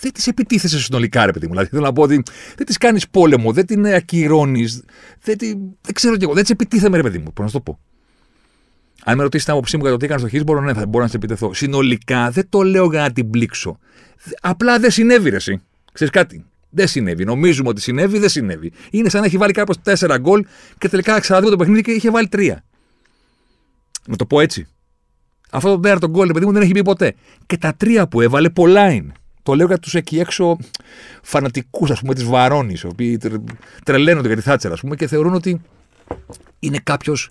Δεν 0.00 0.12
της 0.12 0.26
επιτίθεσαι 0.26 0.80
συνολικά, 0.80 1.26
ρε 1.26 1.32
παιδί 1.32 1.46
μου. 1.46 1.52
Δηλαδή, 1.52 1.70
θέλω 1.70 1.82
να 1.82 1.92
πω 1.92 2.02
ότι 2.02 2.22
δεν 2.56 2.66
της 2.66 2.78
κάνεις 2.78 3.08
πόλεμο, 3.08 3.52
δεν 3.52 3.66
την 3.66 3.86
ακυρώνεις, 3.86 4.82
δεν, 5.22 5.36
δεν 5.80 5.92
ξέρω 5.92 6.16
κι 6.16 6.24
εγώ, 6.24 6.32
δεν 6.32 6.42
της 6.42 6.52
επιτίθεμαι, 6.52 6.96
ρε 6.96 7.02
παιδί 7.02 7.18
μου. 7.18 7.32
Πώς 7.32 7.44
να 7.44 7.50
το 7.50 7.60
πω. 7.60 7.78
Αν 9.04 9.16
με 9.16 9.22
ρωτήσετε 9.22 9.50
την 9.50 9.52
άποψή 9.52 9.76
μου 9.76 9.82
για 9.82 9.92
το 9.92 9.96
τι 9.96 10.04
έκανε 10.04 10.20
στο 10.20 10.28
Χίσμπορο, 10.28 10.60
ναι, 10.60 10.74
θα 10.74 10.86
μπορώ 10.86 11.04
να 11.04 11.10
σε 11.10 11.16
επιτεθώ. 11.16 11.54
Συνολικά 11.54 12.30
δεν 12.30 12.46
το 12.48 12.62
λέω 12.62 12.86
για 12.90 13.00
να 13.00 13.12
την 13.12 13.30
πλήξω. 13.30 13.78
Απλά 14.40 14.78
δεν 14.78 14.90
συνέβη, 14.90 15.30
ρε, 15.30 15.36
εσύ. 15.36 15.62
Ξέρεις 15.92 16.12
κάτι; 16.12 16.44
Δεν 16.70 16.88
συνέβη. 16.88 17.24
Νομίζουμε 17.24 17.68
ότι 17.68 17.80
συνέβη, 17.80 18.18
δεν 18.18 18.28
συνέβη. 18.28 18.72
Είναι 18.90 19.08
σαν 19.08 19.20
να 19.20 19.26
έχει 19.26 19.36
βάλει 19.36 19.52
κάποιο 19.52 19.74
4 19.84 20.16
γκολ 20.20 20.44
και 20.78 20.88
τελικά 20.88 21.20
ξαναδούμε 21.20 21.50
το 21.50 21.56
παιχνίδι 21.56 21.82
και 21.82 21.90
είχε 21.90 22.10
βάλει 22.10 22.28
3. 22.32 22.54
Να 24.06 24.16
το 24.16 24.26
πω 24.26 24.40
έτσι. 24.40 24.66
Αυτό 25.50 25.70
το 25.70 25.80
τέταρτο 25.80 26.08
γκολ, 26.08 26.32
παιδί 26.32 26.46
μου, 26.46 26.52
δεν 26.52 26.62
έχει 26.62 26.72
πει 26.72 26.82
ποτέ. 26.82 27.14
Και 27.46 27.56
τα 27.56 27.74
τρία 27.76 28.08
που 28.08 28.20
έβαλε, 28.20 28.50
πολλά 28.50 28.90
είναι. 28.90 29.12
Το 29.42 29.54
λέω 29.54 29.66
για 29.66 29.78
τους 29.78 29.94
εκεί 29.94 30.18
έξω 30.18 30.56
φανατικούς, 31.22 31.90
ας 31.90 32.00
πούμε, 32.00 32.14
της 32.14 32.24
Βαρόνης, 32.24 32.80
οι 32.80 32.86
οποίοι 32.86 33.20
τρελαίνονται 33.84 34.26
για 34.26 34.36
τη 34.36 34.42
Θάτσερα, 34.42 34.74
ας 34.74 34.80
πούμε, 34.80 34.96
και 34.96 35.06
θεωρούν 35.06 35.34
ότι 35.34 35.60
είναι 36.58 36.78
κάποιος 36.82 37.30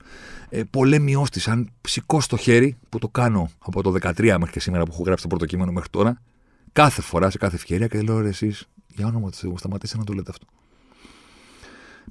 ε, 0.55 0.63
πολέμιός 0.69 1.29
της. 1.29 1.47
Αν 1.47 1.69
σηκώσει 1.81 2.29
το 2.29 2.37
χέρι, 2.37 2.77
που 2.89 2.99
το 2.99 3.07
κάνω 3.07 3.49
από 3.59 3.81
το 3.81 3.93
13 4.01 4.13
μέχρι 4.15 4.51
και 4.51 4.59
σήμερα 4.59 4.83
που 4.83 4.91
έχω 4.93 5.03
γράψει 5.03 5.23
το 5.23 5.29
πρώτο 5.29 5.45
κείμενο 5.45 5.71
μέχρι 5.71 5.89
τώρα, 5.89 6.21
κάθε 6.71 7.01
φορά, 7.01 7.29
σε 7.29 7.37
κάθε 7.37 7.55
ευκαιρία 7.55 7.87
και 7.87 8.01
λέω 8.01 8.19
ρε 8.19 8.27
εσείς, 8.27 8.67
για 8.87 9.07
όνομα 9.07 9.29
του 9.29 9.37
Θεού, 9.37 9.57
σταματήστε 9.57 9.97
να 9.97 10.03
το 10.03 10.13
λέτε 10.13 10.31
αυτό. 10.31 10.45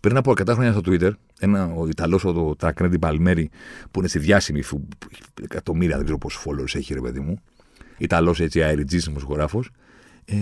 Πριν 0.01 0.17
από 0.17 0.31
αρκετά 0.31 0.55
χρόνια 0.55 0.73
στο 0.73 0.81
Twitter, 0.85 1.11
ένα, 1.39 1.67
ο 1.67 1.89
Ιταλός, 1.89 2.25
ο 2.25 2.57
Τάκρεντι 2.57 2.99
Παλμέρι, 2.99 3.51
που 3.91 3.99
είναι 3.99 4.09
στη 4.09 4.19
διάσημη, 4.19 4.63
που 4.65 4.89
εκατομμύρια, 5.43 5.95
δεν 5.95 6.05
ξέρω 6.05 6.19
πόσους 6.19 6.45
followers 6.47 6.75
έχει, 6.75 6.95
ρε 6.95 7.01
παιδί 7.01 7.21
μου. 7.21 7.39
Ιταλός 7.99 8.41
έτσι, 8.41 8.61
αεριτζής 8.61 9.05
δημοσιογράφος. 9.05 9.71
Ε, 10.25 10.35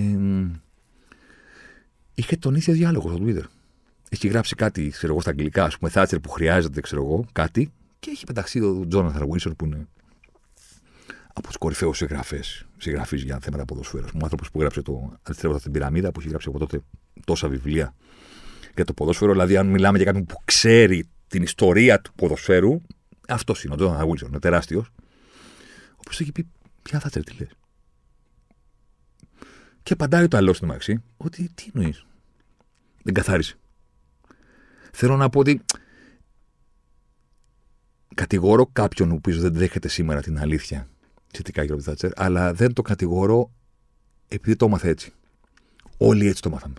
είχε 2.15 2.37
τον 2.37 2.55
ίδιο 2.55 2.75
διάλογος 2.75 3.13
στο 3.13 3.25
Twitter. 3.25 3.45
Έχει 4.11 4.29
γράψει 4.29 4.55
κάτι, 4.55 4.89
ξέρω 4.89 5.13
εγώ, 5.13 5.21
στα 5.21 5.31
αγγλικά, 5.31 5.65
ας 5.65 5.79
πούμε, 5.79 5.91
Θάτσερ 5.91 6.21
που 6.21 6.31
χρειάζεται, 6.31 6.81
ξέρω 6.81 7.03
εγώ, 7.03 7.25
κάτι. 7.33 7.73
Και 8.01 8.11
έχει 8.11 8.25
πεταχθεί 8.25 8.61
ο 8.61 8.87
Τζόναθαν 8.89 9.31
Βίλσον 9.31 9.57
που 9.57 9.65
είναι 9.65 9.87
από 11.33 11.53
του 11.53 11.59
κορυφαίους 11.59 11.97
συγγραφές 11.97 12.67
συγγραφή 12.77 13.17
για 13.17 13.39
θέματα 13.41 13.65
ποδοσφαίρου. 13.65 14.05
Ο 14.05 14.19
άνθρωπος 14.23 14.51
που 14.51 14.61
γράψε 14.61 14.83
το 14.83 15.19
Αντιστρέφοντα 15.23 15.61
την 15.61 15.73
πυραμίδα, 15.73 16.13
που 16.13 16.21
έχει 16.21 16.29
γράψει 16.29 16.49
από 16.49 16.59
τότε 16.59 16.81
τόσα 17.25 17.49
βιβλία 17.49 17.95
για 18.75 18.85
το 18.85 18.93
ποδόσφαιρο. 18.93 19.33
Δηλαδή, 19.33 19.57
αν 19.57 19.67
μιλάμε 19.67 19.97
για 19.97 20.07
κάποιον 20.07 20.27
που 20.27 20.37
ξέρει 20.45 21.09
την 21.27 21.43
ιστορία 21.43 22.01
του 22.01 22.13
ποδοσφαίρου, 22.15 22.81
αυτός 23.29 23.65
είναι 23.65 23.75
ο 23.75 23.77
Τζόναθαν 23.77 24.07
Βίλσον, 24.07 24.29
είναι 24.29 24.39
τεράστιος. 24.39 24.87
Ο 25.91 25.97
οποίος 25.97 26.21
έχει 26.21 26.33
πει, 26.33 26.49
Ποια 26.83 27.01
θα 27.01 27.11
τι 27.11 27.35
λες. 27.39 27.49
Και 29.83 29.93
απαντάει 29.93 30.29
το 30.29 30.37
άλλο 30.37 30.53
στην 30.53 30.69
μαξί, 30.69 31.03
ότι 31.17 31.51
τι 31.55 31.71
εννοείς. 31.75 32.05
Δεν 33.03 33.15
καθάρισε. 33.15 33.57
Θέλω 34.93 35.17
να 35.17 35.29
πω 35.29 35.39
ότι 35.39 35.61
κατηγορώ 38.21 38.67
κάποιον 38.73 39.11
ο 39.11 39.15
οποίο 39.15 39.39
δεν 39.39 39.53
δέχεται 39.53 39.89
σήμερα 39.89 40.21
την 40.21 40.39
αλήθεια 40.39 40.89
σχετικά 41.33 41.63
για 41.63 41.75
τον 41.75 41.83
Θάτσερ, 41.83 42.11
αλλά 42.17 42.55
δεν 42.55 42.73
το 42.73 42.83
κατηγορώ 42.83 43.53
επειδή 44.29 44.57
το 44.57 44.65
έμαθα 44.67 44.89
έτσι. 44.89 45.13
Όλοι 45.97 46.27
έτσι 46.27 46.43
το 46.43 46.51
μάθαμε. 46.51 46.75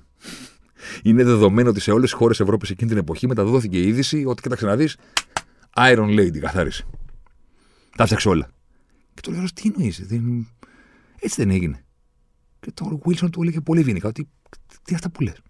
Είναι 1.04 1.24
δεδομένο 1.24 1.70
ότι 1.70 1.80
σε 1.80 1.92
όλες 1.92 2.10
τις 2.10 2.20
χώρες 2.20 2.40
Ευρώπης 2.40 2.70
εκείνη 2.70 2.90
την 2.90 3.00
εποχή 3.00 3.28
μεταδόθηκε 3.28 3.80
η 3.80 3.88
είδηση 3.88 4.26
ότι 4.26 4.42
κοίταξε 4.42 4.66
να 4.66 4.76
δεις 4.76 4.98
Iron 5.76 6.20
Lady 6.20 6.38
καθάρισε. 6.38 6.86
Τα 7.96 8.06
φτιάξε 8.06 8.30
όλα. 8.30 8.50
Και 9.14 9.22
το 9.22 9.32
λέω, 9.32 9.44
τι 9.54 9.72
εννοείς, 9.76 10.08
δεν... 10.08 10.48
έτσι 11.20 11.42
δεν 11.44 11.52
έγινε. 11.52 11.84
Και 12.60 12.72
το 12.74 13.02
Wilson 13.06 13.30
του 13.32 13.42
έλεγε 13.42 13.62
πολύ 13.62 13.82
βίνικα 13.82 14.08
ότι 14.08 14.30
τι 14.84 14.96
αυτά 14.96 15.10
που 15.10 15.22
λες. 15.22 15.42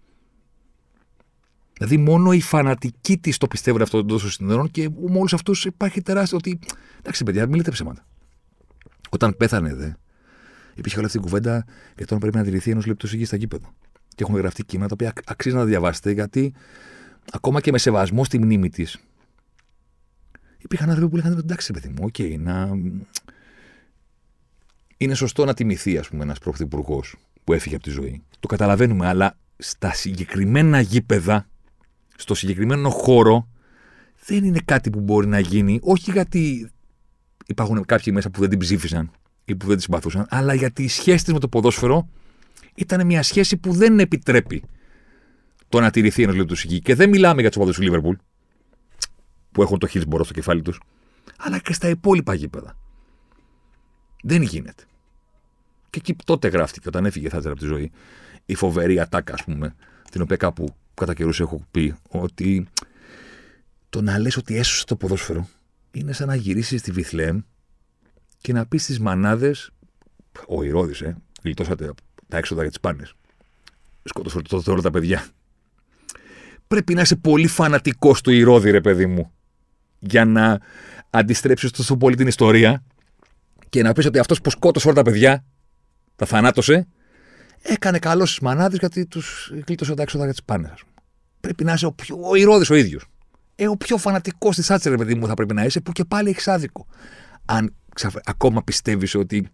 Δηλαδή, 1.72 1.96
μόνο 1.96 2.32
οι 2.32 2.40
φανατικοί 2.40 3.18
της 3.18 3.38
το 3.38 3.46
πιστεύουν 3.46 3.82
αυτό 3.82 4.04
τόσο 4.04 4.30
συνδερών 4.30 4.70
και 4.70 4.88
με 4.88 5.18
όλους 5.18 5.32
αυτούς 5.32 5.64
υπάρχει 5.64 6.02
τεράστιο 6.02 6.36
ότι. 6.36 6.58
Εντάξει, 6.98 7.24
παιδιά, 7.24 7.46
μην 7.46 7.56
λέτε 7.56 7.70
ψέματα. 7.70 8.06
Όταν 9.10 9.36
πέθανε 9.36 9.74
δε, 9.74 9.92
Υπήρχε 10.74 10.96
όλη 10.96 11.06
αυτή 11.06 11.18
η 11.18 11.20
κουβέντα 11.20 11.64
για 11.96 12.06
το 12.06 12.14
αν 12.14 12.20
πρέπει 12.20 12.36
να 12.36 12.44
τηρηθεί 12.44 12.70
ενός 12.70 12.86
λεπτού 12.86 13.06
σιγή 13.06 13.24
στα 13.24 13.36
γήπεδο. 13.36 13.74
Και 14.08 14.22
έχουν 14.22 14.36
γραφτεί 14.36 14.64
κείμενα 14.64 14.88
τα 14.88 14.94
οποία 14.94 15.12
αξίζει 15.24 15.54
να 15.54 15.64
διαβάσετε, 15.64 16.10
γιατί 16.10 16.54
ακόμα 17.32 17.60
και 17.60 17.70
με 17.72 17.78
σεβασμό 17.78 18.24
στη 18.24 18.38
μνήμη 18.38 18.68
της, 18.68 18.98
υπήρχαν 20.58 20.88
άνθρωποι 20.88 21.10
που 21.10 21.16
λέγανε 21.16 21.36
εντάξει, 21.38 21.72
παιδί 21.72 21.88
μου, 21.88 22.08
okay, 22.12 22.38
να... 22.38 22.70
είναι 24.96 25.14
σωστό 25.14 25.44
να 25.44 25.54
τιμηθεί, 25.54 25.98
ας 25.98 26.08
πούμε, 26.08 26.22
ένας 26.22 26.38
πρωθυπουργός 26.38 27.16
που 27.44 27.52
έφυγε 27.52 27.74
από 27.74 27.84
τη 27.84 27.90
ζωή. 27.90 28.22
Το 28.40 28.46
καταλαβαίνουμε, 28.46 29.06
αλλά 29.06 29.36
στα 29.56 29.92
συγκεκριμένα 29.92 30.80
γήπεδα, 30.80 31.46
στο 32.16 32.34
συγκεκριμένο 32.34 32.90
χώρο, 32.90 33.48
δεν 34.24 34.44
είναι 34.44 34.60
κάτι 34.64 34.90
που 34.90 35.00
μπορεί 35.00 35.26
να 35.26 35.38
γίνει, 35.38 35.78
όχι 35.82 36.10
γιατί 36.10 36.70
υπάρχουν 37.46 37.84
κάποιοι 37.84 38.12
μέσα 38.16 38.30
που 38.30 38.40
δεν 38.40 38.48
την 38.48 38.58
ψήφισαν 38.58 39.10
ή 39.44 39.56
που 39.56 39.66
δεν 39.66 39.76
τη 39.76 39.82
συμπαθούσαν, 39.82 40.26
αλλά 40.28 40.54
γιατί 40.54 40.82
η 40.82 40.88
σχέση 40.88 41.24
τη 41.24 41.32
με 41.32 41.38
το 41.38 41.48
ποδόσφαιρο 41.48 42.08
ήταν 42.74 43.06
μια 43.06 43.22
σχέση 43.22 43.56
που 43.56 43.72
δεν 43.72 43.98
επιτρέπει 43.98 44.62
το 45.68 45.80
να 45.80 45.90
τηρηθεί 45.90 46.22
ένα 46.22 46.34
λεπτό 46.34 46.54
Και 46.54 46.94
δεν 46.94 47.08
μιλάμε 47.08 47.40
για 47.40 47.50
τους 47.50 47.56
οπαδούς 47.56 47.76
του 47.76 47.82
Λίβερπουλ, 47.82 48.14
που 49.52 49.62
έχουν 49.62 49.78
το 49.78 49.86
Χίλσμπορο 49.86 50.24
στο 50.24 50.32
κεφάλι 50.32 50.62
τους, 50.62 50.80
αλλά 51.38 51.58
και 51.58 51.72
στα 51.72 51.88
υπόλοιπα 51.88 52.34
γήπεδα. 52.34 52.76
Δεν 54.22 54.42
γίνεται. 54.42 54.84
Και 55.90 55.98
εκεί 55.98 56.16
τότε 56.24 56.48
γράφτηκε, 56.48 56.88
όταν 56.88 57.04
έφυγε 57.04 57.28
Θάτζερ 57.28 57.50
από 57.50 57.60
τη 57.60 57.66
ζωή, 57.66 57.90
η 58.46 58.54
φοβερή 58.54 59.00
ατάκα, 59.00 59.34
ας 59.34 59.44
πούμε, 59.44 59.74
την 60.10 60.22
οποία 60.22 60.36
κάπου 60.36 60.74
κατά 60.94 61.14
καιρούς 61.14 61.40
έχω 61.40 61.66
πει, 61.70 61.94
ότι 62.08 62.66
το 63.88 64.02
να 64.02 64.18
λες 64.18 64.36
ότι 64.36 64.56
έσωσε 64.56 64.84
το 64.84 64.96
ποδόσφαιρο 64.96 65.48
είναι 65.90 66.12
σαν 66.12 66.26
να 66.26 66.34
γυρίσεις 66.34 66.80
στη 66.80 66.90
Βιθλέμ 66.90 67.40
και 68.38 68.52
να 68.52 68.66
πεις 68.66 68.82
στις 68.82 69.00
μανάδες, 69.00 69.70
ο 70.48 70.62
Ηρώδης, 70.62 71.00
ε, 71.00 71.16
γλιτώσατε 71.42 71.92
τα 72.28 72.36
έξοδα 72.36 72.60
για 72.60 72.70
τις 72.70 72.80
πάνες. 72.80 73.14
Σκότωσε 74.04 74.40
το 74.40 74.62
τώρα 74.62 74.82
τα 74.82 74.90
παιδιά. 74.90 75.26
Πρέπει 76.66 76.94
να 76.94 77.00
είσαι 77.00 77.16
πολύ 77.16 77.46
φανατικός 77.46 78.20
του 78.20 78.30
Ηρώδη, 78.30 78.70
ρε 78.70 78.80
παιδί 78.80 79.06
μου, 79.06 79.32
για 79.98 80.24
να 80.24 80.60
αντιστρέψεις 81.10 81.70
τόσο 81.70 81.96
πολύ 81.96 82.16
την 82.16 82.26
ιστορία 82.26 82.84
και 83.68 83.82
να 83.82 83.92
πεις 83.92 84.06
ότι 84.06 84.18
αυτός 84.18 84.40
που 84.40 84.50
σκότωσε 84.50 84.86
όλα 84.86 84.96
τα 84.96 85.02
παιδιά, 85.02 85.44
τα 86.16 86.26
θανάτωσε, 86.26 86.88
έκανε 87.62 87.98
καλό 87.98 88.26
στις 88.26 88.40
μανάδες 88.40 88.78
γιατί 88.78 89.06
τους 89.06 89.52
γλίτωσε 89.66 89.94
τα 89.94 90.02
έξοδα 90.02 90.24
για 90.24 90.32
τις 90.32 90.42
πάνες. 90.42 90.82
Πρέπει 91.40 91.64
να 91.64 91.72
είσαι 91.72 91.86
ο, 91.86 91.92
πιο, 91.92 92.18
ο 92.22 92.34
Ηρώδης 92.34 92.70
ο 92.70 92.74
ίδιος. 92.74 93.04
Ε, 93.54 93.68
ο 93.68 93.76
πιο 93.76 93.96
φανατικός 93.96 94.56
της 94.56 94.70
Άτσερ, 94.70 94.96
παιδί 94.96 95.14
μου, 95.14 95.26
θα 95.26 95.34
πρέπει 95.34 95.54
να 95.54 95.64
είσαι, 95.64 95.80
που 95.80 95.92
και 95.92 96.04
πάλι 96.04 96.28
έχεις 96.28 96.48
άδικο. 96.48 96.86
Αν 97.44 97.74
ακόμα 98.24 98.62
πιστεύεις 98.62 99.14
ότι 99.14 99.50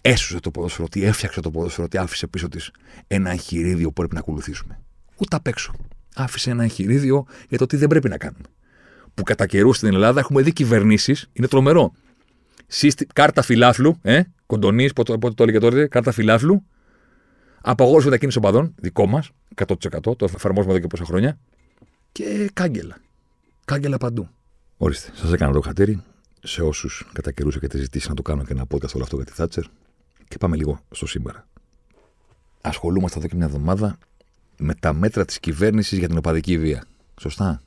έσωσε 0.00 0.40
το 0.40 0.50
ποδόσφαιρο, 0.50 0.84
ότι 0.84 1.04
έφτιαξε 1.04 1.40
το 1.40 1.50
ποδόσφαιρο, 1.50 1.84
ότι 1.84 1.96
άφησε 1.96 2.26
πίσω 2.26 2.48
της 2.48 2.70
ένα 3.06 3.30
εγχειρίδιο 3.30 3.86
που 3.86 3.92
πρέπει 3.92 4.14
να 4.14 4.20
ακολουθήσουμε. 4.20 4.80
Ούτε 5.16 5.36
απ' 5.36 5.46
έξω. 5.46 5.72
Άφησε 6.14 6.50
ένα 6.50 6.62
εγχειρίδιο 6.62 7.26
για 7.48 7.58
το 7.58 7.66
τι 7.66 7.76
δεν 7.76 7.88
πρέπει 7.88 8.08
να 8.08 8.16
κάνουμε. 8.16 8.44
Που 9.14 9.22
κατά 9.22 9.46
καιρούς 9.46 9.76
στην 9.76 9.88
Ελλάδα 9.88 10.20
έχουμε 10.20 10.42
δει 10.42 10.52
κυβερνήσεις, 10.52 11.30
είναι 11.32 11.46
τρομερό. 11.46 11.92
Σύστη, 12.74 13.06
κάρτα 13.06 13.42
φιλάθλου, 13.42 13.98
ε, 14.02 14.22
κοντονής, 14.46 14.92
πότε 14.92 15.16
το, 15.18 15.34
το 15.34 15.42
έλεγε 15.42 15.58
τότε, 15.58 15.86
κάρτα 15.86 16.12
φιλάθλου. 16.12 16.64
Απαγόρευση 17.60 18.06
μετακίνηση 18.06 18.38
οπαδών, 18.38 18.74
δικό 18.80 19.06
μας, 19.06 19.30
100%. 19.54 20.16
Το 20.16 20.24
εφαρμόζουμε 20.24 20.72
εδώ 20.72 20.82
και 20.82 20.86
πόσα 20.86 21.04
χρόνια. 21.04 21.38
Και 22.12 22.50
κάγκελα. 22.52 22.96
Κάγκελα 23.64 23.98
παντού. 23.98 24.28
Ορίστε, 24.76 25.10
σας 25.14 25.32
έκανα 25.32 25.52
το 25.52 25.60
χατήρι 25.60 26.02
σε 26.42 26.62
όσους 26.62 27.06
κατά 27.12 27.32
καιρούς 27.32 27.56
έχετε 27.56 27.78
ζητήσει 27.78 28.08
να 28.08 28.14
το 28.14 28.22
κάνω 28.22 28.44
και 28.44 28.54
να 28.54 28.66
πω 28.66 28.78
καθόλου 28.78 29.04
αυτό 29.04 29.16
για 29.16 29.24
τη 29.24 29.32
Θάτσερ. 29.32 29.64
Και 30.28 30.38
πάμε 30.38 30.56
λίγο 30.56 30.80
στο 30.90 31.06
σήμερα. 31.06 31.46
Ασχολούμαστε 32.60 33.18
εδώ 33.18 33.28
και 33.28 33.34
μια 33.36 33.46
εβδομάδα 33.46 33.98
με 34.58 34.74
τα 34.74 34.92
μέτρα 34.92 35.24
της 35.24 35.40
κυβέρνησης 35.40 35.98
για 35.98 36.08
την 36.08 36.16
οπαδική 36.16 36.58
βία. 36.58 36.84
Σωστά; 37.20 37.62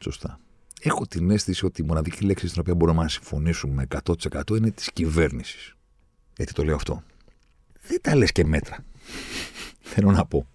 Σωστά. 0.00 0.40
Έχω 0.84 1.06
την 1.06 1.30
αίσθηση 1.30 1.66
ότι 1.66 1.82
η 1.82 1.84
μοναδική 1.84 2.24
λέξη 2.24 2.48
στην 2.48 2.60
οποία 2.60 2.74
μπορούμε 2.74 3.02
να 3.02 3.08
συμφωνήσουμε 3.08 3.86
100% 4.04 4.56
είναι 4.56 4.70
της 4.70 4.92
κυβέρνησης. 4.92 5.74
Γιατί 6.36 6.52
το 6.52 6.64
λέω 6.64 6.74
αυτό. 6.74 7.02
Δεν 7.86 8.00
τα 8.00 8.16
λες 8.16 8.32
και 8.32 8.44
μέτρα. 8.44 8.84
Θέλω 9.80 10.10
να 10.10 10.26
πω. 10.26 10.46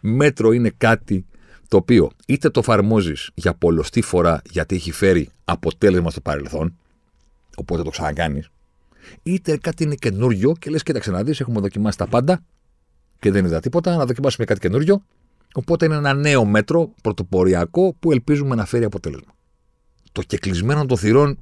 Μέτρο 0.00 0.52
είναι 0.52 0.70
κάτι 0.78 1.26
το 1.68 1.76
οποίο 1.76 2.10
είτε 2.26 2.50
το 2.50 2.60
εφαρμόζεις 2.60 3.30
για 3.34 3.54
πολλωστή 3.54 4.02
φορά 4.02 4.42
γιατί 4.50 4.74
έχει 4.74 4.92
φέρει 4.92 5.28
αποτέλεσμα 5.44 6.10
στο 6.10 6.20
παρελθόν, 6.20 6.76
οπότε 7.56 7.82
το 7.82 7.90
ξανακάνεις, 7.90 8.50
είτε 9.22 9.56
κάτι 9.56 9.82
είναι 9.84 9.94
καινούριο 9.94 10.52
και 10.58 10.70
λες: 10.70 10.82
Κοίταξε 10.82 11.10
να 11.10 11.22
δεις, 11.22 11.40
έχουμε 11.40 11.60
δοκιμάσει 11.60 11.98
τα 11.98 12.06
πάντα 12.06 12.42
και 13.18 13.30
δεν 13.30 13.44
είδα 13.44 13.60
τίποτα, 13.60 13.96
να 13.96 14.06
δοκιμάσουμε 14.06 14.46
κάτι 14.46 14.60
καινούριο. 14.60 15.02
Οπότε 15.54 15.84
είναι 15.84 15.94
ένα 15.96 16.14
νέο 16.14 16.44
μέτρο 16.44 16.92
πρωτοποριακό 17.02 17.94
που 17.98 18.12
ελπίζουμε 18.12 18.54
να 18.54 18.64
φέρει 18.64 18.84
αποτέλεσμα. 18.84 19.35
Το 20.16 20.22
κεκλεισμένο 20.22 20.86
των 20.86 20.96
θυρών 20.96 21.38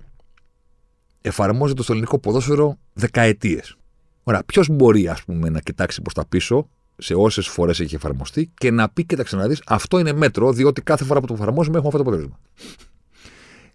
εφαρμόζεται 1.21 1.83
στο 1.83 1.93
ελληνικό 1.93 2.19
ποδόσφαιρο 2.19 2.79
δεκαετίες. 2.93 3.77
Ωραία, 4.23 4.43
ποιος 4.45 4.69
μπορεί, 4.69 5.09
ας 5.09 5.25
πούμε, 5.25 5.49
να 5.49 5.61
κοιτάξει 5.61 6.03
προς 6.03 6.15
τα 6.15 6.27
πίσω 6.27 6.69
σε 6.97 7.15
όσες 7.15 7.47
φορές 7.47 7.81
έχει 7.81 7.95
εφαρμοστεί 7.95 8.51
και 8.55 8.71
να 8.71 8.89
πει: 8.89 9.05
Κοίταξε 9.05 9.37
να 9.37 9.49
δεις, 9.49 9.63
αυτό 9.67 9.99
είναι 9.99 10.13
μέτρο, 10.13 10.53
διότι 10.53 10.83
κάθε 10.83 11.05
φορά 11.05 11.21
που 11.21 11.27
το 11.27 11.35
εφαρμόζουμε 11.35 11.79
έχουμε 11.79 11.93
αυτό 11.95 12.03
το 12.03 12.09
αποτέλεσμα. 12.09 12.41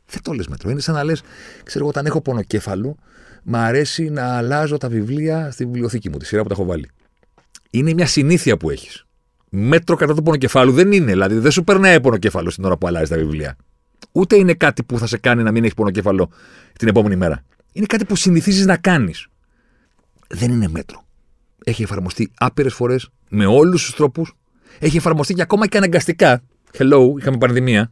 Δεν 0.06 0.22
το 0.22 0.34
λες 0.34 0.48
μέτρο. 0.48 0.70
Είναι 0.70 0.80
σαν 0.80 0.96
να 0.96 1.04
λες, 1.04 1.22
ξέρω 1.64 1.80
εγώ, 1.80 1.90
όταν 1.90 2.06
έχω 2.06 2.22
πονοκέφαλο, 2.22 2.96
μ' 3.44 3.56
αρέσει 3.56 4.10
να 4.10 4.38
αλλάζω 4.38 4.78
τα 4.78 4.90
βιβλία 4.90 5.52
στη 5.52 5.66
βιβλιοθήκη 5.66 6.10
μου, 6.10 6.18
τη 6.18 6.26
σειρά 6.26 6.42
που 6.42 6.48
τα 6.48 6.54
έχω 6.54 6.66
βάλει. 6.66 6.90
Είναι 7.70 7.94
μια 7.94 8.08
συνήθεια 8.08 8.58
που 8.58 8.70
έχεις. 8.70 9.06
Μέτρο 9.50 9.96
κατά 9.96 10.16
του 10.16 10.24
πονοκεφάλου 10.24 10.72
δεν 10.72 10.92
είναι. 10.92 11.12
Δηλαδή 11.12 11.38
δεν 11.38 11.52
σου 11.52 11.64
περνάει 11.64 12.02
πονοκέφαλο 12.02 12.50
την 12.50 12.64
ώρα 12.64 12.78
που 12.78 12.88
αλλάζει 12.88 13.10
τα 13.10 13.18
βιβλία. 13.18 13.56
Ούτε 14.12 14.36
είναι 14.36 14.54
κάτι 14.54 14.84
που 14.84 15.00
θα 15.00 15.08
σε 15.08 15.18
κάνει 15.18 15.44
να 15.44 15.52
μην 15.52 15.64
έχεις 15.64 15.76
πονοκέφαλο 15.76 16.30
την 16.78 16.88
επόμενη 16.88 17.16
μέρα. 17.16 17.44
Είναι 17.72 17.86
κάτι 17.86 18.06
που 18.06 18.16
συνηθίζεις 18.16 18.66
να 18.66 18.78
κάνεις. 18.78 19.28
Δεν 20.28 20.52
είναι 20.52 20.68
μέτρο. 20.68 21.06
Έχει 21.64 21.84
εφαρμοστεί 21.84 22.32
άπειρες 22.38 22.74
φορές 22.74 23.10
με 23.30 23.46
όλους 23.46 23.86
τους 23.86 23.96
τρόπους. 23.96 24.34
Έχει 24.80 24.98
εφαρμοστεί 24.98 25.34
και 25.34 25.42
ακόμα 25.42 25.68
και 25.68 25.78
αναγκαστικά. 25.78 26.42
Hello, 26.78 27.14
είχαμε 27.20 27.38
πανδημία. 27.38 27.92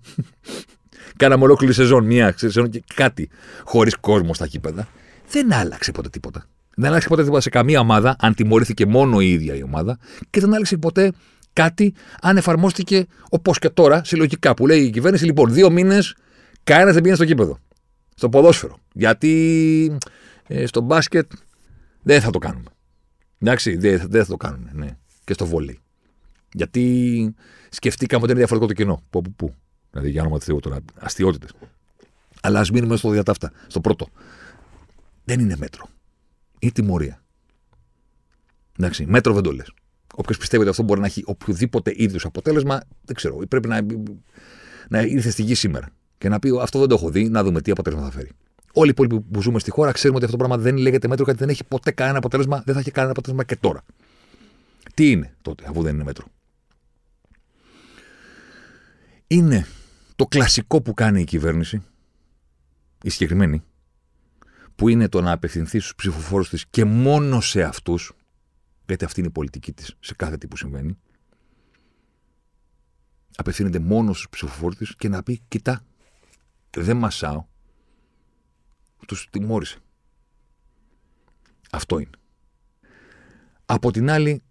Κάναμε 1.17 1.43
ολόκληρη 1.43 1.73
σεζόν, 1.73 2.05
μία 2.05 2.33
σεζόν 2.37 2.69
και 2.69 2.83
κάτι 2.93 3.29
χωρίς 3.63 3.95
κόσμο 3.95 4.33
στα 4.33 4.47
κήπεδα. 4.47 4.87
Δεν 5.29 5.53
άλλαξε 5.53 5.91
ποτέ 5.91 6.09
τίποτα. 6.09 6.45
Δεν 6.75 6.89
άλλαξε 6.89 7.07
ποτέ 7.07 7.23
τίποτα 7.23 7.41
σε 7.41 7.49
καμία 7.49 7.79
ομάδα, 7.79 8.15
αν 8.19 8.33
τιμωρήθηκε 8.33 8.85
μόνο 8.85 9.19
η 9.19 9.31
ίδια 9.31 9.55
η 9.55 9.63
ομάδα. 9.63 9.97
Και 10.29 10.39
δεν 10.39 10.53
άλλαξε 10.53 10.77
ποτέ 10.77 11.11
κάτι 11.57 11.93
αν 12.21 12.37
εφαρμόστηκε 12.37 13.05
όπως 13.29 13.59
και 13.59 13.69
τώρα, 13.69 14.03
συλλογικά, 14.03 14.53
που 14.53 14.67
λέει 14.67 14.81
η 14.81 14.89
κυβέρνηση, 14.89 15.25
λοιπόν, 15.25 15.53
δύο 15.53 15.69
μήνες 15.69 16.15
κανένας 16.63 16.93
δεν 16.93 17.01
πήγαινε 17.01 17.15
στο 17.15 17.25
κήπεδο. 17.25 17.57
Στο 18.15 18.29
ποδόσφαιρο. 18.29 18.77
Γιατί 18.93 19.97
ε, 20.47 20.65
στο 20.65 20.81
μπάσκετ 20.81 21.31
δεν 22.01 22.21
θα 22.21 22.29
το 22.29 22.39
κάνουμε. 22.39 22.69
Εντάξει, 23.39 23.75
δεν, 23.75 24.01
δεν 24.09 24.23
θα 24.23 24.29
το 24.29 24.37
κάνουμε. 24.37 24.71
Ναι. 24.73 24.97
Και 25.23 25.33
στο 25.33 25.45
βόλι. 25.45 25.79
Γιατί 26.53 27.35
σκεφτήκαμε 27.69 28.23
ότι 28.23 28.31
είναι 28.31 28.39
διαφορετικό 28.39 28.73
το 28.73 28.83
κοινό. 28.83 29.03
Πού, 29.09 29.21
πού, 29.21 29.33
πού. 29.33 29.55
Δηλαδή, 29.91 30.09
για 30.09 30.21
όνομα 30.21 30.37
του 30.37 30.43
Θεού 30.43 30.59
τώρα, 30.59 30.77
αστείωτε. 30.95 31.47
Αλλά 32.41 32.59
ας 32.59 32.71
μείνουμε 32.71 32.95
στο 32.95 33.09
διατάφτα, 33.09 33.51
στο 33.67 33.81
πρώτο. 33.81 34.07
Δεν 35.23 35.39
είναι 35.39 35.55
μέτρο. 35.57 35.87
Είναι 36.59 36.71
τιμωρία. 36.71 37.23
Εντάξει, 38.79 39.05
μέτρο 39.05 39.33
δεν 39.33 39.43
το 39.43 39.51
λες. 39.51 39.71
Όποιος 40.19 40.37
πιστεύει 40.37 40.61
ότι 40.61 40.71
αυτό 40.71 40.83
μπορεί 40.83 40.99
να 40.99 41.05
έχει 41.05 41.23
οποιοδήποτε 41.25 41.93
είδους 41.95 42.25
αποτέλεσμα, 42.25 42.81
δεν 43.05 43.15
ξέρω. 43.15 43.37
Πρέπει 43.49 43.67
να, 43.67 43.85
να 44.89 45.01
ήρθε 45.01 45.29
στη 45.29 45.41
γη 45.41 45.55
σήμερα 45.55 45.89
και 46.17 46.29
να 46.29 46.39
πει 46.39 46.59
αυτό 46.61 46.79
δεν 46.79 46.87
το 46.87 46.95
έχω 46.95 47.09
δει, 47.09 47.29
να 47.29 47.43
δούμε 47.43 47.61
τι 47.61 47.71
αποτέλεσμα 47.71 48.05
θα 48.05 48.11
φέρει. 48.11 48.29
Όλοι 48.73 48.87
οι 48.87 48.91
υπόλοιποι 48.91 49.19
που 49.19 49.41
ζούμε 49.41 49.59
στη 49.59 49.71
χώρα 49.71 49.91
ξέρουμε 49.91 50.17
ότι 50.17 50.25
αυτό 50.25 50.37
το 50.37 50.45
πράγμα 50.45 50.63
δεν 50.63 50.77
λέγεται 50.77 51.07
μέτρο 51.07 51.23
γιατί 51.23 51.39
δεν 51.39 51.49
έχει 51.49 51.63
ποτέ 51.63 51.91
κανένα 51.91 52.17
αποτέλεσμα, 52.17 52.61
δεν 52.65 52.73
θα 52.73 52.79
έχει 52.79 52.91
κανένα 52.91 53.11
αποτέλεσμα 53.11 53.43
και 53.43 53.55
τώρα. 53.55 53.83
Τι 54.93 55.11
είναι 55.11 55.33
τότε, 55.41 55.65
αφού 55.69 55.81
δεν 55.81 55.93
είναι 55.93 56.03
μέτρο. 56.03 56.25
Είναι 59.27 59.67
το 60.15 60.25
κλασικό 60.25 60.81
που 60.81 60.93
κάνει 60.93 61.21
η 61.21 61.23
κυβέρνηση, 61.23 61.83
η 63.03 63.09
συγκεκριμένη, 63.09 63.63
που 64.75 64.89
είναι 64.89 65.09
το 65.09 65.21
να 65.21 65.31
απευθυνθεί 65.31 65.79
στους 65.79 65.95
ψηφοφόρους 65.95 66.49
της 66.49 66.65
και 66.69 66.85
μόνο 66.85 67.41
σε 67.41 67.61
αυτούς, 67.61 68.11
γιατί 68.87 69.05
αυτή 69.05 69.19
είναι 69.19 69.29
η 69.29 69.31
πολιτική 69.31 69.73
της 69.73 69.95
σε 69.99 70.15
κάθε 70.15 70.37
τι 70.37 70.47
που 70.47 70.57
συμβαίνει. 70.57 70.97
Απευθύνεται 73.35 73.79
μόνο 73.79 74.13
στους 74.13 74.29
ψηφοφόρους 74.29 74.77
της 74.77 74.95
και 74.95 75.09
να 75.09 75.23
πει: 75.23 75.41
Κοιτά, 75.47 75.85
δεν 76.77 76.97
μασάω. 76.97 77.45
Τους 79.07 79.27
τιμώρησε. 79.29 79.79
Αυτό 81.71 81.99
είναι. 81.99 82.09
Από 83.65 83.91
την 83.91 84.09
άλλη, 84.09 84.43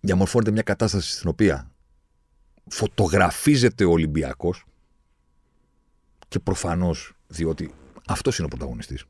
διαμορφώνεται 0.00 0.50
μια 0.50 0.62
κατάσταση 0.62 1.10
στην 1.10 1.28
οποία 1.28 1.70
φωτογραφίζεται 2.68 3.84
ο 3.84 3.90
Ολυμπιακός 3.90 4.64
και 6.28 6.38
προφανώς 6.38 7.12
διότι 7.26 7.74
αυτός 8.06 8.36
είναι 8.36 8.46
ο 8.46 8.48
πρωταγωνιστής. 8.48 9.04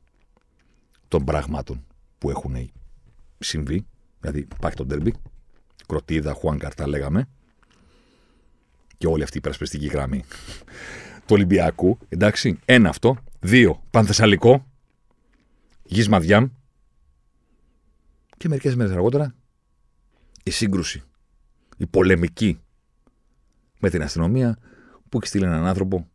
των 1.07 1.23
πραγμάτων 1.25 1.85
που 2.17 2.29
έχουν 2.29 2.55
συμβεί. 3.43 3.85
Δηλαδή, 4.19 4.39
υπάρχει 4.39 4.77
το 4.77 4.85
ντερμπι, 4.85 5.13
κροτίδα, 5.87 6.33
Χουάν 6.33 6.61
λέγαμε, 6.85 7.27
και 8.97 9.07
όλη 9.07 9.23
αυτή 9.23 9.35
η 9.35 9.39
υπερασπιστική 9.39 9.87
γραμμή 9.87 10.23
του 11.25 11.29
Ολυμπιακού. 11.29 11.97
Εντάξει, 12.09 12.59
ένα 12.65 12.89
αυτό. 12.89 13.17
Δύο, 13.39 13.83
Πανθεσσαλικό, 13.91 14.65
Γης 15.83 16.07
Μαδιάμ. 16.09 16.47
Και 18.37 18.47
μερικές 18.47 18.75
μέρες 18.75 18.93
αργότερα 18.93 19.35
η 20.43 20.51
σύγκρουση, 20.51 21.03
η 21.77 21.85
πολεμική 21.85 22.59
με 23.79 23.89
την 23.89 24.01
αστυνομία 24.01 24.57
που 25.09 25.17
έχει 25.17 25.27
στείλει 25.27 25.45
έναν 25.45 25.65
άνθρωπο 25.65 26.07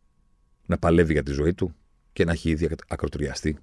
να 0.65 0.77
παλεύει 0.77 1.13
για 1.13 1.23
τη 1.23 1.31
ζωή 1.31 1.53
του 1.53 1.75
και 2.13 2.25
να 2.25 2.31
έχει 2.31 2.49
ήδη 2.49 2.69
ακρωτηριαστεί 2.87 3.57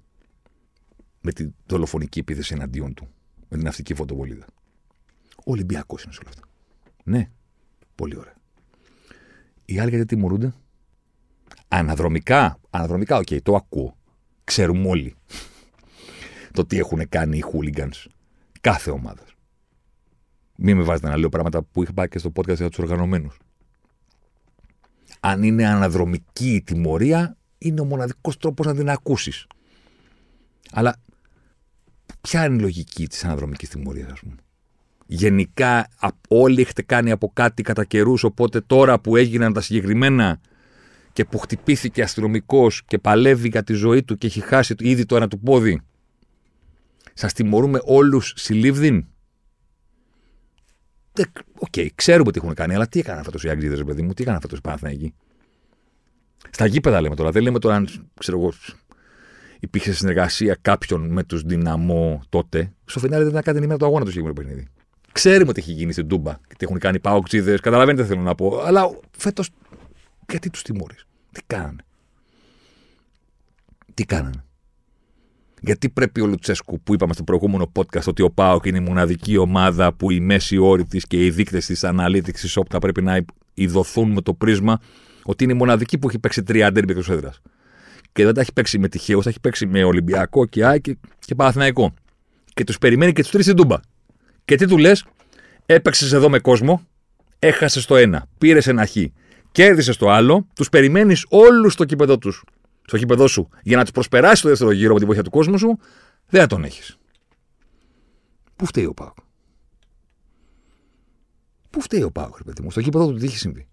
με 1.21 1.31
τη 1.31 1.47
δολοφονική 1.65 2.19
επίθεση 2.19 2.53
εναντίον 2.53 2.93
του, 2.93 3.07
με 3.49 3.57
την 3.57 3.65
ναυτική 3.65 3.93
φωτοβολίδα. 3.93 4.45
Ο 5.37 5.51
Ολυμπιακός 5.51 6.03
είναι 6.03 6.13
σε 6.13 6.19
όλα 6.21 6.29
αυτά. 6.29 6.47
Ναι, 7.03 7.29
πολύ 7.95 8.17
ωραία. 8.17 8.35
Οι 9.65 9.79
άλλοι 9.79 9.89
γιατί 9.89 10.05
τιμωρούνται; 10.05 10.53
Αναδρομικά, 11.67 12.59
αναδρομικά, 12.69 13.17
OK, 13.17 13.27
okay, 13.29 13.41
το 13.41 13.55
ακούω. 13.55 13.97
Ξέρουμε 14.43 14.87
όλοι 14.87 15.15
το 16.51 16.65
τι 16.65 16.77
έχουν 16.77 17.09
κάνει 17.09 17.37
οι 17.37 17.43
hooligans 17.53 18.05
κάθε 18.61 18.91
ομάδα. 18.91 19.23
Μην 20.55 20.77
με 20.77 20.83
βάζετε 20.83 21.07
να 21.07 21.17
λέω 21.17 21.29
πράγματα 21.29 21.63
που 21.63 21.83
είχα 21.83 21.93
πάει 21.93 22.07
και 22.07 22.17
στο 22.17 22.31
podcast 22.35 22.55
για 22.55 22.69
τους 22.69 22.79
οργανωμένους. 22.79 23.39
Αν 25.19 25.43
είναι 25.43 25.67
αναδρομική 25.67 26.53
η 26.53 26.61
τιμωρία, 26.61 27.37
είναι 27.57 27.81
ο 27.81 27.85
μοναδικός 27.85 28.37
τρόπος 28.37 28.65
να 28.65 28.75
την 28.75 28.89
ακούσεις. 28.89 29.47
Αλλά 30.71 30.95
ποια 32.21 32.45
είναι 32.45 32.55
η 32.55 32.59
λογική 32.59 33.07
της 33.07 33.23
αναδρομικής 33.23 33.69
τιμωρίας, 33.69 34.11
ας 34.11 34.19
πούμε; 34.19 34.35
Γενικά 35.05 35.89
όλοι 36.27 36.61
έχετε 36.61 36.81
κάνει 36.81 37.11
από 37.11 37.31
κάτι 37.33 37.63
κατά 37.63 37.85
καιρούς, 37.85 38.23
οπότε 38.23 38.61
τώρα 38.61 38.99
που 38.99 39.15
έγιναν 39.15 39.53
τα 39.53 39.61
συγκεκριμένα 39.61 40.39
και 41.13 41.25
που 41.25 41.37
χτυπήθηκε 41.37 42.01
αστυνομικός 42.01 42.83
και 42.85 42.97
παλεύει 42.97 43.49
για 43.49 43.63
τη 43.63 43.73
ζωή 43.73 44.03
του 44.03 44.17
και 44.17 44.27
έχει 44.27 44.41
χάσει 44.41 44.75
ήδη 44.79 45.05
το 45.05 45.15
ένα 45.15 45.27
του 45.27 45.39
πόδι, 45.39 45.81
σας 47.13 47.33
τιμωρούμε 47.33 47.79
όλους 47.83 48.33
συλλήβδιν. 48.35 49.05
Οκ, 51.59 51.67
okay, 51.71 51.87
ξέρουμε 51.95 52.31
τι 52.31 52.39
έχουν 52.43 52.53
κάνει, 52.53 52.75
αλλά 52.75 52.87
τι 52.87 52.99
έκαναν 52.99 53.23
φέτος 53.23 53.43
οι 53.43 53.49
Αγγλίδες, 53.49 53.83
παιδί 53.83 54.01
μου, 54.01 54.13
τι 54.13 54.21
έκαναν 54.21 54.41
φέτος 54.41 54.57
οι 54.57 54.61
Παναθηναϊκοί; 54.61 55.13
Στα 56.49 56.65
γήπεδα 56.65 57.01
λέμε 57.01 57.15
τώρα. 57.15 57.31
Δεν 57.31 57.41
λέμε 57.41 57.59
τώρα 57.59 57.75
αν 57.75 58.09
ξέρω 58.19 58.39
εγώ, 58.39 58.53
υπήρχε 59.59 59.91
συνεργασία 59.91 60.57
κάποιον 60.61 61.11
με 61.11 61.23
τους 61.23 61.41
δυναμό 61.41 62.21
τότε. 62.29 62.71
Στο 62.85 62.99
φινάρι 62.99 63.21
δεν 63.21 63.31
ήταν 63.31 63.43
κάτι 63.43 63.57
ημέρα 63.57 63.77
το 63.77 63.85
αγώνα 63.85 64.05
του 64.05 64.11
συγκεκριμένο 64.11 64.47
παιχνίδι. 64.47 64.67
Ξέρουμε 65.11 65.53
τι 65.53 65.59
έχει 65.59 65.71
γίνει 65.71 65.91
στην 65.91 66.07
Τούμπα 66.07 66.33
και 66.33 66.55
τι 66.57 66.65
έχουν 66.65 66.79
κάνει 66.79 66.99
παοξίδε. 66.99 67.57
Καταλαβαίνετε 67.57 68.03
τι 68.03 68.09
θέλω 68.09 68.21
να 68.21 68.35
πω. 68.35 68.61
Αλλά 68.65 68.89
φέτος 69.17 69.49
γιατί 70.29 70.49
τους 70.49 70.61
τιμώρεις; 70.61 71.05
Τι 71.31 71.41
κάνανε; 71.47 71.83
Τι 73.93 74.05
κάνανε; 74.05 74.43
Γιατί 75.61 75.89
πρέπει 75.89 76.21
ο 76.21 76.25
Λουτσέσκου 76.25 76.81
που 76.81 76.93
είπαμε 76.93 77.13
στο 77.13 77.23
προηγούμενο 77.23 77.71
podcast 77.75 78.07
ότι 78.07 78.21
ο 78.21 78.29
Πάοκ 78.29 78.65
είναι 78.65 78.77
η 78.77 78.81
μοναδική 78.81 79.37
ομάδα 79.37 79.93
που 79.93 80.11
η 80.11 80.19
μέση 80.19 80.57
όρη 80.57 80.85
της 80.85 81.07
και 81.07 81.25
οι 81.25 81.29
δείκτες 81.29 81.65
της 81.65 81.83
αναλύτηξη 81.83 82.59
όπτα 82.59 82.79
πρέπει 82.79 83.01
να 83.01 83.25
ειδωθούν 83.53 84.11
με 84.11 84.21
το 84.21 84.33
πρίσμα 84.33 84.79
ότι 85.23 85.43
είναι 85.43 85.53
η 85.53 85.55
μοναδική 85.55 85.97
που 85.97 86.07
έχει 86.07 86.19
παίξει 86.19 86.43
τρία 86.43 86.71
ντέρμπι 86.71 86.91
εκτός 86.91 87.09
έδρας. 87.09 87.41
Και 88.17 88.25
δεν 88.25 88.33
τα 88.33 88.41
έχει 88.41 88.53
παίξει 88.53 88.79
με 88.79 88.87
τυχαίο, 88.87 89.21
τα 89.21 89.29
έχει 89.29 89.39
παίξει 89.39 89.65
με 89.65 89.83
Ολυμπιακό 89.83 90.45
και 90.45 90.65
ΑΕΚ 90.65 90.81
και, 90.81 90.97
και 91.19 91.35
Παναθηναϊκό. 91.35 91.93
Και 92.53 92.63
τους 92.63 92.77
περιμένει 92.77 93.13
και 93.13 93.21
τους 93.21 93.31
τρεις 93.31 93.45
στην 93.45 93.57
Τούμπα. 93.57 93.77
Και 94.45 94.55
τι 94.55 94.67
του 94.67 94.77
λες, 94.77 95.05
έπαιξες 95.65 96.11
εδώ 96.11 96.29
με 96.29 96.39
κόσμο, 96.39 96.87
έχασες 97.39 97.85
το 97.85 97.95
ένα, 97.95 98.27
πήρες 98.37 98.67
ένα 98.67 98.85
χ, 98.85 98.95
κέρδισες 99.51 99.97
το 99.97 100.09
άλλο, 100.09 100.47
τους 100.53 100.69
περιμένεις 100.69 101.25
όλους 101.29 101.73
στο 101.73 101.85
κήπεδο 101.85 102.17
τους, 102.17 102.43
στο 102.85 102.97
κήπεδο 102.97 103.27
σου, 103.27 103.49
για 103.63 103.77
να 103.77 103.83
τους 103.83 103.91
προσπεράσεις 103.91 104.41
το 104.41 104.49
δεύτερο 104.49 104.71
γύρο 104.71 104.93
με 104.93 104.99
τη 104.99 105.05
βοήθεια 105.05 105.23
του 105.23 105.29
κόσμου 105.29 105.57
σου, 105.57 105.79
δεν 106.27 106.41
θα 106.41 106.47
τον 106.47 106.63
έχεις. 106.63 106.97
Πού 108.55 108.65
φταίει 108.65 108.85
ο 108.85 108.93
Πάοκ; 108.93 109.17
Πού 111.69 111.81
φταίει 111.81 112.03
ο 112.03 112.11
Πάοκ, 112.11 112.43
παιδί 112.43 112.61
μου, 112.61 112.71
στο 112.71 112.81
κήπεδο 112.81 113.07
του 113.11 113.17
τι 113.17 113.25
έχει 113.25 113.37
συμβεί; 113.37 113.67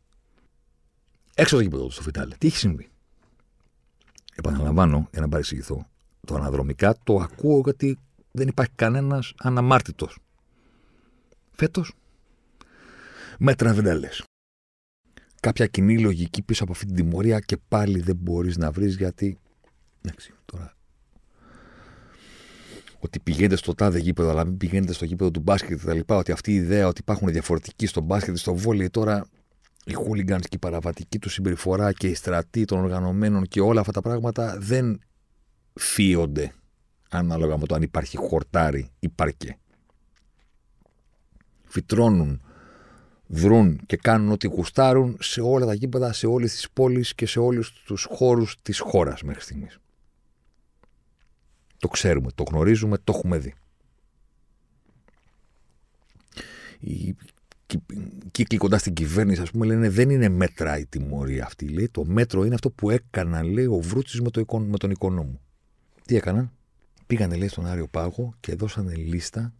Έξω 1.34 1.55
από 1.55 1.64
το 1.64 1.70
γήπεδο 1.70 1.86
του 1.86 1.92
στο 1.92 2.03
Φιτάλε. 2.03 2.34
Τι 2.38 2.47
έχει 2.47 2.57
συμβεί; 2.57 2.88
Επαναλαμβάνω, 4.35 5.09
για 5.12 5.20
να 5.20 5.28
παρεξηγηθώ. 5.28 5.87
Το 6.26 6.35
αναδρομικά 6.35 6.97
το 7.05 7.16
ακούω 7.16 7.61
γιατί 7.64 7.99
δεν 8.30 8.49
υπάρχει 8.49 8.72
κανένας 8.74 9.35
αναμάρτητος. 9.39 10.18
Φέτος, 11.51 11.93
μέτρα 13.39 13.74
δεν 13.74 13.85
τα 13.85 13.95
λε. 13.95 14.09
Κάποια 15.41 15.66
κοινή 15.66 16.01
λογική 16.01 16.43
πίσω 16.43 16.62
από 16.62 16.72
αυτή 16.72 16.87
την 16.87 16.95
τιμωρία 16.95 17.41
και 17.41 17.57
πάλι 17.68 18.01
δεν 18.01 18.16
μπορείς 18.16 18.57
να 18.57 18.70
βρεις 18.70 18.97
γιατί. 18.97 19.39
Εντάξει, 20.03 20.32
τώρα. 20.45 20.76
Ότι 22.99 23.20
πηγαίνετε 23.20 23.57
στο 23.57 23.74
τάδε 23.74 23.99
γήπεδο, 23.99 24.30
αλλά 24.30 24.45
μην 24.45 24.57
πηγαίνετε 24.57 24.93
στο 24.93 25.05
γήπεδο 25.05 25.30
του 25.30 25.41
μπάσκετ 25.41 25.80
κτλ. 25.80 25.99
Ότι 26.07 26.32
αυτή 26.32 26.53
η 26.53 26.55
ιδέα 26.55 26.87
ότι 26.87 27.01
υπάρχουν 27.01 27.28
διαφορετικοί 27.28 27.87
στο 27.87 28.01
μπάσκετ, 28.01 28.37
στο 28.37 28.55
βόλιο 28.55 28.91
τώρα 28.91 29.26
οι 29.85 29.93
χούλιγκανς 29.93 30.49
και 30.49 30.57
η 30.57 30.59
παραβατική 30.59 31.18
του 31.18 31.28
συμπεριφορά 31.28 31.93
και 31.93 32.09
η 32.09 32.14
στρατή 32.14 32.64
των 32.64 32.78
οργανωμένων 32.78 33.47
και 33.47 33.61
όλα 33.61 33.80
αυτά 33.80 33.93
τα 33.93 34.01
πράγματα 34.01 34.57
δεν 34.59 35.01
φύονται 35.74 36.53
ανάλογα 37.11 37.59
με 37.59 37.66
το 37.66 37.74
αν 37.74 37.82
υπάρχει 37.82 38.16
χορτάρι 38.16 38.91
ή 38.99 39.09
παρκέ. 39.09 39.59
Φυτρώνουν, 41.64 42.43
δρούν 43.26 43.80
και 43.87 43.97
κάνουν 43.97 44.30
ό,τι 44.30 44.47
γουστάρουν 44.47 45.16
σε 45.20 45.41
όλα 45.41 45.66
τα 45.66 45.74
γήπεδα, 45.74 46.12
σε 46.12 46.26
όλες 46.26 46.53
τις 46.53 46.70
πόλεις 46.70 47.14
και 47.14 47.26
σε 47.26 47.39
όλους 47.39 47.72
τους 47.72 48.07
χώρους 48.11 48.57
της 48.62 48.78
χώρας 48.78 49.22
μέχρι 49.22 49.43
στιγμής. 49.43 49.78
Το 51.78 51.89
ξέρουμε, 51.89 52.30
το 52.35 52.45
γνωρίζουμε, 52.51 52.99
το 52.99 53.12
έχουμε 53.16 53.39
δει 53.39 53.55
κύκλοι 58.30 58.58
κοντά 58.58 58.78
στην 58.78 58.94
κυβέρνηση, 58.94 59.40
ας 59.40 59.50
πούμε, 59.50 59.66
λένε 59.66 59.90
δεν 59.90 60.10
είναι 60.10 60.28
μέτρα 60.28 60.78
η 60.78 60.86
τιμωρία 60.86 61.44
αυτή. 61.44 61.68
Λέει, 61.68 61.88
το 61.88 62.04
μέτρο 62.04 62.44
είναι 62.44 62.54
αυτό 62.54 62.70
που 62.70 62.90
έκαναν, 62.90 63.46
λέει, 63.46 63.66
ο 63.66 63.80
Βρούτσης 63.80 64.20
με, 64.20 64.30
το, 64.30 64.58
με 64.58 64.76
τον 64.76 64.90
οικονόμο. 64.90 65.40
Τι 66.04 66.16
έκαναν, 66.16 66.50
πήγανε, 67.06 67.36
λέει, 67.36 67.48
στον 67.48 67.66
Άριο 67.66 67.86
Πάγο 67.88 68.34
και 68.40 68.54
δώσανε 68.54 68.94
λίστα. 68.94 69.52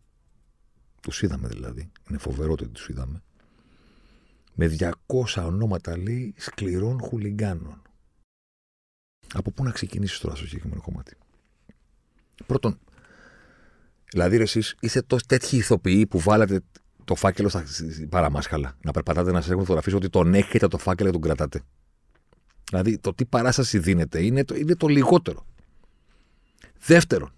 Τους 1.01 1.23
είδαμε 1.23 1.49
δηλαδή. 1.49 1.91
Είναι 2.09 2.19
φοβερό 2.19 2.53
ότι 2.53 2.69
τους 2.69 2.89
είδαμε. 2.89 3.23
Με 4.55 4.77
200 4.79 5.45
ονόματα, 5.47 5.99
λέει, 5.99 6.35
σκληρών 6.37 7.01
χουλιγκάνων. 7.01 7.83
Από 9.33 9.51
πού 9.51 9.65
να 9.65 9.71
ξεκινήσεις 9.71 10.19
τώρα 10.19 10.35
στο 10.35 10.47
συγκεκριμένο 10.47 10.81
κομμάτι; 10.83 11.17
Πρώτον, 12.47 12.79
δηλαδή 14.11 14.37
εσείς 14.37 14.77
είστε 14.81 15.03
τόσο 15.03 15.25
τέτοιοι 15.27 15.57
ηθοποιοί 15.57 16.07
που 16.07 16.19
βάλατε 16.19 16.61
το 17.05 17.15
φάκελο 17.15 17.49
στα 17.49 17.65
παραμάσχαλα. 18.09 18.77
Να 18.83 18.91
περπατάτε 18.93 19.33
να 19.33 19.41
σας 19.41 19.51
έχουν 19.51 19.61
φωτογραφίσει 19.61 19.97
ότι 19.97 20.09
τον 20.09 20.35
έχετε 20.35 20.69
το 20.69 20.79
φάκελο 20.79 21.11
και 21.11 21.19
τον 21.19 21.23
κρατάτε. 21.23 21.63
Δηλαδή 22.69 22.99
το 22.99 23.15
τι 23.15 23.25
παράσταση 23.25 23.79
δίνεται 23.79 24.25
είναι 24.25 24.45
το, 24.45 24.55
είναι 24.55 24.77
το 24.77 24.87
λιγότερο. 24.87 25.47
Δεύτερον, 26.87 27.33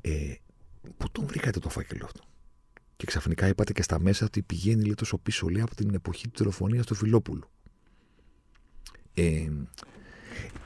ε, 0.00 0.34
πού 0.96 1.10
τον 1.12 1.26
βρήκατε 1.26 1.58
το 1.58 1.68
φάκελο 1.68 2.04
αυτό; 2.04 2.24
Και 2.96 3.06
ξαφνικά 3.06 3.48
είπατε 3.48 3.72
και 3.72 3.82
στα 3.82 4.00
μέσα 4.00 4.24
ότι 4.24 4.42
πηγαίνει 4.42 4.82
λέει, 4.82 4.94
τόσο 4.94 5.18
πίσω 5.18 5.48
λέει, 5.48 5.62
από 5.62 5.74
την 5.74 5.94
εποχή 5.94 6.28
της 6.28 6.38
τηλεφωνία 6.40 6.82
του 6.82 6.94
Φιλόπουλου. 6.94 7.50
Ε, 9.14 9.48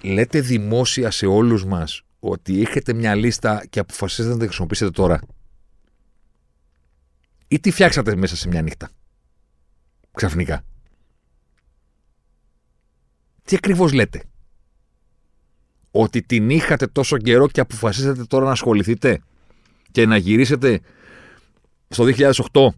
λέτε 0.02 0.40
δημόσια 0.40 1.10
σε 1.10 1.26
όλους 1.26 1.64
μας 1.64 2.02
ότι 2.18 2.60
έχετε 2.60 2.92
μια 2.92 3.14
λίστα 3.14 3.66
και 3.70 3.78
αποφασίζετε 3.78 4.34
να 4.34 4.40
τη 4.40 4.46
χρησιμοποιήσετε 4.46 4.90
τώρα; 4.90 5.20
Ή 7.52 7.60
τι 7.60 7.70
φτιάξατε 7.70 8.16
μέσα 8.16 8.36
σε 8.36 8.48
μια 8.48 8.62
νύχτα; 8.62 8.90
Ξαφνικά. 10.12 10.64
Τι 13.42 13.56
ακριβώς 13.56 13.92
λέτε; 13.92 14.22
Ότι 15.90 16.22
την 16.22 16.50
είχατε 16.50 16.86
τόσο 16.86 17.18
καιρό 17.18 17.48
και 17.48 17.60
αποφασίσατε 17.60 18.24
τώρα 18.24 18.44
να 18.44 18.50
ασχοληθείτε 18.50 19.20
και 19.90 20.06
να 20.06 20.16
γυρίσετε 20.16 20.80
στο 21.88 22.04
2008 22.04 22.68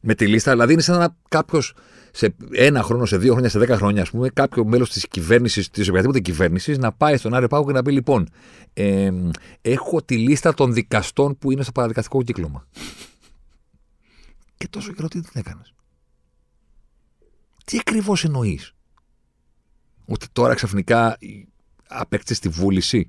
με 0.00 0.14
τη 0.14 0.26
λίστα. 0.26 0.50
Δηλαδή 0.50 0.72
είναι 0.72 0.82
σαν 0.82 0.98
να 0.98 1.16
κάποιος 1.28 1.74
σε 2.12 2.34
ένα 2.52 2.82
χρόνο, 2.82 3.06
σε 3.06 3.16
δύο 3.18 3.30
χρόνια, 3.30 3.50
σε 3.50 3.58
δέκα 3.58 3.76
χρόνια, 3.76 4.02
ας 4.02 4.10
πούμε, 4.10 4.28
κάποιο 4.28 4.64
μέλος 4.64 4.90
της 4.90 5.08
κυβέρνησης, 5.08 5.70
της 5.70 5.88
οποιαδήποτε 5.88 6.20
κυβέρνησης, 6.20 6.78
να 6.78 6.92
πάει 6.92 7.16
στον 7.16 7.34
Άριο 7.34 7.48
Πάγο 7.48 7.66
και 7.66 7.72
να 7.72 7.82
πει: 7.82 7.92
Λοιπόν, 7.92 8.28
ε, 8.72 9.10
έχω 9.60 10.02
τη 10.02 10.16
λίστα 10.16 10.54
των 10.54 10.72
δικαστών 10.72 11.38
που 11.38 11.50
είναι 11.50 11.62
στο 11.62 11.72
παραδικαστικό 11.72 12.22
κύκλωμα. 12.22 12.66
και 14.56 14.68
τόσο 14.68 14.92
καιρό 14.92 15.08
τι 15.08 15.20
την 15.20 15.30
έκανες; 15.34 15.74
Τι 17.64 17.78
ακριβώς 17.78 18.24
εννοείς; 18.24 18.74
Ότι 20.04 20.26
τώρα 20.32 20.54
ξαφνικά 20.54 21.18
απέκτησες 21.88 22.38
τη 22.38 22.48
βούληση; 22.48 23.08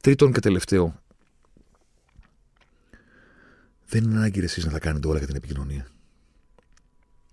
Τρίτον 0.00 0.32
και 0.32 0.40
τελευταίο, 0.40 1.00
δεν 3.88 4.04
είναι 4.04 4.16
ανάγκη 4.16 4.40
εσείς 4.40 4.64
να 4.64 4.70
τα 4.70 4.78
κάνετε 4.78 5.08
όλα 5.08 5.18
για 5.18 5.26
την 5.26 5.36
επικοινωνία. 5.36 5.86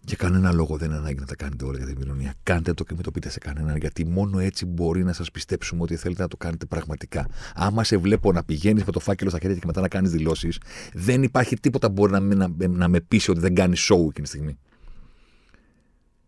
Για 0.05 0.15
κανένα 0.15 0.51
λόγο 0.51 0.77
δεν 0.77 0.89
είναι 0.89 0.97
ανάγκη 0.97 1.19
να 1.19 1.25
τα 1.25 1.35
κάνετε 1.35 1.65
όλα 1.65 1.77
για 1.77 1.85
την 1.85 1.95
επικοινωνία. 1.95 2.33
Κάντε 2.43 2.73
το 2.73 2.83
και 2.83 2.93
μην 2.93 3.03
το 3.03 3.11
πείτε 3.11 3.29
σε 3.29 3.39
κανέναν, 3.39 3.77
γιατί 3.77 4.05
μόνο 4.05 4.39
έτσι 4.39 4.65
μπορεί 4.65 5.03
να 5.03 5.13
σας 5.13 5.31
πιστέψουμε 5.31 5.81
ότι 5.81 5.95
θέλετε 5.95 6.21
να 6.21 6.27
το 6.27 6.37
κάνετε 6.37 6.65
πραγματικά. 6.65 7.27
Άμα 7.55 7.83
σε 7.83 7.97
βλέπω 7.97 8.31
να 8.31 8.43
πηγαίνεις 8.43 8.83
με 8.83 8.91
το 8.91 8.99
φάκελο 8.99 9.29
στα 9.29 9.39
χέρια 9.39 9.55
και 9.55 9.65
μετά 9.65 9.81
να 9.81 9.87
κάνεις 9.87 10.11
δηλώσεις, 10.11 10.57
δεν 10.93 11.23
υπάρχει 11.23 11.59
τίποτα 11.59 11.87
που 11.87 11.93
μπορεί 11.93 12.11
να, 12.11 12.19
να, 12.19 12.67
να 12.67 12.87
με 12.87 12.99
πείσει 12.99 13.31
ότι 13.31 13.39
δεν 13.39 13.55
κάνει 13.55 13.75
show 13.77 13.99
εκείνη 13.99 14.11
τη 14.21 14.27
στιγμή. 14.27 14.57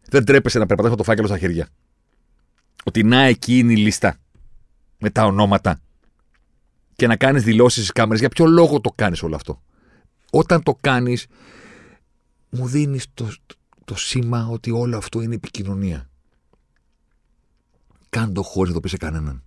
Δεν 0.10 0.26
τρέπεσαι 0.26 0.60
να 0.60 0.66
περπατάς 0.66 0.92
με 0.92 0.98
το 0.98 1.04
φάκελο 1.04 1.28
στα 1.28 1.38
χέρια. 1.38 1.68
Ότι 2.84 3.04
να 3.04 3.22
εκεί 3.22 3.58
είναι 3.58 3.72
η 3.72 3.78
λίστα. 3.78 4.18
Με 5.00 5.10
τα 5.10 5.26
ονόματα. 5.26 5.80
Και 6.96 7.08
να 7.08 7.16
κάνεις 7.16 7.44
δηλώσεις 7.44 7.78
στις 7.78 7.92
κάμερες. 7.92 8.20
Για 8.20 8.30
ποιο 8.30 8.46
λόγο 8.46 8.82
το 8.82 8.92
κάνεις 8.96 9.24
όλο 9.24 9.36
αυτό; 9.36 9.62
Όταν 10.38 10.64
το 10.64 10.78
κάνεις, 10.82 11.28
μου 12.50 12.68
δίνεις 12.68 13.06
το, 13.14 13.34
το 13.86 13.96
σήμα 13.96 14.48
ότι 14.48 14.72
όλο 14.72 14.98
αυτό 14.98 15.22
είναι 15.22 15.36
επικοινωνία. 15.36 16.10
Κάντο 18.10 18.44
χωρίς 18.44 18.68
να 18.70 18.76
το 18.76 18.80
πεις 18.82 18.92
σε 18.92 18.98
κανέναν. 18.98 19.44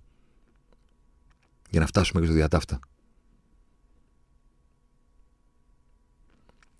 Για 1.71 1.81
να 1.81 1.87
φτάσουμε 1.87 2.21
και 2.21 2.27
στο 2.27 2.35
διατάφτα. 2.35 2.79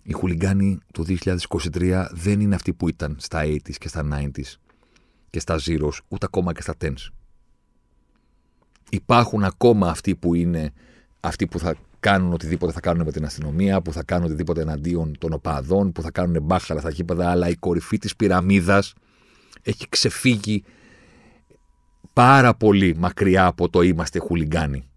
Οι 0.03 0.11
χουλιγκάνοι 0.11 0.79
του 0.93 1.05
2023 1.07 2.07
δεν 2.11 2.39
είναι 2.39 2.55
αυτοί 2.55 2.73
που 2.73 2.87
ήταν 2.89 3.15
στα 3.19 3.41
80s 3.43 3.75
και 3.77 3.87
στα 3.87 4.07
90s 4.13 4.53
και 5.29 5.39
στα 5.39 5.59
zeros, 5.65 5.97
ούτε 6.07 6.25
ακόμα 6.25 6.53
και 6.53 6.61
στα 6.61 6.73
10s. 6.81 7.07
Υπάρχουν 8.89 9.43
ακόμα 9.43 9.89
αυτοί 9.89 10.15
που 10.15 10.33
είναι 10.33 10.73
αυτοί 11.19 11.47
που 11.47 11.59
θα 11.59 11.75
κάνουν 11.99 12.33
οτιδήποτε 12.33 12.71
θα 12.71 12.79
κάνουν 12.79 13.05
με 13.05 13.11
την 13.11 13.25
αστυνομία, 13.25 13.81
που 13.81 13.93
θα 13.93 14.03
κάνουν 14.03 14.25
οτιδήποτε 14.25 14.61
εναντίον 14.61 15.17
των 15.17 15.33
οπαδών, 15.33 15.91
που 15.91 16.01
θα 16.01 16.11
κάνουν 16.11 16.43
μπάχαλα 16.43 16.79
στα 16.79 16.89
γήπεδα, 16.89 17.29
αλλά 17.29 17.49
η 17.49 17.55
κορυφή 17.55 17.97
της 17.97 18.15
πυραμίδας 18.15 18.93
έχει 19.61 19.89
ξεφύγει 19.89 20.63
πάρα 22.13 22.53
πολύ 22.55 22.95
μακριά 22.97 23.45
από 23.45 23.69
το 23.69 23.81
είμαστε 23.81 24.19
χουλιγκάνοι. 24.19 24.89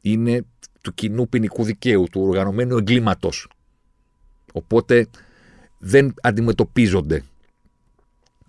Είναι 0.00 0.44
του 0.80 0.94
κοινού 0.94 1.28
ποινικού 1.28 1.64
δικαίου, 1.64 2.06
του 2.10 2.20
οργανωμένου 2.20 2.76
εγκλήματος. 2.76 3.48
Οπότε 4.52 5.06
δεν 5.78 6.14
αντιμετωπίζονται 6.22 7.24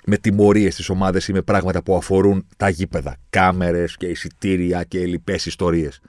με 0.06 0.18
τιμωρίες 0.18 0.74
στι 0.74 0.92
ομάδες 0.92 1.28
ή 1.28 1.34
με 1.34 1.42
πράγματα 1.42 1.84
που 1.84 1.96
αφορούν 1.96 2.48
τα 2.58 2.70
γήπεδα. 2.70 3.18
Κάμερες 3.30 3.98
και 3.98 4.06
εισιτήρια 4.06 4.84
και 4.84 5.06
λοιπές 5.06 5.46
ιστορίες. 5.46 6.02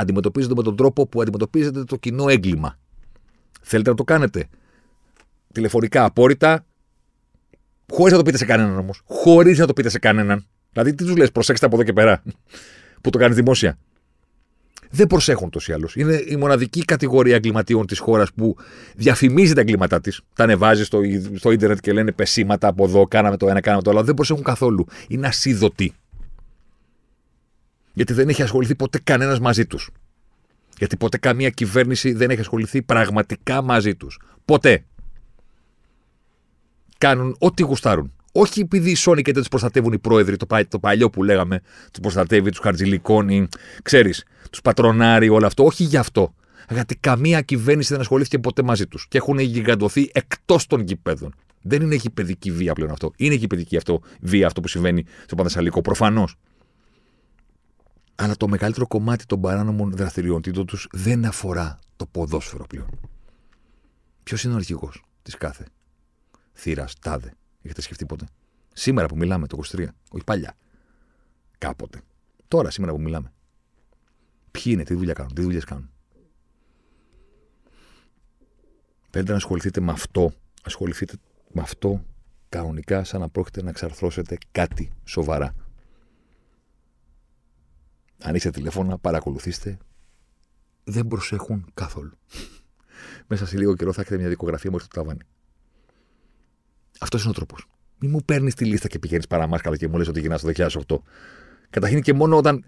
Αντιμετωπίζονται 0.00 0.54
με 0.54 0.62
τον 0.62 0.76
τρόπο 0.76 1.06
που 1.06 1.20
αντιμετωπίζεται 1.20 1.84
το 1.84 1.96
κοινό 1.96 2.28
έγκλημα. 2.28 2.78
Θέλετε 3.60 3.90
να 3.90 3.96
το 3.96 4.04
κάνετε. 4.04 4.48
Τηλεφωνικά 5.52 6.04
απόρριτα, 6.04 6.64
χωρίς 7.92 8.12
να 8.12 8.18
το 8.18 8.24
πείτε 8.24 8.36
σε 8.36 8.44
κανέναν 8.44 8.78
όμως. 8.78 9.02
Χωρίς 9.04 9.58
να 9.58 9.66
το 9.66 9.72
πείτε 9.72 9.88
σε 9.88 9.98
κανέναν. 9.98 10.46
Δηλαδή, 10.72 10.94
τι 10.94 11.04
τους 11.04 11.16
λες, 11.16 11.32
προσέξτε 11.32 11.66
από 11.66 11.74
εδώ 11.74 11.84
και 11.84 11.92
πέρα. 11.92 12.22
που 13.00 13.10
το 13.10 13.18
κάνεις 13.18 13.36
δημόσια 13.36 13.78
δεν 14.90 15.06
προσέχουν 15.06 15.50
τόσο 15.50 15.72
ή 15.72 15.74
άλλω. 15.74 15.88
Είναι 15.94 16.24
η 16.26 16.36
μοναδική 16.36 16.84
κατηγορία 16.84 17.34
εγκληματίων 17.34 17.86
της 17.86 17.98
χώρας 17.98 18.32
που 18.32 18.56
διαφημίζει 18.96 19.52
τα 19.52 19.60
εγκλήματά 19.60 20.00
της. 20.00 20.20
Τα 20.34 20.44
ανεβάζει 20.44 20.84
στο, 20.84 21.00
στο 21.34 21.50
ίντερνετ 21.50 21.78
και 21.80 21.92
λένε 21.92 22.12
πεσήματα 22.12 22.68
από 22.68 22.84
εδώ, 22.84 23.06
κάναμε 23.06 23.36
το 23.36 23.48
ένα, 23.48 23.60
κάναμε 23.60 23.82
το 23.82 23.90
άλλο. 23.90 24.02
Δεν 24.02 24.14
προσέχουν 24.14 24.42
καθόλου. 24.42 24.86
Είναι 25.08 25.26
ασίδωτοι. 25.26 25.94
Γιατί 27.92 28.12
δεν 28.12 28.28
έχει 28.28 28.42
ασχοληθεί 28.42 28.74
ποτέ 28.74 29.00
κανένας 29.04 29.40
μαζί 29.40 29.66
τους. 29.66 29.90
Γιατί 30.78 30.96
ποτέ 30.96 31.18
καμία 31.18 31.50
κυβέρνηση 31.50 32.12
δεν 32.12 32.30
έχει 32.30 32.40
ασχοληθεί 32.40 32.82
πραγματικά 32.82 33.62
μαζί 33.62 33.94
τους. 33.94 34.20
Ποτέ. 34.44 34.84
Κάνουν 36.98 37.36
ό,τι 37.38 37.62
γουστάρουν. 37.62 38.12
Όχι 38.32 38.60
επειδή 38.60 38.90
οι 38.90 38.96
Sony 38.98 39.22
και 39.22 39.32
δεν 39.32 39.40
τους 39.40 39.48
προστατεύουν 39.48 39.92
οι 39.92 39.98
πρόεδροι, 39.98 40.36
το, 40.36 40.46
το 40.68 40.78
παλιό 40.78 41.10
που 41.10 41.22
λέγαμε, 41.22 41.60
τους 41.90 42.00
προστατεύει, 42.00 42.50
τους 42.50 42.58
χαρτζηλικώνει, 42.58 43.48
ξέρεις, 43.82 44.24
τους 44.50 44.60
πατρονάρει, 44.60 45.28
όλο 45.28 45.46
αυτό. 45.46 45.64
Όχι 45.64 45.84
γι' 45.84 45.96
αυτό. 45.96 46.34
Γιατί 46.70 46.96
καμία 46.96 47.40
κυβέρνηση 47.40 47.92
δεν 47.92 48.00
ασχολήθηκε 48.00 48.38
ποτέ 48.38 48.62
μαζί 48.62 48.86
τους 48.86 49.06
και 49.08 49.18
έχουν 49.18 49.38
γιγαντωθεί 49.38 50.10
εκτός 50.12 50.66
των 50.66 50.80
γηπέδων. 50.80 51.34
Δεν 51.62 51.82
είναι 51.82 51.94
γηπαιδική 51.94 52.50
βία 52.50 52.72
πλέον 52.72 52.90
αυτό. 52.90 53.12
Είναι 53.16 53.34
γηπαιδική 53.34 53.76
αυτό, 53.76 54.00
βία 54.20 54.46
αυτό 54.46 54.60
που 54.60 54.68
συμβαίνει 54.68 55.04
στο 55.24 55.34
Πανθεσσαλικό, 55.34 55.80
προφανώς. 55.82 56.36
Αλλά 58.22 58.36
το 58.36 58.48
μεγαλύτερο 58.48 58.86
κομμάτι 58.86 59.26
των 59.26 59.40
παράνομων 59.40 59.90
δραστηριοτήτων 59.90 60.66
τους 60.66 60.88
δεν 60.92 61.24
αφορά 61.24 61.78
το 61.96 62.06
ποδόσφαιρο 62.06 62.66
πλέον. 62.66 62.88
Ποιος 64.22 64.44
είναι 64.44 64.52
ο 64.52 64.56
αρχηγός 64.56 65.04
της 65.22 65.36
κάθε 65.36 65.66
θύρας, 66.52 66.98
τάδε. 66.98 67.34
Έχετε 67.62 67.80
σκεφτεί 67.80 68.06
ποτέ; 68.06 68.26
Σήμερα 68.72 69.06
που 69.06 69.16
μιλάμε, 69.16 69.46
το 69.46 69.56
23. 69.56 69.86
Όχι 70.10 70.24
παλιά. 70.24 70.56
Κάποτε. 71.58 72.00
Τώρα, 72.48 72.70
σήμερα 72.70 72.92
που 72.92 73.00
μιλάμε. 73.00 73.32
Ποιοι 74.50 74.62
είναι, 74.66 74.82
τι 74.84 74.94
δουλειά 74.94 75.12
κάνουν, 75.12 75.34
τι 75.34 75.42
δουλειές 75.42 75.64
κάνουν; 75.64 75.90
Θέλετε 79.10 79.30
να 79.30 79.36
ασχοληθείτε 79.36 79.80
με 79.80 79.92
αυτό, 79.92 80.32
ασχοληθείτε 80.62 81.16
με 81.52 81.60
αυτό 81.60 82.04
κανονικά 82.48 83.04
σαν 83.04 83.20
να 83.20 83.28
πρόκειται 83.28 83.62
να 83.62 83.70
εξαρθρώσετε 83.70 84.38
κάτι 84.52 84.90
σοβαρά. 85.04 85.54
Είστε 88.34 88.50
τηλέφωνα, 88.50 88.98
παρακολουθήστε. 88.98 89.78
Δεν 90.84 91.06
προσέχουν 91.06 91.70
καθόλου. 91.74 92.18
Μέσα 93.26 93.46
σε 93.46 93.56
λίγο 93.56 93.74
καιρό 93.74 93.92
θα 93.92 94.00
έχετε 94.00 94.16
μια 94.16 94.28
δικογραφία 94.28 94.70
μέχρι 94.70 94.88
το 94.88 95.00
ταβάνι. 95.00 95.20
Αυτός 97.00 97.20
είναι 97.20 97.30
ο 97.30 97.34
τρόπος. 97.34 97.66
Μην 97.98 98.10
μου 98.10 98.22
παίρνεις 98.24 98.54
τη 98.54 98.64
λίστα 98.64 98.88
και 98.88 98.98
πηγαίνεις 98.98 99.26
παραμάσκαλα 99.26 99.76
και 99.76 99.88
μου 99.88 99.98
λες 99.98 100.08
ότι 100.08 100.20
γυρνάς 100.20 100.40
το 100.40 100.48
2008. 100.48 101.02
Καταρχήν 101.70 102.02
και 102.02 102.12
μόνο 102.12 102.36
όταν 102.36 102.64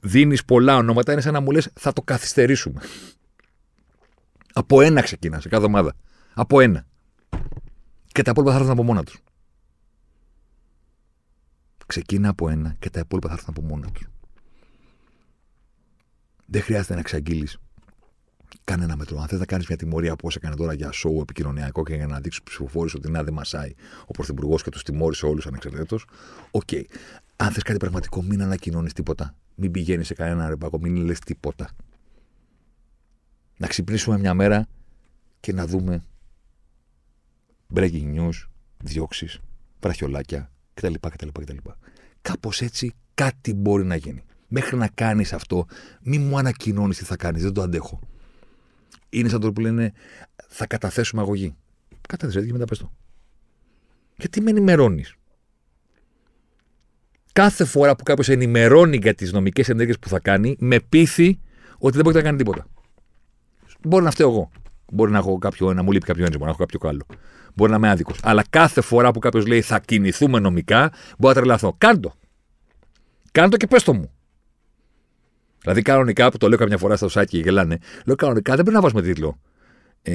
δίνεις 0.00 0.44
πολλά 0.44 0.76
ονόματα 0.76 1.12
είναι 1.12 1.20
σαν 1.20 1.32
να 1.32 1.40
μου 1.40 1.50
λες 1.50 1.70
θα 1.74 1.92
το 1.92 2.02
καθυστερήσουμε. 2.02 2.80
Από 4.52 4.80
ένα 4.80 5.02
ξεκινάς 5.02 5.42
σε 5.42 5.48
κάθε 5.48 5.64
ομάδα. 5.64 5.94
Από 6.34 6.60
ένα. 6.60 6.86
Και 8.06 8.22
τα 8.22 8.30
υπόλοιπα 8.30 8.52
θα 8.52 8.58
έρθουν 8.58 8.72
από 8.72 8.82
μόνα 8.82 9.02
τους. 9.02 9.18
Ξεκίνα 11.86 12.28
από 12.28 12.48
ένα 12.48 12.76
και 12.78 12.90
τα 12.90 13.00
υπόλοιπα 13.00 13.28
θα 13.28 13.34
έρθουν 13.34 13.54
από 13.56 13.66
μόνα 13.66 13.90
τους. 13.90 14.08
Δεν 16.46 16.62
χρειάζεται 16.62 16.94
να 16.94 17.00
εξαγγείλεις 17.00 17.58
κανένα 18.64 18.96
μέτρο. 18.96 19.20
Αν 19.20 19.28
θες 19.28 19.38
να 19.38 19.44
κάνεις 19.46 19.66
μια 19.68 19.76
τιμωρία 19.76 20.12
όπως 20.12 20.36
έκανε 20.36 20.54
τώρα 20.54 20.72
για 20.72 20.92
σόου 20.92 21.20
επικοινωνιακό 21.20 21.82
και 21.82 21.94
για 21.94 22.06
να 22.06 22.20
δείξεις 22.20 22.40
στους 22.40 22.54
ψηφοφόρους 22.54 22.94
ότι 22.94 23.10
να 23.10 23.22
δεν 23.22 23.34
μασάει 23.34 23.74
ο 24.06 24.10
Πρωθυπουργός 24.10 24.62
και 24.62 24.70
τους 24.70 24.82
τιμώρησε 24.82 25.26
όλους 25.26 25.46
ανεξαρτήτως, 25.46 26.06
OK. 26.50 26.62
Okay. 26.70 26.82
Αν 27.36 27.52
θες 27.52 27.62
κάτι 27.62 27.78
πραγματικό, 27.78 28.22
μην 28.22 28.42
ανακοινώνεις 28.42 28.92
τίποτα. 28.92 29.34
Μην 29.54 29.70
πηγαίνεις 29.70 30.06
σε 30.06 30.14
κανένα 30.14 30.48
ρεμπάκο, 30.48 30.78
μην 30.78 30.96
λες 30.96 31.18
τίποτα. 31.18 31.68
Να 33.56 33.66
ξυπνήσουμε 33.66 34.18
μια 34.18 34.34
μέρα 34.34 34.66
και 35.40 35.52
να 35.52 35.66
δούμε 35.66 36.04
breaking 37.74 38.16
news, 38.16 38.46
διώξεις, 38.82 39.40
βραχιολάκια 39.80 40.50
κτλ. 40.74 40.94
κτλ, 41.00 41.28
κτλ. 41.32 41.56
Κάπως 42.22 42.60
έτσι 42.60 42.92
κάτι 43.14 43.54
μπορεί 43.54 43.84
να 43.84 43.96
γίνει. 43.96 44.24
Μέχρι 44.56 44.76
να 44.76 44.88
κάνεις 44.94 45.32
αυτό, 45.32 45.66
μην 46.02 46.22
μου 46.22 46.38
ανακοινώνεις 46.38 46.98
τι 46.98 47.04
θα 47.04 47.16
κάνεις. 47.16 47.42
Δεν 47.42 47.52
το 47.52 47.62
αντέχω 47.62 48.00
είναι 49.18 49.28
σαν 49.28 49.40
το 49.40 49.52
που 49.52 49.60
λένε 49.60 49.92
θα 50.48 50.66
καταθέσουμε 50.66 51.22
αγωγή. 51.22 51.54
Καταθέσαι 52.08 52.46
και 52.46 52.52
μετά 52.52 52.64
πες 52.64 52.78
το. 52.78 52.92
Γιατί 54.16 54.40
με 54.40 54.50
ενημερώνεις; 54.50 55.14
Κάθε 57.32 57.64
φορά 57.64 57.96
που 57.96 58.02
κάποιος 58.02 58.28
ενημερώνει 58.28 58.96
για 58.96 59.14
τις 59.14 59.32
νομικές 59.32 59.68
ενέργειες 59.68 59.98
που 59.98 60.08
θα 60.08 60.18
κάνει, 60.18 60.56
με 60.58 60.80
πείθει 60.80 61.40
ότι 61.78 61.94
δεν 61.94 62.04
μπορεί 62.04 62.16
να 62.16 62.22
κάνει 62.22 62.36
τίποτα. 62.36 62.66
Μπορεί 63.82 64.04
να 64.04 64.10
φταίω 64.10 64.28
εγώ. 64.28 64.50
Μπορεί 64.92 65.10
να 65.10 65.18
έχω 65.18 65.38
κάποιο, 65.38 65.72
να 65.72 65.82
μου 65.82 65.92
λείπει 65.92 66.06
κάποιο 66.06 66.24
έντυπο, 66.24 66.44
να 66.44 66.50
έχω 66.50 66.58
κάποιο 66.58 66.88
άλλο. 66.88 67.06
Μπορεί 67.54 67.70
να 67.70 67.76
είμαι 67.76 67.90
άδικος. 67.90 68.18
Αλλά 68.22 68.44
κάθε 68.50 68.80
φορά 68.80 69.10
που 69.10 69.18
κάποιος 69.18 69.46
λέει 69.46 69.60
θα 69.60 69.78
κινηθούμε 69.78 70.38
νομικά, 70.38 70.92
μπορεί 71.18 71.34
να 71.34 71.40
τρελαθώ. 71.40 71.74
Κάντο. 71.78 72.14
Κάντο 73.32 73.56
και 73.56 73.66
πες 73.66 73.82
το 73.82 73.94
μου. 73.94 74.13
Δηλαδή, 75.64 75.82
κανονικά 75.82 76.30
που 76.30 76.36
το 76.36 76.48
λέω 76.48 76.58
καμιά 76.58 76.78
φορά 76.78 76.96
στο 76.96 77.08
site 77.10 77.26
και 77.26 77.38
γελάνε, 77.38 77.78
λέω 78.04 78.14
κανονικά 78.14 78.54
δεν 78.54 78.64
πρέπει 78.64 78.76
να 78.76 78.82
βάζουμε 78.82 79.02
τίτλο. 79.02 79.40
Ε, 80.02 80.12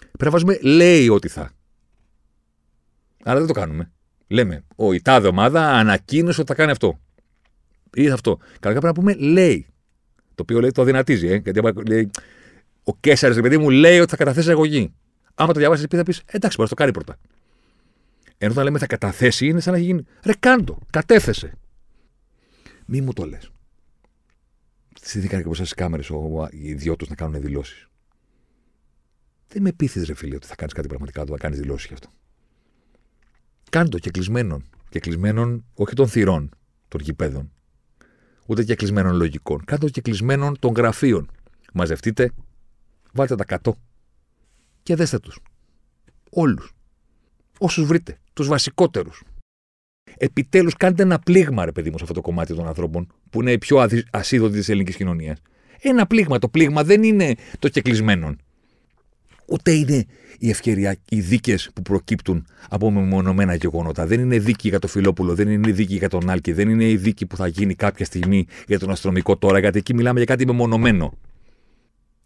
πρέπει 0.00 0.24
να 0.24 0.30
βάζουμε 0.30 0.58
λέει 0.62 1.08
ότι 1.08 1.28
θα. 1.28 1.50
Αλλά 3.24 3.38
δεν 3.38 3.46
το 3.46 3.52
κάνουμε. 3.52 3.90
Λέμε, 4.28 4.64
ο 4.76 4.92
η 4.92 5.02
τάδε 5.02 5.28
ομάδα 5.28 5.70
ανακοίνωσε 5.70 6.40
ότι 6.40 6.50
θα 6.50 6.56
κάνει 6.56 6.70
αυτό. 6.70 7.00
Ή 7.94 8.08
αυτό. 8.08 8.38
Κανονικά 8.60 8.86
πρέπει 8.86 8.86
να 8.86 8.92
πούμε 8.92 9.14
λέει. 9.14 9.66
Το 10.34 10.42
οποίο 10.42 10.60
λέει 10.60 10.70
το 10.70 10.82
αδυνατίζει, 10.82 11.26
ε, 11.28 11.40
γιατί 11.44 11.60
λέει, 11.88 12.10
ο 12.84 12.96
Κέσσαρη, 12.96 13.40
παιδί 13.40 13.58
μου, 13.58 13.70
λέει 13.70 13.98
ότι 13.98 14.10
θα 14.10 14.16
καταθέσει 14.16 14.50
αγωγή. 14.50 14.92
Άμα 15.34 15.52
το 15.52 15.58
διαβάσεις, 15.58 15.86
πει 15.86 15.96
θα 15.96 16.02
πεις 16.02 16.22
εντάξει, 16.26 16.56
μπορεί 16.56 16.70
να 16.70 16.76
το 16.76 16.82
κάνει 16.82 16.92
πρώτα. 16.92 17.16
Ενώ 18.38 18.52
όταν 18.52 18.64
λέμε 18.64 18.78
θα 18.78 18.86
καταθέσει, 18.86 19.46
είναι 19.46 19.60
σαν 19.60 19.72
να 19.72 19.78
έχει 19.78 19.86
γίνει. 19.86 20.04
Ρε, 20.22 20.32
κάντο, 20.40 20.78
κατέθεσε. 20.90 21.52
Μη 22.86 23.00
μου 23.00 23.12
το 23.12 23.24
λες. 23.24 23.53
Στηθήκαν 25.06 25.38
και 25.38 25.44
μπροστά 25.44 25.64
στις 25.64 25.76
κάμερες 25.76 26.08
οι 26.50 26.68
ιδιώτες 26.68 27.08
να 27.08 27.14
κάνουν 27.14 27.40
δηλώσεις. 27.40 27.86
Δεν 29.48 29.62
με 29.62 29.72
πείθεις, 29.72 30.06
ρε 30.06 30.14
φίλε, 30.14 30.34
ότι 30.34 30.46
θα 30.46 30.54
κάνεις 30.54 30.72
κάτι 30.72 30.88
πραγματικά, 30.88 31.24
θα 31.24 31.36
κάνεις 31.36 31.58
δηλώσεις 31.58 31.86
γι' 31.86 31.92
αυτό. 31.92 32.08
Κάντο 33.70 33.98
και 33.98 34.10
κλεισμένων. 34.10 34.64
Και 34.88 35.00
κλεισμένων 35.00 35.64
όχι 35.74 35.94
των 35.94 36.08
θυρών 36.08 36.50
των 36.88 37.00
γηπέδων, 37.00 37.52
ούτε 38.46 38.64
και 38.64 38.74
κλεισμένων 38.74 39.16
λογικών. 39.16 39.64
Κάντο 39.64 39.88
και 39.88 40.00
κλεισμένων 40.00 40.58
των 40.58 40.72
γραφείων. 40.72 41.30
Μαζευτείτε, 41.72 42.30
βάλτε 43.12 43.34
τα 43.34 43.44
κατώ 43.44 43.76
και 44.82 44.94
δέστε 44.94 45.18
τους. 45.18 45.38
Όλους. 46.30 46.72
Όσους 47.58 47.86
βρείτε. 47.86 48.18
Τους 48.32 48.48
βασικότερους. 48.48 49.22
Επιτέλους, 50.16 50.74
κάντε 50.74 51.02
ένα 51.02 51.18
πλήγμα, 51.18 51.64
ρε 51.64 51.72
παιδί 51.72 51.90
μου, 51.90 51.96
σε 51.96 52.02
αυτό 52.02 52.14
το 52.14 52.20
κομμάτι 52.20 52.54
των 52.54 52.66
ανθρώπων, 52.66 53.12
που 53.34 53.40
είναι 53.40 53.52
η 53.52 53.58
πιο 53.58 53.88
ασίδωτη 54.10 54.58
της 54.58 54.68
ελληνικής 54.68 54.96
κοινωνίας. 54.96 55.42
Ένα 55.80 56.06
πλήγμα. 56.06 56.38
Το 56.38 56.48
πλήγμα 56.48 56.84
δεν 56.84 57.02
είναι 57.02 57.34
το 57.58 57.68
κεκλεισμένον. 57.68 58.38
Ούτε 59.46 59.70
είναι 59.70 60.06
η 60.38 60.50
ευκαιρία, 60.50 60.96
οι 61.08 61.20
δίκες 61.20 61.70
που 61.74 61.82
προκύπτουν 61.82 62.46
από 62.68 62.90
μεμονωμένα 62.90 63.54
γεγονότα. 63.54 64.06
Δεν 64.06 64.20
είναι 64.20 64.38
δίκη 64.38 64.68
για 64.68 64.78
το 64.78 64.86
Φιλόπουλο, 64.86 65.34
δεν 65.34 65.48
είναι 65.48 65.72
δίκη 65.72 65.96
για 65.96 66.08
τον 66.08 66.30
Άλκη, 66.30 66.52
δεν 66.52 66.68
είναι 66.68 66.88
η 66.88 66.96
δίκη 66.96 67.26
που 67.26 67.36
θα 67.36 67.46
γίνει 67.46 67.74
κάποια 67.74 68.04
στιγμή 68.04 68.46
για 68.66 68.78
τον 68.78 68.90
αστυνομικό 68.90 69.36
τώρα, 69.36 69.58
γιατί 69.58 69.78
εκεί 69.78 69.94
μιλάμε 69.94 70.16
για 70.16 70.26
κάτι 70.26 70.46
μεμονωμένο. 70.46 71.12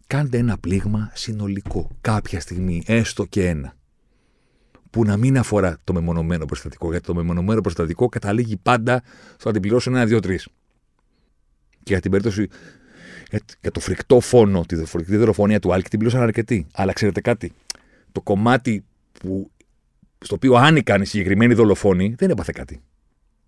Κάντε 0.07 0.37
ένα 0.37 0.57
πλήγμα 0.57 1.11
συνολικό. 1.13 1.89
Κάποια 2.01 2.39
στιγμή, 2.39 2.83
έστω 2.85 3.25
και 3.25 3.47
ένα. 3.47 3.73
Που 4.89 5.03
να 5.03 5.17
μην 5.17 5.37
αφορά 5.37 5.77
το 5.83 5.93
μεμονωμένο 5.93 6.45
προστατικό. 6.45 6.89
Γιατί 6.89 7.05
το 7.05 7.15
μεμονωμένο 7.15 7.61
προστατικό 7.61 8.09
καταλήγει 8.09 8.57
πάντα 8.57 9.03
στο 9.37 9.47
να 9.47 9.51
την 9.51 9.61
πληρώσουν 9.61 9.95
ένα, 9.95 10.05
δύο, 10.05 10.19
τρεις. 10.19 10.47
Και 11.83 11.91
για 11.91 11.99
την 11.99 12.11
περίπτωση. 12.11 12.47
Για, 13.61 13.71
το 13.71 13.79
φρικτό 13.79 14.19
φόνο, 14.19 14.65
τη 14.65 14.85
φρικτή 14.85 15.17
δολοφονία 15.17 15.59
του 15.59 15.73
Άλκη 15.73 15.89
την 15.89 15.99
πλήρωσαν 15.99 16.23
αρκετοί. 16.23 16.67
Αλλά 16.73 16.93
ξέρετε 16.93 17.21
κάτι. 17.21 17.51
Το 18.11 18.21
κομμάτι 18.21 18.85
που, 19.19 19.51
στο 20.19 20.35
οποίο 20.35 20.55
άνοικαν 20.55 21.01
οι 21.01 21.05
συγκεκριμένοι 21.05 21.53
δολοφόνοι 21.53 22.15
δεν 22.17 22.29
έπαθε 22.29 22.51
κάτι. 22.55 22.81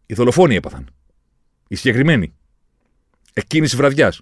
Οι 0.06 0.14
δολοφόνοι 0.14 0.56
έπαθαν. 0.56 0.90
Οι 1.68 1.76
συγκεκριμένοι. 1.76 2.34
Εκείνη 3.34 3.68
τη 3.68 3.76
βραδιάς 3.76 4.22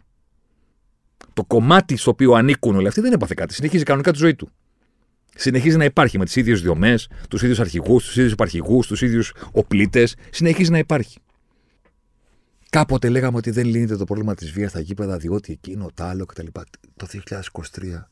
το 1.34 1.44
κομμάτι 1.44 1.98
στο 1.98 2.12
οποίο 2.12 2.34
ανήκουν 2.34 2.76
όλοι 2.76 2.88
αυτοί 2.88 3.02
δεν 3.02 3.14
έπαθε 3.14 3.34
κάτι. 3.34 3.54
Συνεχίζει 3.54 3.84
κανονικά 3.84 4.12
τη 4.12 4.18
ζωή 4.18 4.36
του. 4.36 4.50
Συνεχίζει 5.36 5.78
να 5.78 5.84
υπάρχει 5.84 6.18
με 6.18 6.26
τις 6.26 6.36
ίδιες 6.36 6.62
διομές, 6.62 7.10
τους 7.30 7.42
ίδιους 7.42 7.60
αρχηγούς, 7.60 8.06
τους 8.06 8.16
ίδιους 8.16 8.32
υπαρχηγούς, 8.32 8.88
τους 8.88 9.02
ίδιους 9.02 9.34
οπλίτες. 9.52 10.16
Συνεχίζει 10.30 10.72
να 10.72 10.78
υπάρχει. 10.78 11.18
Κάποτε 12.70 13.10
λέγαμε 13.10 13.38
ότι 13.38 13.52
δεν 13.52 13.66
λύνεται 13.66 13.96
το 13.96 14.04
πρόβλημα 14.04 14.36
της 14.36 14.52
βίας 14.52 14.70
στα 14.70 14.80
γήπεδα, 14.80 15.18
διότι 15.18 15.52
εκείνο, 15.52 15.90
το 15.94 16.04
άλλο 16.04 16.26
κτλ. 16.26 16.48
Το 16.96 17.08
2023, 17.72 18.08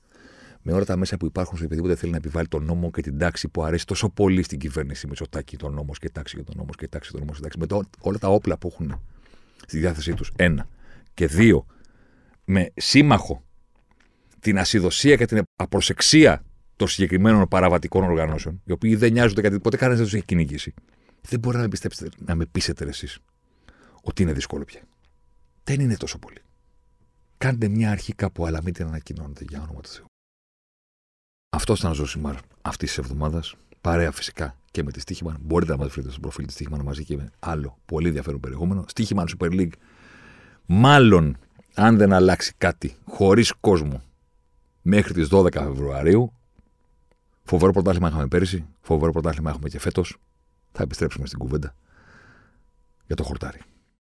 με 0.62 0.74
όλα 0.74 0.86
τα 0.86 0.97
μέσα 0.97 1.18
που 1.18 1.26
υπάρχουν 1.26 1.58
στο 1.58 1.66
οποιοδήποτε 1.66 1.95
θέλει 1.95 2.12
να 2.12 2.18
επιβάλλει 2.18 2.47
τον 2.47 2.64
νόμο 2.64 2.91
και 2.91 3.01
την 3.01 3.18
τάξη 3.18 3.47
που 3.47 3.64
αρέσει 3.64 3.86
τόσο 3.86 4.10
πολύ 4.10 4.43
στην 4.43 4.60
κυβέρνηση 4.60 5.08
Μητσοτάκη, 5.08 5.58
τον 5.58 5.74
νόμο 5.74 5.91
και 5.99 6.10
τάξη 6.10 6.36
για 6.36 6.45
τον 6.45 6.55
νόμο 6.58 6.70
και 6.78 6.88
τάξη 6.88 7.12
τον 7.12 7.20
νόμο 7.20 7.34
και 7.34 7.41
τάξη, 7.41 7.60
με 7.60 7.66
το, 7.66 7.82
όλα 7.99 8.18
τα 8.18 8.28
όπλα 8.28 8.58
που 8.58 8.70
έχουν 8.74 9.01
στη 9.68 9.80
διάθεσή 9.80 10.14
τους. 10.14 10.32
Ένα. 10.36 10.68
Και 11.14 11.28
δύο, 11.28 11.66
με 12.45 12.72
σύμμαχο 12.76 13.43
την 14.39 14.60
ασυδοσία 14.60 15.16
και 15.16 15.26
την 15.26 15.41
απροσεξία 15.55 16.43
των 16.76 16.88
συγκεκριμένων 16.88 17.47
παραβατικών 17.47 18.03
οργανώσεων, 18.03 18.62
οι 18.66 18.72
οποίοι 18.72 18.95
δεν 18.95 19.12
νοιάζονται 19.12 19.41
γιατί 19.41 19.60
ποτέ 19.60 19.78
κανένας 19.78 19.97
δεν 19.97 20.08
τους 20.08 20.18
έχει 20.18 20.26
κυνηγήσει, 20.26 20.74
δεν 21.22 21.39
μπορεί 21.39 21.55
να 21.55 21.62
με 21.62 21.68
πιστέψετε, 21.68 22.10
να 22.26 22.36
με 22.36 22.45
πείσετε 22.45 22.86
εσείς 22.86 23.20
ότι 24.08 24.22
είναι 24.22 24.34
δύσκολο 24.34 24.64
πια. 24.64 24.82
Δεν 25.64 25.80
είναι 25.80 25.97
τόσο 25.97 26.20
πολύ. 26.20 26.41
Κάντε 27.38 27.68
μια 27.68 27.91
αρχή 27.91 28.14
κάπου, 28.14 28.45
αλλά 28.45 28.64
μην 28.64 28.74
την 28.74 28.88
ανακοινώνετε 28.88 29.45
για 29.49 29.62
όνομα 29.62 29.82
του 29.82 29.89
Θεού. 29.89 30.05
Αυτό 31.49 31.74
ήταν 31.74 31.91
ο 31.91 31.93
Ζωσιμάρ 31.93 32.36
αυτής 32.62 32.89
της 32.89 32.97
εβδομάδας. 32.97 33.55
Παρέα 33.82 34.12
φυσικά 34.12 34.55
και 34.72 34.84
με 34.84 34.91
τη 34.91 34.99
Στίχημαν. 34.99 35.38
Μπορείτε 35.41 35.72
να 35.72 35.78
μας 35.78 35.88
βρείτε 35.91 36.12
στο 36.12 36.20
προφίλ 36.20 36.45
της 36.45 36.53
Στίχημαν 36.53 36.82
μαζί 36.82 37.03
και 37.03 37.16
με 37.16 37.32
άλλο 37.39 37.78
πολύ 37.86 38.08
ενδιαφέρον 38.08 38.39
περιεχόμενο. 38.39 38.86
Στίχημαν 38.88 39.28
Super 39.38 39.51
League. 39.51 39.74
Μάλλον 40.66 41.38
αν 41.74 41.97
δεν 41.97 42.14
αλλάξει 42.14 42.53
κάτι 42.58 42.95
χωρίς 43.05 43.53
κόσμο 43.60 44.03
μέχρι 44.82 45.14
τις 45.14 45.28
12 45.32 45.51
Φεβρουαρίου, 45.51 46.34
φοβερό 47.43 47.72
πρωτάθλημα 47.72 48.08
είχαμε 48.08 48.28
πέρυσι, 48.28 48.66
φοβερό 48.82 49.12
πρωτάθλημα 49.12 49.49
έχουμε 49.49 49.70
και 49.70 49.80
φέτος, 49.80 50.18
θα 50.72 50.84
επιστρέψουμε 50.84 51.26
στην 51.26 51.39
κουβέντα 51.39 51.76
για 53.05 53.16
το 53.16 53.24
χορτάρι. 53.24 53.62